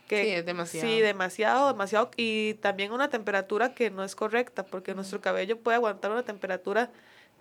que 0.08 0.24
Sí, 0.24 0.30
es 0.32 0.46
demasiado. 0.46 0.88
Sí, 0.88 1.02
demasiado, 1.02 1.68
demasiado 1.68 2.12
y 2.16 2.56
también 2.56 2.92
una 2.92 3.10
temperatura 3.10 3.74
que 3.74 3.90
no 3.90 4.04
es 4.04 4.16
correcta 4.16 4.66
porque 4.66 4.94
nuestro 4.94 5.22
cabello 5.22 5.58
puede 5.58 5.76
aguantar 5.76 6.12
una 6.12 6.24
temperatura 6.24 6.92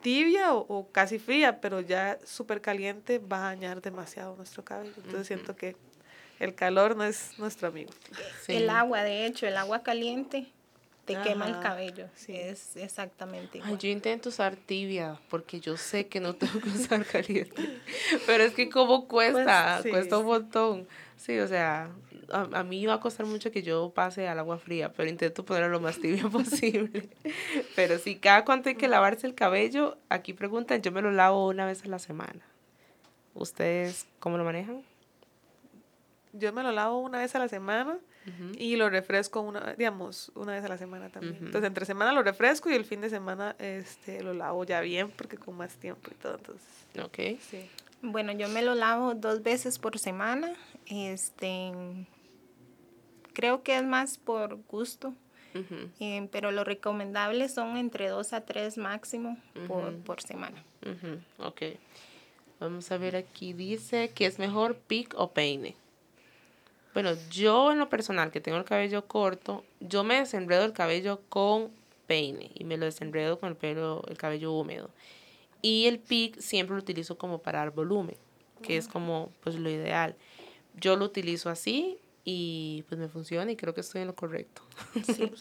tibia 0.01 0.55
o, 0.55 0.67
o 0.69 0.89
casi 0.91 1.19
fría, 1.19 1.61
pero 1.61 1.81
ya 1.81 2.19
súper 2.25 2.61
caliente 2.61 3.19
va 3.19 3.39
a 3.39 3.55
dañar 3.55 3.83
demasiado 3.83 4.37
nuestro 4.37 4.65
cabello. 4.65 4.95
Entonces 4.97 5.27
siento 5.27 5.57
que 5.57 5.77
el 6.39 6.55
calor 6.55 6.97
no 6.97 7.05
es 7.05 7.39
nuestro 7.39 7.69
amigo. 7.69 7.93
Sí. 8.43 8.55
El 8.55 8.71
agua, 8.71 9.03
de 9.03 9.27
hecho, 9.27 9.47
el 9.47 9.57
agua 9.57 9.83
caliente 9.83 10.47
te 11.05 11.21
quema 11.23 11.47
el 11.47 11.61
cabello. 11.61 12.09
sí. 12.15 12.35
Es 12.37 12.77
exactamente 12.77 13.61
Ay, 13.63 13.77
yo 13.79 13.89
intento 13.89 14.29
usar 14.31 14.57
tibia 14.57 15.21
porque 15.31 15.61
yo 15.61 15.77
sé 15.77 16.07
que 16.09 16.21
no 16.21 16.35
tengo 16.37 16.61
que 16.61 16.69
usar 16.71 17.05
caliente. 17.05 17.81
Pero 18.27 18.43
es 18.45 18.55
que 18.55 18.69
como 18.71 19.07
cuesta, 19.09 19.75
Pues, 19.77 19.83
sí. 19.85 19.91
cuesta 19.91 20.19
un 20.19 20.27
montón. 20.27 20.89
Sí, 21.17 21.39
o 21.39 21.47
sea, 21.47 21.91
a, 22.31 22.41
a, 22.53 22.65
mí 22.65 22.85
va 22.87 22.95
a 22.95 23.01
costar 23.01 23.25
mucho 23.27 23.51
que 23.51 23.63
yo 23.63 23.91
pase 23.95 24.27
al 24.29 24.39
agua 24.39 24.59
fría, 24.59 24.93
pero 24.93 25.09
intento 25.09 25.45
ponerlo 25.45 25.69
lo 25.69 25.81
más 25.81 25.99
tibio 26.01 26.31
posible. 26.31 27.09
pero 27.77 27.99
si 27.99 28.17
cada 28.17 28.45
cuánto 28.45 28.69
hay 28.69 28.75
que 28.75 28.89
lavarse 28.89 29.27
el 29.27 29.35
cabello, 29.35 29.97
aquí 30.09 30.33
preguntan, 30.33 30.83
yo 30.83 30.91
me 30.93 31.03
lo 31.03 31.11
lavo 31.13 31.47
una 31.49 31.67
vez 31.67 31.85
a 31.85 31.89
la 31.89 31.99
semana. 31.99 32.41
¿Ustedes 33.35 34.07
cómo 34.21 34.39
lo 34.39 34.45
manejan? 34.45 34.83
Yo 36.33 36.53
me 36.53 36.63
lo 36.63 36.73
lavo 36.73 36.99
una 36.99 37.19
vez 37.19 37.35
a 37.35 37.39
la 37.39 37.49
semana 37.49 37.99
y 38.59 38.77
lo 38.77 38.89
refresco 38.89 39.41
una, 39.41 39.75
digamos, 39.75 40.33
una 40.35 40.53
vez 40.53 40.65
a 40.65 40.69
la 40.69 40.79
semana 40.79 41.11
también. 41.11 41.37
Entonces, 41.37 41.65
entre 41.65 41.85
semana 41.85 42.13
lo 42.13 42.23
refresco 42.23 42.71
y 42.71 42.75
el 42.75 42.85
fin 42.85 43.01
de 43.01 43.11
semana 43.11 43.55
este, 43.59 44.23
lo 44.23 44.33
lavo 44.33 44.65
ya 44.65 44.81
bien 44.81 45.11
porque 45.11 45.37
con 45.37 45.57
más 45.57 45.77
tiempo 45.77 46.11
y 46.11 46.15
todo. 46.15 46.37
Entonces, 46.37 46.67
ok. 47.03 47.41
Sí. 47.41 47.69
Bueno, 48.03 48.33
yo 48.33 48.49
me 48.49 48.63
lo 48.63 48.75
lavo 48.75 49.15
dos 49.15 49.43
veces 49.43 49.79
por 49.79 49.99
semana. 49.99 50.53
Este, 50.87 51.73
creo 53.33 53.63
que 53.63 53.77
es 53.77 53.85
más 53.85 54.19
por 54.19 54.57
gusto. 54.69 55.15
Eh, 56.01 56.29
pero 56.33 56.51
lo 56.51 56.65
recomendable 56.65 57.49
son 57.49 57.77
entre 57.77 58.09
dos 58.09 58.33
a 58.33 58.41
tres 58.41 58.77
máximo 58.77 59.39
por, 59.69 59.95
por, 59.99 60.21
semana. 60.21 60.65
Ok. 61.39 61.63
Vamos 62.59 62.91
a 62.91 62.99
ver 62.99 63.15
aquí. 63.15 63.53
Dice 63.53 64.11
que 64.11 64.27
es 64.27 64.41
mejor 64.41 64.75
pic 64.77 65.15
o 65.17 65.33
peine. 65.33 65.77
Bueno, 66.95 67.11
yo 67.29 67.73
en 67.73 67.79
lo 67.79 67.89
personal, 67.89 68.31
que 68.31 68.41
tengo 68.41 68.57
el 68.57 68.65
cabello 68.65 69.07
corto, 69.07 69.65
yo 69.81 70.05
me 70.05 70.15
desenredo 70.15 70.65
el 70.65 70.73
cabello 70.73 71.21
con 71.29 71.71
peine 72.07 72.53
y 72.55 72.65
me 72.65 72.77
lo 72.77 72.85
desenredo 72.85 73.41
con 73.41 73.49
el 73.49 73.57
pelo, 73.57 74.03
el 74.09 74.17
cabello 74.17 74.53
húmedo. 74.53 74.91
Y 75.61 75.87
el 75.87 75.99
pic 75.99 76.39
siempre 76.39 76.77
lo 76.77 76.83
utilizo 76.83 77.19
como 77.19 77.39
para 77.39 77.59
dar 77.59 77.73
volumen, 77.73 78.17
que 78.63 78.77
es 78.77 78.87
como 78.87 79.33
pues 79.43 79.57
lo 79.57 79.69
ideal. 79.69 80.15
Yo 80.81 80.97
lo 80.97 81.07
utilizo 81.07 81.51
así 81.51 81.99
y 82.25 82.85
pues 82.89 83.01
me 83.01 83.09
funciona 83.09 83.51
y 83.51 83.57
creo 83.57 83.75
que 83.75 83.81
estoy 83.81 84.03
en 84.03 84.09
lo 84.09 84.15
correcto. 84.15 84.63
Sí. 85.05 85.33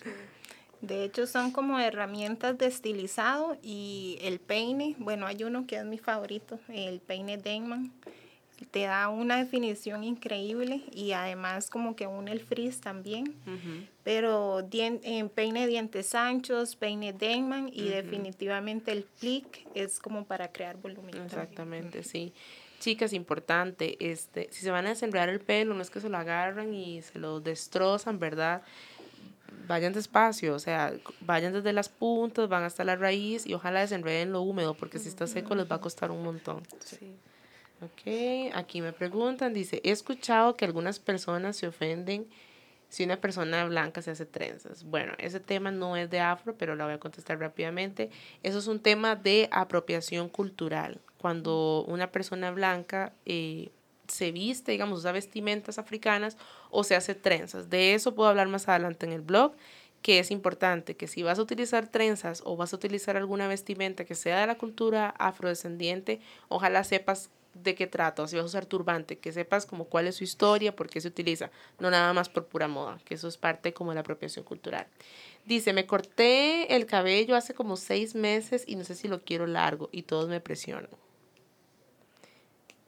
De 0.82 1.06
hecho, 1.06 1.28
son 1.28 1.52
como 1.52 1.80
herramientas 1.80 2.58
de 2.58 2.66
estilizado 2.66 3.58
y 3.62 4.18
el 4.22 4.40
peine, 4.40 4.96
bueno, 4.98 5.26
hay 5.26 5.46
uno 5.46 5.66
que 5.66 5.78
es 5.78 5.86
mi 5.86 5.98
favorito, 5.98 6.60
el 6.68 7.00
peine 7.00 7.38
Denman 7.38 7.94
te 8.72 8.84
da 8.84 9.10
una 9.10 9.38
definición 9.38 10.04
increíble 10.04 10.82
y 10.92 11.12
además 11.12 11.70
como 11.70 11.96
que 11.96 12.08
une 12.08 12.32
el 12.32 12.40
frizz 12.40 12.80
también. 12.80 13.36
Pero 14.04 14.68
en 14.72 15.30
peine 15.30 15.68
dientes 15.68 16.14
anchos, 16.16 16.76
peine 16.76 17.14
Denman 17.14 17.70
y 17.72 17.90
definitivamente 17.90 18.92
el 18.92 19.04
plick 19.04 19.68
es 19.74 20.00
como 20.00 20.26
para 20.26 20.52
crear 20.52 20.78
volumen. 20.78 21.16
Exactamente, 21.24 22.04
sí. 22.04 22.34
Chicas, 22.80 23.14
importante, 23.14 23.96
este, 24.12 24.50
si 24.52 24.62
se 24.62 24.70
van 24.70 24.86
a 24.86 24.90
desenredar 24.90 25.30
el 25.30 25.40
pelo, 25.40 25.74
no 25.74 25.82
es 25.82 25.90
que 25.90 26.02
se 26.02 26.10
lo 26.10 26.18
agarran 26.18 26.74
y 26.74 27.02
se 27.02 27.18
lo 27.18 27.40
destrozan, 27.40 28.20
¿verdad? 28.20 28.62
Vayan 29.68 29.94
despacio, 29.94 30.54
o 30.54 30.60
sea, 30.60 30.94
vayan 31.22 31.54
desde 31.54 31.72
las 31.72 31.88
puntas, 31.88 32.50
van 32.50 32.64
hasta 32.64 32.84
la 32.84 32.98
raíz 32.98 33.46
y 33.46 33.54
ojalá 33.54 33.80
desenreden 33.80 34.34
lo 34.34 34.42
húmedo, 34.42 34.74
porque 34.74 35.00
si 35.00 35.08
está 35.08 35.28
seco 35.28 35.56
les 35.56 35.72
va 35.72 35.78
a 35.78 35.82
costar 35.82 36.12
un 36.12 36.24
montón. 36.24 36.64
Sí. 36.80 37.16
Ok, 37.84 38.54
aquí 38.54 38.82
me 38.82 38.94
preguntan, 38.94 39.54
dice, 39.54 39.82
he 39.84 39.92
escuchado 39.92 40.56
que 40.56 40.64
algunas 40.64 41.00
personas 41.00 41.58
se 41.58 41.68
ofenden 41.68 42.28
si 42.88 43.04
una 43.04 43.18
persona 43.18 43.66
blanca 43.66 44.02
se 44.02 44.12
hace 44.12 44.26
trenzas. 44.26 44.84
Bueno, 44.86 45.14
ese 45.18 45.40
tema 45.40 45.70
no 45.72 45.98
es 45.98 46.10
de 46.10 46.22
afro, 46.22 46.56
pero 46.56 46.76
la 46.76 46.86
voy 46.86 46.94
a 46.94 47.00
contestar 47.00 47.40
rápidamente. 47.40 48.10
Eso 48.42 48.60
es 48.60 48.68
un 48.68 48.80
tema 48.80 49.16
de 49.16 49.50
apropiación 49.52 50.30
cultural. 50.30 51.02
Cuando 51.18 51.84
una 51.88 52.12
persona 52.12 52.52
blanca 52.52 53.12
eh, 53.26 53.72
se 54.08 54.32
viste, 54.32 54.72
digamos, 54.72 55.00
usa 55.00 55.12
vestimentas 55.12 55.78
africanas 55.78 56.38
o 56.70 56.84
se 56.84 56.96
hace 56.96 57.16
trenzas. 57.16 57.70
De 57.70 57.96
eso 57.96 58.16
puedo 58.16 58.30
hablar 58.30 58.48
más 58.48 58.70
adelante 58.70 59.06
en 59.06 59.12
el 59.12 59.22
blog 59.22 59.54
que 60.04 60.20
es 60.20 60.32
importante 60.32 60.96
que 60.96 61.08
si 61.08 61.24
vas 61.24 61.40
a 61.40 61.42
utilizar 61.42 61.88
trenzas 61.88 62.44
o 62.46 62.58
vas 62.58 62.74
a 62.74 62.76
utilizar 62.76 63.18
alguna 63.18 63.48
vestimenta 63.48 64.06
que 64.06 64.16
sea 64.16 64.42
de 64.42 64.48
la 64.48 64.58
cultura 64.58 65.16
afrodescendiente, 65.18 66.20
ojalá 66.50 66.84
sepas 66.84 67.30
de 67.54 67.76
qué 67.76 67.88
trata, 67.88 68.24
o 68.24 68.28
si 68.28 68.36
vas 68.36 68.44
a 68.44 68.48
usar 68.48 68.66
turbante, 68.66 69.18
que 69.18 69.32
sepas 69.32 69.66
como 69.66 69.86
cuál 69.86 70.08
es 70.08 70.16
su 70.16 70.24
historia, 70.24 70.76
por 70.76 70.90
qué 70.90 71.02
se 71.02 71.08
utiliza, 71.08 71.52
no 71.80 71.92
nada 71.92 72.14
más 72.14 72.30
por 72.30 72.46
pura 72.46 72.68
moda, 72.68 73.00
que 73.06 73.14
eso 73.16 73.28
es 73.28 73.38
parte 73.38 73.74
como 73.74 73.92
de 73.92 73.96
la 73.96 74.02
apropiación 74.02 74.44
cultural. 74.44 74.88
Dice, 75.46 75.74
me 75.74 75.86
corté 75.86 76.76
el 76.76 76.86
cabello 76.86 77.36
hace 77.36 77.54
como 77.54 77.76
seis 77.76 78.16
meses 78.16 78.64
y 78.66 78.76
no 78.76 78.84
sé 78.84 78.96
si 78.96 79.08
lo 79.08 79.22
quiero 79.22 79.46
largo 79.46 79.90
y 79.92 80.04
todos 80.04 80.30
me 80.30 80.40
presionan. 80.40 80.90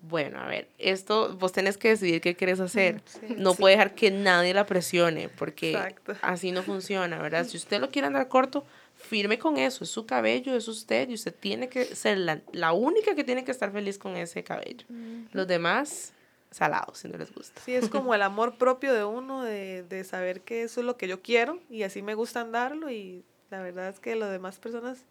Bueno, 0.07 0.39
a 0.39 0.47
ver, 0.47 0.67
esto 0.77 1.35
vos 1.35 1.51
tenés 1.51 1.77
que 1.77 1.89
decidir 1.89 2.21
qué 2.21 2.35
quieres 2.35 2.59
hacer. 2.59 3.01
no 3.37 3.55
puede 3.55 3.75
dejar 3.75 3.95
que 3.95 4.11
nadie 4.11 4.53
la 4.53 4.65
presione, 4.65 5.29
porque 5.29 5.95
así 6.21 6.51
no 6.51 6.61
funciona, 6.61 7.21
¿verdad? 7.21 7.45
Si 7.49 7.57
usted 7.57 7.79
lo 7.79 7.89
quiere 7.89 8.07
andar 8.07 8.27
corto, 8.27 8.65
firme 9.05 9.39
con 9.39 9.57
eso, 9.57 9.83
es 9.83 9.89
su 9.89 10.05
cabello, 10.05 10.55
es 10.55 10.67
usted 10.67 11.09
y 11.09 11.13
usted 11.13 11.33
tiene 11.33 11.69
que 11.69 11.85
ser 11.85 12.17
la, 12.17 12.73
única 12.73 13.15
que 13.15 13.23
tiene 13.23 13.43
que 13.43 13.51
estar 13.51 13.71
feliz 13.71 13.97
con 13.97 14.17
ese 14.17 14.43
cabello. 14.43 14.85
Los 15.31 15.47
demás, 15.47 16.13
salados, 16.51 16.99
si 16.99 17.07
no 17.07 17.17
les 17.17 17.33
gusta. 17.33 17.61
Sí, 17.61 17.73
es 17.73 17.89
como 17.89 18.13
el 18.13 18.21
amor 18.21 18.57
propio 18.57 18.93
de 18.93 19.03
uno, 19.03 19.43
de, 19.43 19.83
de 19.83 20.03
saber 20.03 20.41
que 20.41 20.63
eso 20.63 20.79
es 20.79 20.85
lo 20.85 20.97
que 20.97 21.07
yo 21.07 21.21
quiero 21.21 21.59
y 21.69 21.83
así 21.83 22.01
me 22.01 22.15
gusta 22.15 22.41
andarlo 22.41 22.91
y 22.91 23.23
la 23.49 23.61
verdad 23.61 23.89
es 23.89 23.99
que 23.99 24.15
las 24.15 24.31
demás 24.31 24.57
personas 24.59 25.05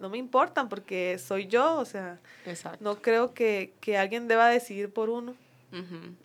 no 0.00 0.08
me 0.08 0.18
importan 0.18 0.68
porque 0.68 1.18
soy 1.18 1.46
yo, 1.46 1.76
o 1.76 1.84
sea, 1.84 2.18
no 2.80 3.00
creo 3.00 3.34
que, 3.34 3.72
que, 3.80 3.96
alguien 3.96 4.26
deba 4.26 4.48
decidir 4.48 4.92
por 4.92 5.10
uno 5.10 5.36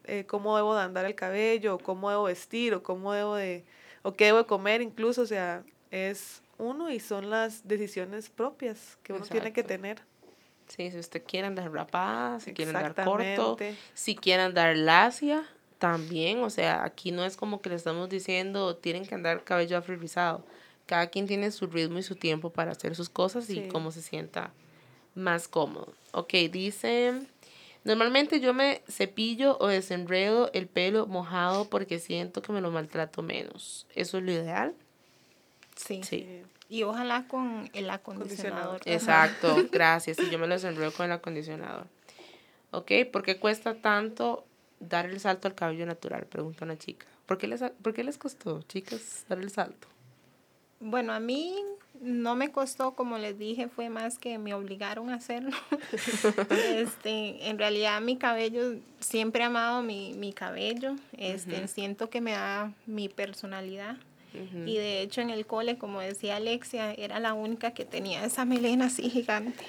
eh, 0.05 0.25
cómo 0.25 0.55
debo 0.55 0.75
de 0.75 0.81
andar 0.81 1.05
el 1.05 1.13
cabello, 1.13 1.75
o 1.75 1.79
cómo 1.79 2.09
debo 2.09 2.23
vestir, 2.23 2.73
o 2.73 2.81
cómo 2.81 3.13
debo 3.13 3.35
de, 3.35 3.63
o 4.01 4.13
qué 4.13 4.25
debo 4.25 4.39
de 4.39 4.45
comer 4.45 4.81
incluso, 4.81 5.21
o 5.21 5.25
sea, 5.27 5.63
es 5.91 6.41
uno 6.57 6.89
y 6.89 6.99
son 6.99 7.29
las 7.29 7.67
decisiones 7.67 8.29
propias 8.29 8.97
que 9.03 9.13
uno 9.13 9.25
tiene 9.25 9.53
que 9.53 9.63
tener. 9.63 10.01
Sí, 10.67 10.89
si 10.89 10.97
usted 10.97 11.23
quiere 11.25 11.47
andar 11.47 11.71
rapada, 11.71 12.39
si 12.39 12.53
quiere 12.53 12.71
andar 12.71 12.95
corto, 12.95 13.57
si 13.93 14.15
quiere 14.15 14.43
andar 14.43 14.75
lacia, 14.75 15.45
también, 15.77 16.43
o 16.43 16.49
sea, 16.49 16.83
aquí 16.83 17.11
no 17.11 17.25
es 17.25 17.37
como 17.37 17.61
que 17.61 17.69
le 17.69 17.75
estamos 17.75 18.09
diciendo 18.09 18.75
tienen 18.75 19.05
que 19.05 19.15
andar 19.15 19.43
cabello 19.43 19.77
afrizado. 19.77 20.43
Cada 20.85 21.07
quien 21.07 21.27
tiene 21.27 21.51
su 21.51 21.67
ritmo 21.67 21.99
y 21.99 22.03
su 22.03 22.15
tiempo 22.15 22.51
para 22.51 22.71
hacer 22.71 22.95
sus 22.95 23.09
cosas 23.09 23.49
y 23.49 23.67
cómo 23.67 23.91
se 23.91 24.01
sienta 24.01 24.51
más 25.15 25.47
cómodo. 25.47 25.93
Ok, 26.11 26.33
dice, 26.51 27.13
normalmente 27.83 28.39
yo 28.39 28.53
me 28.53 28.81
cepillo 28.87 29.57
o 29.59 29.67
desenredo 29.67 30.51
el 30.53 30.67
pelo 30.67 31.07
mojado 31.07 31.69
porque 31.69 31.99
siento 31.99 32.41
que 32.41 32.51
me 32.51 32.61
lo 32.61 32.71
maltrato 32.71 33.21
menos. 33.21 33.87
¿Eso 33.95 34.17
es 34.17 34.23
lo 34.23 34.31
ideal? 34.31 34.75
Sí. 35.75 36.01
sí. 36.03 36.43
Y 36.67 36.83
ojalá 36.83 37.27
con 37.27 37.69
el 37.73 37.89
acondicionador. 37.89 38.81
Exacto, 38.85 39.67
gracias. 39.71 40.17
Y 40.19 40.29
yo 40.29 40.39
me 40.39 40.47
lo 40.47 40.55
desenredo 40.55 40.91
con 40.91 41.05
el 41.05 41.11
acondicionador. 41.11 41.87
¿Ok? 42.71 42.91
¿Por 43.11 43.23
qué 43.23 43.37
cuesta 43.39 43.75
tanto 43.75 44.45
dar 44.79 45.05
el 45.05 45.19
salto 45.19 45.47
al 45.47 45.55
cabello 45.55 45.85
natural? 45.85 46.25
Pregunta 46.25 46.65
una 46.65 46.77
chica. 46.77 47.05
¿Por 47.25 47.37
qué 47.37 47.47
les, 47.47 47.61
¿por 47.81 47.93
qué 47.93 48.03
les 48.03 48.17
costó, 48.17 48.61
chicas, 48.63 49.25
dar 49.29 49.39
el 49.39 49.49
salto? 49.49 49.87
Bueno, 50.79 51.13
a 51.13 51.19
mí 51.19 51.55
no 52.01 52.35
me 52.35 52.51
costó, 52.51 52.95
como 52.95 53.17
les 53.17 53.39
dije, 53.39 53.67
fue 53.67 53.89
más 53.89 54.17
que 54.17 54.37
me 54.37 54.53
obligaron 54.53 55.09
a 55.09 55.15
hacerlo. 55.15 55.55
este, 56.49 57.49
en 57.49 57.57
realidad 57.57 58.01
mi 58.01 58.17
cabello, 58.17 58.75
siempre 58.99 59.41
he 59.41 59.45
amado 59.45 59.81
mi, 59.81 60.13
mi 60.13 60.33
cabello, 60.33 60.95
este, 61.17 61.67
siento 61.67 62.09
que 62.09 62.21
me 62.21 62.33
da 62.33 62.73
mi 62.85 63.09
personalidad. 63.09 63.97
Y 64.65 64.77
de 64.77 65.01
hecho 65.01 65.21
en 65.21 65.29
el 65.29 65.45
cole, 65.45 65.77
como 65.77 66.01
decía 66.01 66.37
Alexia, 66.37 66.93
era 66.93 67.19
la 67.19 67.33
única 67.33 67.71
que 67.71 67.85
tenía 67.85 68.25
esa 68.25 68.45
melena 68.45 68.85
así 68.85 69.09
gigante. 69.09 69.63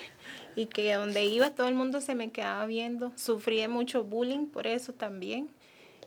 Y 0.54 0.66
que 0.66 0.94
donde 0.94 1.24
iba 1.24 1.50
todo 1.50 1.68
el 1.68 1.74
mundo 1.74 2.00
se 2.00 2.14
me 2.14 2.30
quedaba 2.30 2.66
viendo. 2.66 3.12
Sufrí 3.16 3.66
mucho 3.68 4.04
bullying 4.04 4.46
por 4.46 4.66
eso 4.66 4.92
también. 4.92 5.48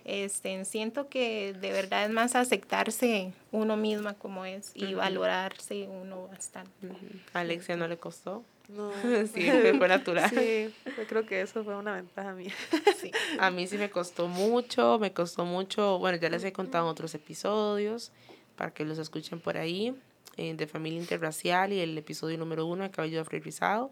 Este, 0.06 0.66
siento 0.66 1.08
que 1.08 1.54
de 1.54 1.72
verdad 1.72 2.06
es 2.06 2.10
más 2.10 2.36
aceptarse 2.36 3.32
uno 3.52 3.78
misma 3.78 4.16
como 4.16 4.46
es 4.46 4.72
y 4.74 4.94
valorarse 4.94 5.88
uno 5.88 6.28
bastante. 6.30 6.72
Alexia 7.34 7.76
no 7.76 7.88
le 7.88 7.98
costó. 7.98 8.44
No, 8.70 8.92
sí, 9.34 9.50
fue 9.78 9.88
natural. 9.88 10.30
Sí, 10.30 10.74
yo 10.98 11.08
creo 11.08 11.26
que 11.26 11.42
eso 11.42 11.64
fue 11.64 11.76
una 11.76 11.96
ventaja 11.96 12.34
mía. 12.34 12.54
Sí. 13.00 13.12
A 13.40 13.50
mí 13.50 13.68
sí 13.68 13.78
me 13.78 13.90
costó 13.90 14.28
mucho, 14.28 15.00
me 15.00 15.12
costó 15.12 15.46
mucho, 15.46 16.00
bueno, 16.00 16.18
ya 16.18 16.30
les 16.30 16.44
he 16.44 16.54
contado 16.54 16.86
en 16.86 16.92
otros 16.92 17.14
episodios 17.16 18.12
para 18.60 18.74
que 18.74 18.84
los 18.84 18.98
escuchen 18.98 19.40
por 19.40 19.56
ahí, 19.56 19.96
eh, 20.36 20.54
de 20.54 20.68
familia 20.68 21.00
interracial 21.00 21.72
y 21.72 21.80
el 21.80 21.98
episodio 21.98 22.38
número 22.38 22.66
uno 22.66 22.84
de 22.84 22.92
cabello 22.92 23.22
afrizado. 23.22 23.90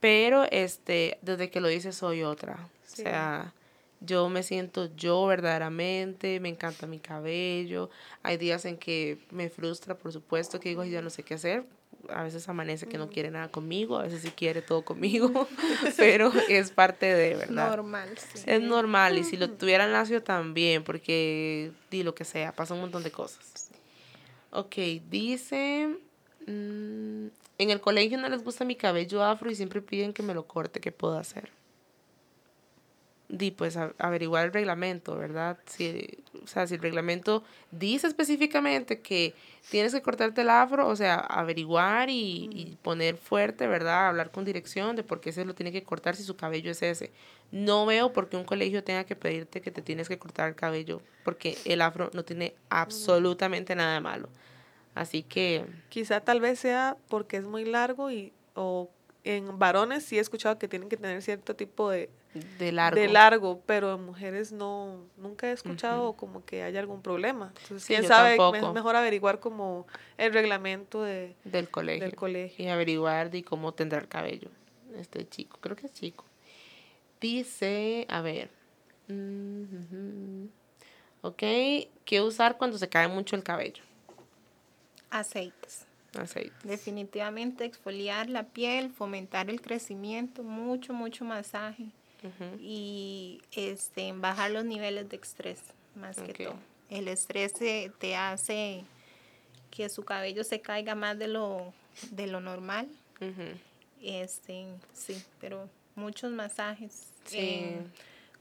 Pero 0.00 0.44
este, 0.50 1.18
desde 1.20 1.50
que 1.50 1.60
lo 1.60 1.70
hice 1.70 1.92
soy 1.92 2.22
otra. 2.22 2.70
O 2.90 2.96
sea, 2.96 3.52
yo 4.00 4.30
me 4.30 4.42
siento 4.42 4.88
yo 4.96 5.26
verdaderamente, 5.26 6.40
me 6.40 6.48
encanta 6.48 6.86
mi 6.86 7.00
cabello. 7.00 7.90
Hay 8.22 8.38
días 8.38 8.64
en 8.64 8.78
que 8.78 9.18
me 9.30 9.50
frustra, 9.50 9.94
por 9.94 10.10
supuesto, 10.10 10.58
que 10.58 10.70
digo, 10.70 10.84
ya 10.84 11.02
no 11.02 11.10
sé 11.10 11.22
qué 11.22 11.34
hacer. 11.34 11.66
a 12.08 12.22
veces 12.22 12.48
amanece 12.48 12.88
que 12.88 12.96
no 12.96 13.10
quiere 13.10 13.30
nada 13.30 13.48
conmigo, 13.48 13.98
a 13.98 14.04
veces 14.04 14.22
sí 14.22 14.30
quiere 14.30 14.62
todo 14.62 14.86
conmigo, 14.86 15.46
pero 15.98 16.32
es 16.48 16.70
parte 16.70 17.04
de, 17.04 17.36
¿verdad? 17.36 17.68
Normal, 17.68 18.08
sí. 18.16 18.42
Es 18.46 18.62
normal, 18.62 19.18
y 19.18 19.24
si 19.24 19.36
lo 19.36 19.50
tuviera 19.50 19.86
lacio 19.86 20.22
también, 20.22 20.82
porque 20.82 21.72
di 21.90 22.02
lo 22.02 22.14
que 22.14 22.24
sea, 22.24 22.52
pasa 22.52 22.72
un 22.72 22.80
montón 22.80 23.02
de 23.02 23.10
cosas. 23.10 23.71
Ok, 24.54 24.76
dice, 25.08 25.88
mm, 26.46 27.26
en 27.58 27.70
el 27.70 27.80
colegio 27.80 28.18
no 28.18 28.28
les 28.28 28.44
gusta 28.44 28.66
mi 28.66 28.76
cabello 28.76 29.24
afro 29.24 29.50
y 29.50 29.54
siempre 29.54 29.80
piden 29.80 30.12
que 30.12 30.22
me 30.22 30.34
lo 30.34 30.46
corte, 30.46 30.78
¿qué 30.78 30.92
puedo 30.92 31.16
hacer? 31.16 31.50
Di 33.32 33.50
pues 33.50 33.78
averiguar 33.98 34.44
el 34.44 34.52
reglamento, 34.52 35.16
¿verdad? 35.16 35.58
Si, 35.64 36.22
o 36.44 36.46
sea, 36.46 36.66
si 36.66 36.74
el 36.74 36.82
reglamento 36.82 37.42
dice 37.70 38.06
específicamente 38.06 39.00
que 39.00 39.34
tienes 39.70 39.94
que 39.94 40.02
cortarte 40.02 40.42
el 40.42 40.50
afro, 40.50 40.86
o 40.86 40.94
sea, 40.94 41.14
averiguar 41.14 42.10
y, 42.10 42.50
y, 42.52 42.76
poner 42.82 43.16
fuerte, 43.16 43.66
¿verdad? 43.66 44.08
Hablar 44.08 44.30
con 44.30 44.44
dirección 44.44 44.96
de 44.96 45.02
por 45.02 45.22
qué 45.22 45.32
se 45.32 45.46
lo 45.46 45.54
tiene 45.54 45.72
que 45.72 45.82
cortar 45.82 46.14
si 46.14 46.24
su 46.24 46.36
cabello 46.36 46.70
es 46.70 46.82
ese. 46.82 47.10
No 47.50 47.86
veo 47.86 48.12
por 48.12 48.28
qué 48.28 48.36
un 48.36 48.44
colegio 48.44 48.84
tenga 48.84 49.04
que 49.04 49.16
pedirte 49.16 49.62
que 49.62 49.70
te 49.70 49.80
tienes 49.80 50.10
que 50.10 50.18
cortar 50.18 50.50
el 50.50 50.54
cabello, 50.54 51.00
porque 51.24 51.56
el 51.64 51.80
afro 51.80 52.10
no 52.12 52.24
tiene 52.24 52.54
absolutamente 52.68 53.74
nada 53.74 53.94
de 53.94 54.00
malo. 54.00 54.28
Así 54.94 55.22
que... 55.22 55.64
Quizá 55.88 56.20
tal 56.20 56.40
vez 56.40 56.58
sea 56.58 56.98
porque 57.08 57.38
es 57.38 57.44
muy 57.44 57.64
largo 57.64 58.10
y 58.10 58.34
o 58.54 58.90
en 59.24 59.58
varones 59.58 60.04
sí 60.04 60.18
he 60.18 60.20
escuchado 60.20 60.58
que 60.58 60.68
tienen 60.68 60.90
que 60.90 60.98
tener 60.98 61.22
cierto 61.22 61.56
tipo 61.56 61.88
de 61.88 62.10
de 62.34 62.72
largo. 62.72 63.00
De 63.00 63.08
largo, 63.08 63.62
pero 63.66 63.94
en 63.94 64.04
mujeres 64.04 64.52
no, 64.52 65.04
nunca 65.18 65.48
he 65.48 65.52
escuchado 65.52 66.14
como 66.14 66.44
que 66.44 66.62
haya 66.62 66.80
algún 66.80 67.02
problema. 67.02 67.52
Entonces, 67.62 67.86
quién 67.86 68.06
sabe, 68.06 68.36
es 68.36 68.72
mejor 68.72 68.96
averiguar 68.96 69.38
como 69.38 69.86
el 70.16 70.32
reglamento 70.32 71.02
de, 71.02 71.34
del, 71.44 71.68
colegio, 71.68 72.04
del 72.04 72.14
colegio. 72.14 72.64
Y 72.64 72.68
averiguar 72.68 73.30
de 73.30 73.44
cómo 73.44 73.72
tendrá 73.72 73.98
el 73.98 74.08
cabello 74.08 74.48
este 74.96 75.28
chico. 75.28 75.58
Creo 75.60 75.76
que 75.76 75.86
es 75.86 75.92
chico. 75.92 76.24
Dice, 77.20 78.06
a 78.08 78.22
ver. 78.22 78.50
Ok, 81.20 81.42
¿qué 82.04 82.20
usar 82.22 82.56
cuando 82.56 82.78
se 82.78 82.88
cae 82.88 83.08
mucho 83.08 83.36
el 83.36 83.42
cabello? 83.42 83.82
Aceites. 85.10 85.86
Aceites. 86.18 86.62
Definitivamente 86.64 87.66
exfoliar 87.66 88.30
la 88.30 88.44
piel, 88.44 88.90
fomentar 88.90 89.50
el 89.50 89.60
crecimiento, 89.60 90.42
mucho, 90.42 90.94
mucho 90.94 91.26
masaje 91.26 91.92
y 92.60 93.40
este, 93.52 94.12
bajar 94.12 94.50
los 94.50 94.64
niveles 94.64 95.08
de 95.08 95.16
estrés, 95.16 95.60
más 95.94 96.16
que 96.16 96.32
todo. 96.32 96.54
El 96.90 97.08
estrés 97.08 97.54
te 97.54 98.16
hace 98.16 98.84
que 99.70 99.88
su 99.88 100.04
cabello 100.04 100.44
se 100.44 100.60
caiga 100.60 100.94
más 100.94 101.18
de 101.18 101.28
lo, 101.28 101.72
de 102.10 102.26
lo 102.26 102.40
normal. 102.40 102.88
este, 104.02 104.66
sí, 104.92 105.22
pero 105.40 105.68
muchos 105.94 106.30
masajes. 106.32 107.08
Eh, 107.32 107.80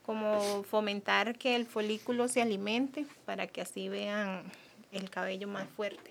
como 0.03 0.63
fomentar 0.63 1.38
que 1.38 1.55
el 1.55 1.65
folículo 1.65 2.27
se 2.27 2.41
alimente 2.41 3.05
para 3.25 3.47
que 3.47 3.61
así 3.61 3.88
vean 3.88 4.43
el 4.91 5.09
cabello 5.09 5.47
más 5.47 5.69
fuerte. 5.69 6.11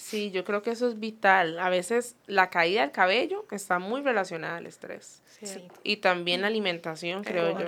Sí, 0.00 0.30
yo 0.30 0.44
creo 0.44 0.62
que 0.62 0.70
eso 0.70 0.88
es 0.88 0.98
vital. 0.98 1.58
A 1.58 1.68
veces 1.68 2.16
la 2.26 2.48
caída 2.48 2.80
del 2.80 2.90
cabello 2.90 3.44
está 3.50 3.78
muy 3.78 4.00
relacionada 4.00 4.56
al 4.56 4.66
estrés. 4.66 5.22
Sí. 5.26 5.68
Y 5.84 5.98
también 5.98 6.40
la 6.40 6.46
alimentación, 6.46 7.22
creo 7.22 7.58
yo, 7.58 7.66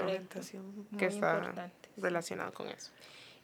que 0.99 1.07
está 1.07 1.71
relacionada 1.99 2.51
con 2.51 2.69
eso. 2.69 2.91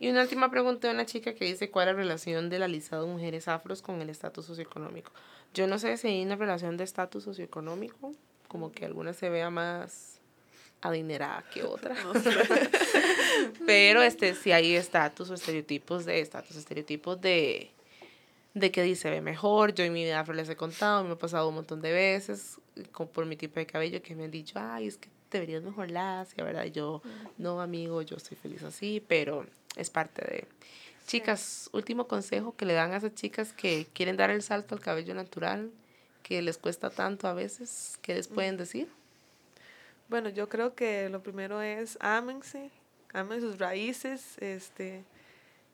Y 0.01 0.09
una 0.09 0.23
última 0.23 0.51
pregunta 0.51 0.89
de 0.89 0.95
una 0.95 1.05
chica 1.05 1.35
que 1.35 1.45
dice 1.45 1.71
cuál 1.71 1.89
es 1.89 1.95
la 1.95 2.01
relación 2.01 2.49
del 2.49 2.63
alisado 2.63 3.05
de 3.05 3.13
mujeres 3.13 3.47
afros 3.47 3.83
con 3.83 4.01
el 4.01 4.09
estatus 4.09 4.47
socioeconómico. 4.47 5.13
Yo 5.53 5.67
no 5.67 5.79
sé 5.79 5.97
si 5.99 6.09
hay 6.09 6.23
una 6.23 6.37
relación 6.37 6.79
de 6.79 6.85
estatus 6.85 7.25
socioeconómico, 7.25 8.15
como 8.49 8.73
que 8.73 8.87
alguna 8.87 9.13
se 9.13 9.29
vea 9.29 9.51
más 9.51 10.19
adinerada 10.81 11.45
que 11.53 11.63
otra. 11.63 11.95
Pero 13.67 14.03
este 14.03 14.35
sí 14.35 14.51
hay 14.51 14.75
estatus 14.77 15.29
o 15.31 15.35
estereotipos 15.35 16.07
de 16.07 16.21
estatus, 16.21 16.57
estereotipos 16.57 17.21
de 17.21 17.71
de 18.55 18.71
que 18.71 18.83
dice 18.83 19.11
ve 19.11 19.21
mejor. 19.21 19.75
Yo 19.75 19.85
en 19.85 19.93
mi 19.93 20.05
vida 20.05 20.25
les 20.35 20.49
he 20.49 20.57
contado, 20.57 21.05
me 21.05 21.13
ha 21.13 21.19
pasado 21.19 21.49
un 21.49 21.57
montón 21.57 21.81
de 21.81 21.93
veces 21.93 22.59
con, 22.93 23.09
por 23.09 23.27
mi 23.27 23.37
tipo 23.37 23.61
de 23.61 23.67
cabello 23.67 24.03
que 24.03 24.15
me 24.15 24.25
han 24.25 24.31
dicho, 24.31 24.59
ay, 24.61 24.87
es 24.87 24.97
que 24.97 25.09
te 25.29 25.41
verías 25.41 25.63
mejor 25.63 25.91
lacia, 25.91 26.43
¿verdad? 26.43 26.65
yo, 26.67 27.03
no, 27.37 27.61
amigo, 27.61 28.03
yo 28.03 28.17
estoy 28.17 28.37
feliz 28.37 28.63
así, 28.63 29.03
pero 29.07 29.47
es 29.77 29.91
parte 29.91 30.23
de... 30.23 30.49
Chicas, 31.07 31.71
último 31.73 32.07
consejo 32.07 32.55
que 32.55 32.67
le 32.67 32.75
dan 32.75 32.93
a 32.93 32.99
esas 32.99 33.15
chicas 33.15 33.55
que 33.55 33.87
quieren 33.95 34.17
dar 34.17 34.31
el 34.31 34.43
salto 34.43 34.75
al 34.75 34.81
cabello 34.81 35.15
natural, 35.15 35.71
que 36.23 36.43
les 36.43 36.59
cuesta 36.59 36.91
tanto 36.91 37.29
a 37.29 37.33
veces, 37.33 37.99
¿qué 38.03 38.15
les 38.15 38.29
pueden 38.29 38.59
decir? 38.59 38.89
Bueno, 40.09 40.29
yo 40.29 40.51
creo 40.51 40.75
que 40.75 41.09
lo 41.09 41.23
primero 41.23 41.63
es 41.63 41.97
ámense, 42.01 42.71
amen 43.15 43.41
sus 43.41 43.59
raíces, 43.59 44.37
este, 44.39 45.05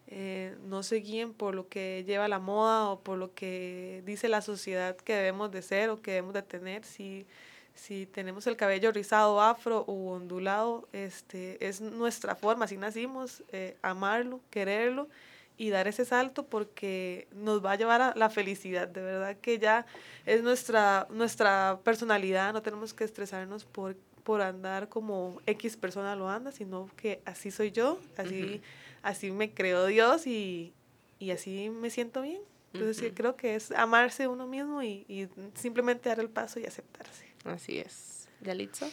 eh, 0.06 0.56
no 0.66 0.82
se 0.82 0.96
guíen 0.96 1.32
por 1.32 1.54
lo 1.54 1.68
que 1.68 2.04
lleva 2.06 2.28
la 2.28 2.38
moda 2.38 2.90
o 2.90 3.00
por 3.00 3.18
lo 3.18 3.34
que 3.34 4.02
dice 4.04 4.28
la 4.28 4.42
sociedad 4.42 4.96
que 4.96 5.14
debemos 5.14 5.50
de 5.50 5.62
ser 5.62 5.90
o 5.90 6.00
que 6.02 6.12
debemos 6.12 6.34
de 6.34 6.42
tener. 6.42 6.84
Si, 6.84 7.26
si 7.74 8.06
tenemos 8.06 8.46
el 8.46 8.56
cabello 8.56 8.92
rizado, 8.92 9.40
afro 9.40 9.80
o 9.86 10.12
ondulado, 10.12 10.86
este, 10.92 11.66
es 11.66 11.80
nuestra 11.80 12.34
forma, 12.34 12.66
así 12.66 12.76
nacimos, 12.76 13.42
eh, 13.52 13.76
amarlo, 13.82 14.40
quererlo 14.50 15.08
y 15.56 15.70
dar 15.70 15.86
ese 15.88 16.04
salto 16.04 16.46
porque 16.46 17.28
nos 17.32 17.64
va 17.64 17.72
a 17.72 17.76
llevar 17.76 18.02
a 18.02 18.14
la 18.14 18.28
felicidad. 18.28 18.88
De 18.88 19.00
verdad 19.00 19.36
que 19.40 19.58
ya 19.58 19.86
es 20.26 20.42
nuestra, 20.42 21.06
nuestra 21.10 21.78
personalidad, 21.82 22.52
no 22.52 22.60
tenemos 22.60 22.92
que 22.92 23.04
estresarnos 23.04 23.64
por, 23.64 23.96
por 24.22 24.42
andar 24.42 24.88
como 24.88 25.40
X 25.46 25.76
persona 25.76 26.14
lo 26.16 26.28
anda, 26.28 26.52
sino 26.52 26.90
que 26.96 27.22
así 27.24 27.50
soy 27.50 27.70
yo, 27.70 27.98
así 28.16 28.60
así 29.04 29.30
me 29.30 29.52
creó 29.52 29.86
Dios 29.86 30.26
y, 30.26 30.72
así 31.32 31.70
me 31.70 31.90
siento 31.90 32.22
bien. 32.22 32.40
Entonces 32.72 33.12
creo 33.14 33.36
que 33.36 33.54
es 33.54 33.70
amarse 33.70 34.26
uno 34.26 34.48
mismo 34.48 34.82
y, 34.82 35.28
simplemente 35.54 36.08
dar 36.08 36.18
el 36.18 36.28
paso 36.28 36.58
y 36.58 36.64
aceptarse. 36.64 37.26
Así 37.44 37.78
es. 37.78 38.28
¿Yalitza? 38.40 38.88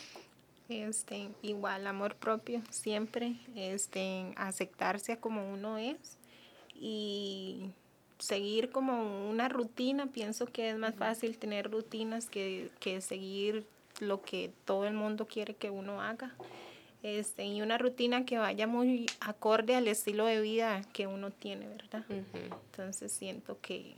Este, 0.69 1.29
igual, 1.41 1.87
amor 1.87 2.15
propio, 2.15 2.61
siempre, 2.69 3.35
este, 3.55 4.33
aceptarse 4.35 5.17
como 5.17 5.51
uno 5.51 5.77
es 5.77 5.97
y 6.75 7.71
seguir 8.19 8.69
como 8.69 9.29
una 9.29 9.49
rutina. 9.49 10.07
Pienso 10.07 10.45
que 10.45 10.69
es 10.69 10.77
más 10.77 10.95
fácil 10.95 11.37
tener 11.37 11.71
rutinas 11.71 12.29
que, 12.29 12.69
que 12.79 13.01
seguir 13.01 13.65
lo 13.99 14.21
que 14.21 14.53
todo 14.65 14.85
el 14.85 14.93
mundo 14.93 15.25
quiere 15.25 15.55
que 15.55 15.69
uno 15.69 16.01
haga 16.01 16.33
este, 17.03 17.45
y 17.45 17.61
una 17.61 17.77
rutina 17.77 18.25
que 18.25 18.37
vaya 18.37 18.67
muy 18.67 19.07
acorde 19.19 19.75
al 19.75 19.87
estilo 19.87 20.25
de 20.25 20.39
vida 20.39 20.81
que 20.93 21.07
uno 21.07 21.31
tiene, 21.31 21.67
¿verdad? 21.67 22.03
Entonces 22.09 23.11
siento 23.11 23.57
que, 23.61 23.95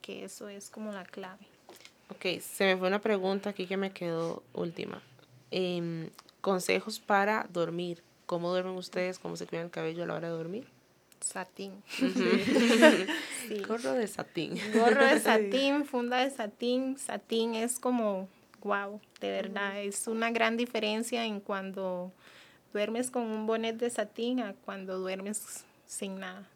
que, 0.00 0.24
eso 0.24 0.48
es 0.48 0.68
como 0.68 0.92
la 0.92 1.04
clave. 1.04 1.46
Ok, 2.10 2.40
se 2.40 2.64
me 2.64 2.76
fue 2.76 2.88
una 2.88 3.00
pregunta 3.00 3.50
aquí 3.50 3.66
que 3.66 3.76
me 3.76 3.92
quedó 3.92 4.42
última. 4.52 5.00
Em, 5.50 6.10
consejos 6.40 6.98
para 6.98 7.46
dormir. 7.52 8.02
¿Cómo 8.26 8.50
duermen 8.50 8.74
ustedes? 8.74 9.18
¿Cómo 9.18 9.36
se 9.36 9.46
cuidan 9.46 9.66
el 9.66 9.70
cabello 9.70 10.02
a 10.02 10.06
la 10.06 10.14
hora 10.14 10.28
de 10.28 10.34
dormir? 10.34 10.66
Satín. 11.20 11.82
Gorro 13.68 13.92
de 13.92 14.08
satín. 14.08 14.58
Gorro 14.74 15.04
de 15.06 15.20
satín, 15.20 15.84
funda 15.86 16.18
de 16.18 16.30
satín. 16.30 16.98
Satín 16.98 17.54
es 17.54 17.78
como, 17.78 18.28
wow, 18.62 19.00
de 19.20 19.30
verdad, 19.30 19.80
es 19.80 20.06
una 20.06 20.30
gran 20.30 20.56
diferencia 20.56 21.24
en 21.24 21.40
cuando 21.40 22.12
duermes 22.72 23.10
con 23.10 23.24
un 23.24 23.46
bonet 23.46 23.76
de 23.76 23.90
satín 23.90 24.40
a 24.40 24.54
cuando 24.54 24.98
duermes 24.98 25.64
sin 25.86 26.20
nada. 26.20 26.48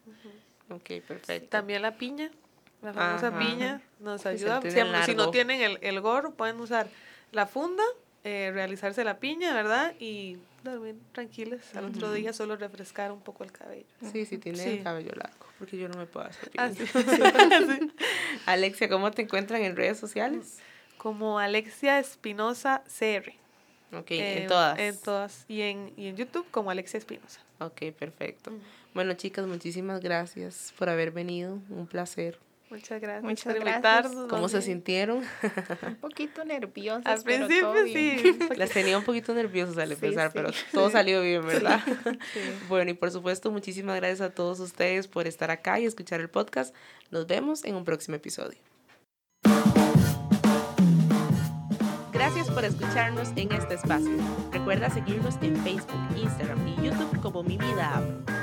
Ok, 0.70 1.02
perfecto. 1.06 1.48
También 1.48 1.82
la 1.82 1.96
piña, 1.96 2.30
la 2.82 2.92
famosa 2.92 3.38
piña, 3.38 3.80
nos 4.00 4.26
ayuda. 4.26 4.60
Si, 5.04 5.14
no 5.14 5.30
tienen 5.30 5.60
el, 5.60 5.78
el, 5.82 6.00
gorro, 6.00 6.32
pueden 6.32 6.60
usar 6.60 6.88
la 7.32 7.46
funda, 7.46 7.84
eh, 8.24 8.50
realizarse 8.52 9.04
la 9.04 9.18
piña, 9.18 9.54
¿verdad? 9.54 9.94
Y 10.00 10.38
dormir 10.64 10.96
tranquilos. 11.12 11.60
Al 11.74 11.86
otro 11.86 12.12
día 12.12 12.32
solo 12.32 12.56
refrescar 12.56 13.12
un 13.12 13.20
poco 13.20 13.44
el 13.44 13.52
cabello. 13.52 13.86
Sí, 14.12 14.24
sí, 14.26 14.38
tiene 14.38 14.64
el 14.64 14.82
cabello 14.82 15.12
largo, 15.14 15.46
porque 15.58 15.76
yo 15.76 15.88
no 15.88 15.96
me 15.96 16.06
puedo 16.06 16.26
hacer 16.26 16.50
ah, 16.56 16.70
piña. 16.70 17.78
Alexia, 18.46 18.88
¿cómo 18.88 19.10
te 19.12 19.22
encuentran 19.22 19.62
en 19.62 19.76
redes 19.76 19.98
sociales? 19.98 20.58
Como 20.98 21.38
Alexia 21.38 21.98
Espinosa 21.98 22.82
CR. 22.86 23.32
Ok, 23.92 24.10
en 24.10 24.48
todas. 24.48 24.78
En 24.78 24.98
todas. 24.98 25.44
Y 25.48 25.62
en, 25.62 25.92
y 25.96 26.08
en 26.08 26.16
YouTube 26.16 26.46
como 26.50 26.70
Alexia 26.70 26.98
Espinosa. 26.98 27.40
Ok, 27.58 27.92
perfecto. 27.98 28.52
Bueno, 28.94 29.14
chicas, 29.14 29.46
muchísimas 29.46 30.00
gracias 30.00 30.74
por 30.78 30.88
haber 30.88 31.10
venido. 31.10 31.58
Un 31.70 31.86
placer. 31.86 32.38
Muchas 32.68 33.00
gracias 33.00 33.22
Muchas 33.22 33.54
por 33.54 33.68
invitarnos. 33.68 34.28
¿Cómo 34.28 34.48
se 34.48 34.60
sintieron? 34.60 35.18
un 35.86 35.96
poquito 35.96 36.44
nerviosas. 36.44 37.06
Al 37.06 37.22
principio 37.22 37.74
sí. 37.84 38.38
Las 38.56 38.70
tenía 38.70 38.98
un 38.98 39.04
poquito 39.04 39.32
nerviosas 39.34 39.78
al 39.78 39.92
empezar, 39.92 40.32
pero 40.32 40.50
todo 40.72 40.90
salió 40.90 41.22
bien, 41.22 41.46
¿verdad? 41.46 41.80
Bueno, 42.68 42.90
y 42.90 42.94
por 42.94 43.12
supuesto, 43.12 43.52
muchísimas 43.52 43.96
gracias 43.96 44.20
a 44.20 44.34
todos 44.34 44.58
ustedes 44.58 45.06
por 45.06 45.28
estar 45.28 45.50
acá 45.50 45.78
y 45.78 45.84
escuchar 45.84 46.20
el 46.20 46.28
podcast. 46.28 46.74
Nos 47.10 47.26
vemos 47.28 47.64
en 47.64 47.76
un 47.76 47.84
próximo 47.84 48.16
episodio. 48.16 48.58
Gracias 52.26 52.50
por 52.50 52.64
escucharnos 52.64 53.28
en 53.36 53.52
este 53.52 53.74
espacio. 53.74 54.10
Recuerda 54.50 54.90
seguirnos 54.90 55.36
en 55.42 55.56
Facebook, 55.58 56.00
Instagram 56.16 56.66
y 56.66 56.86
YouTube 56.86 57.20
como 57.20 57.44
Mi 57.44 57.56
Vida 57.56 57.98
Afro. 57.98 58.35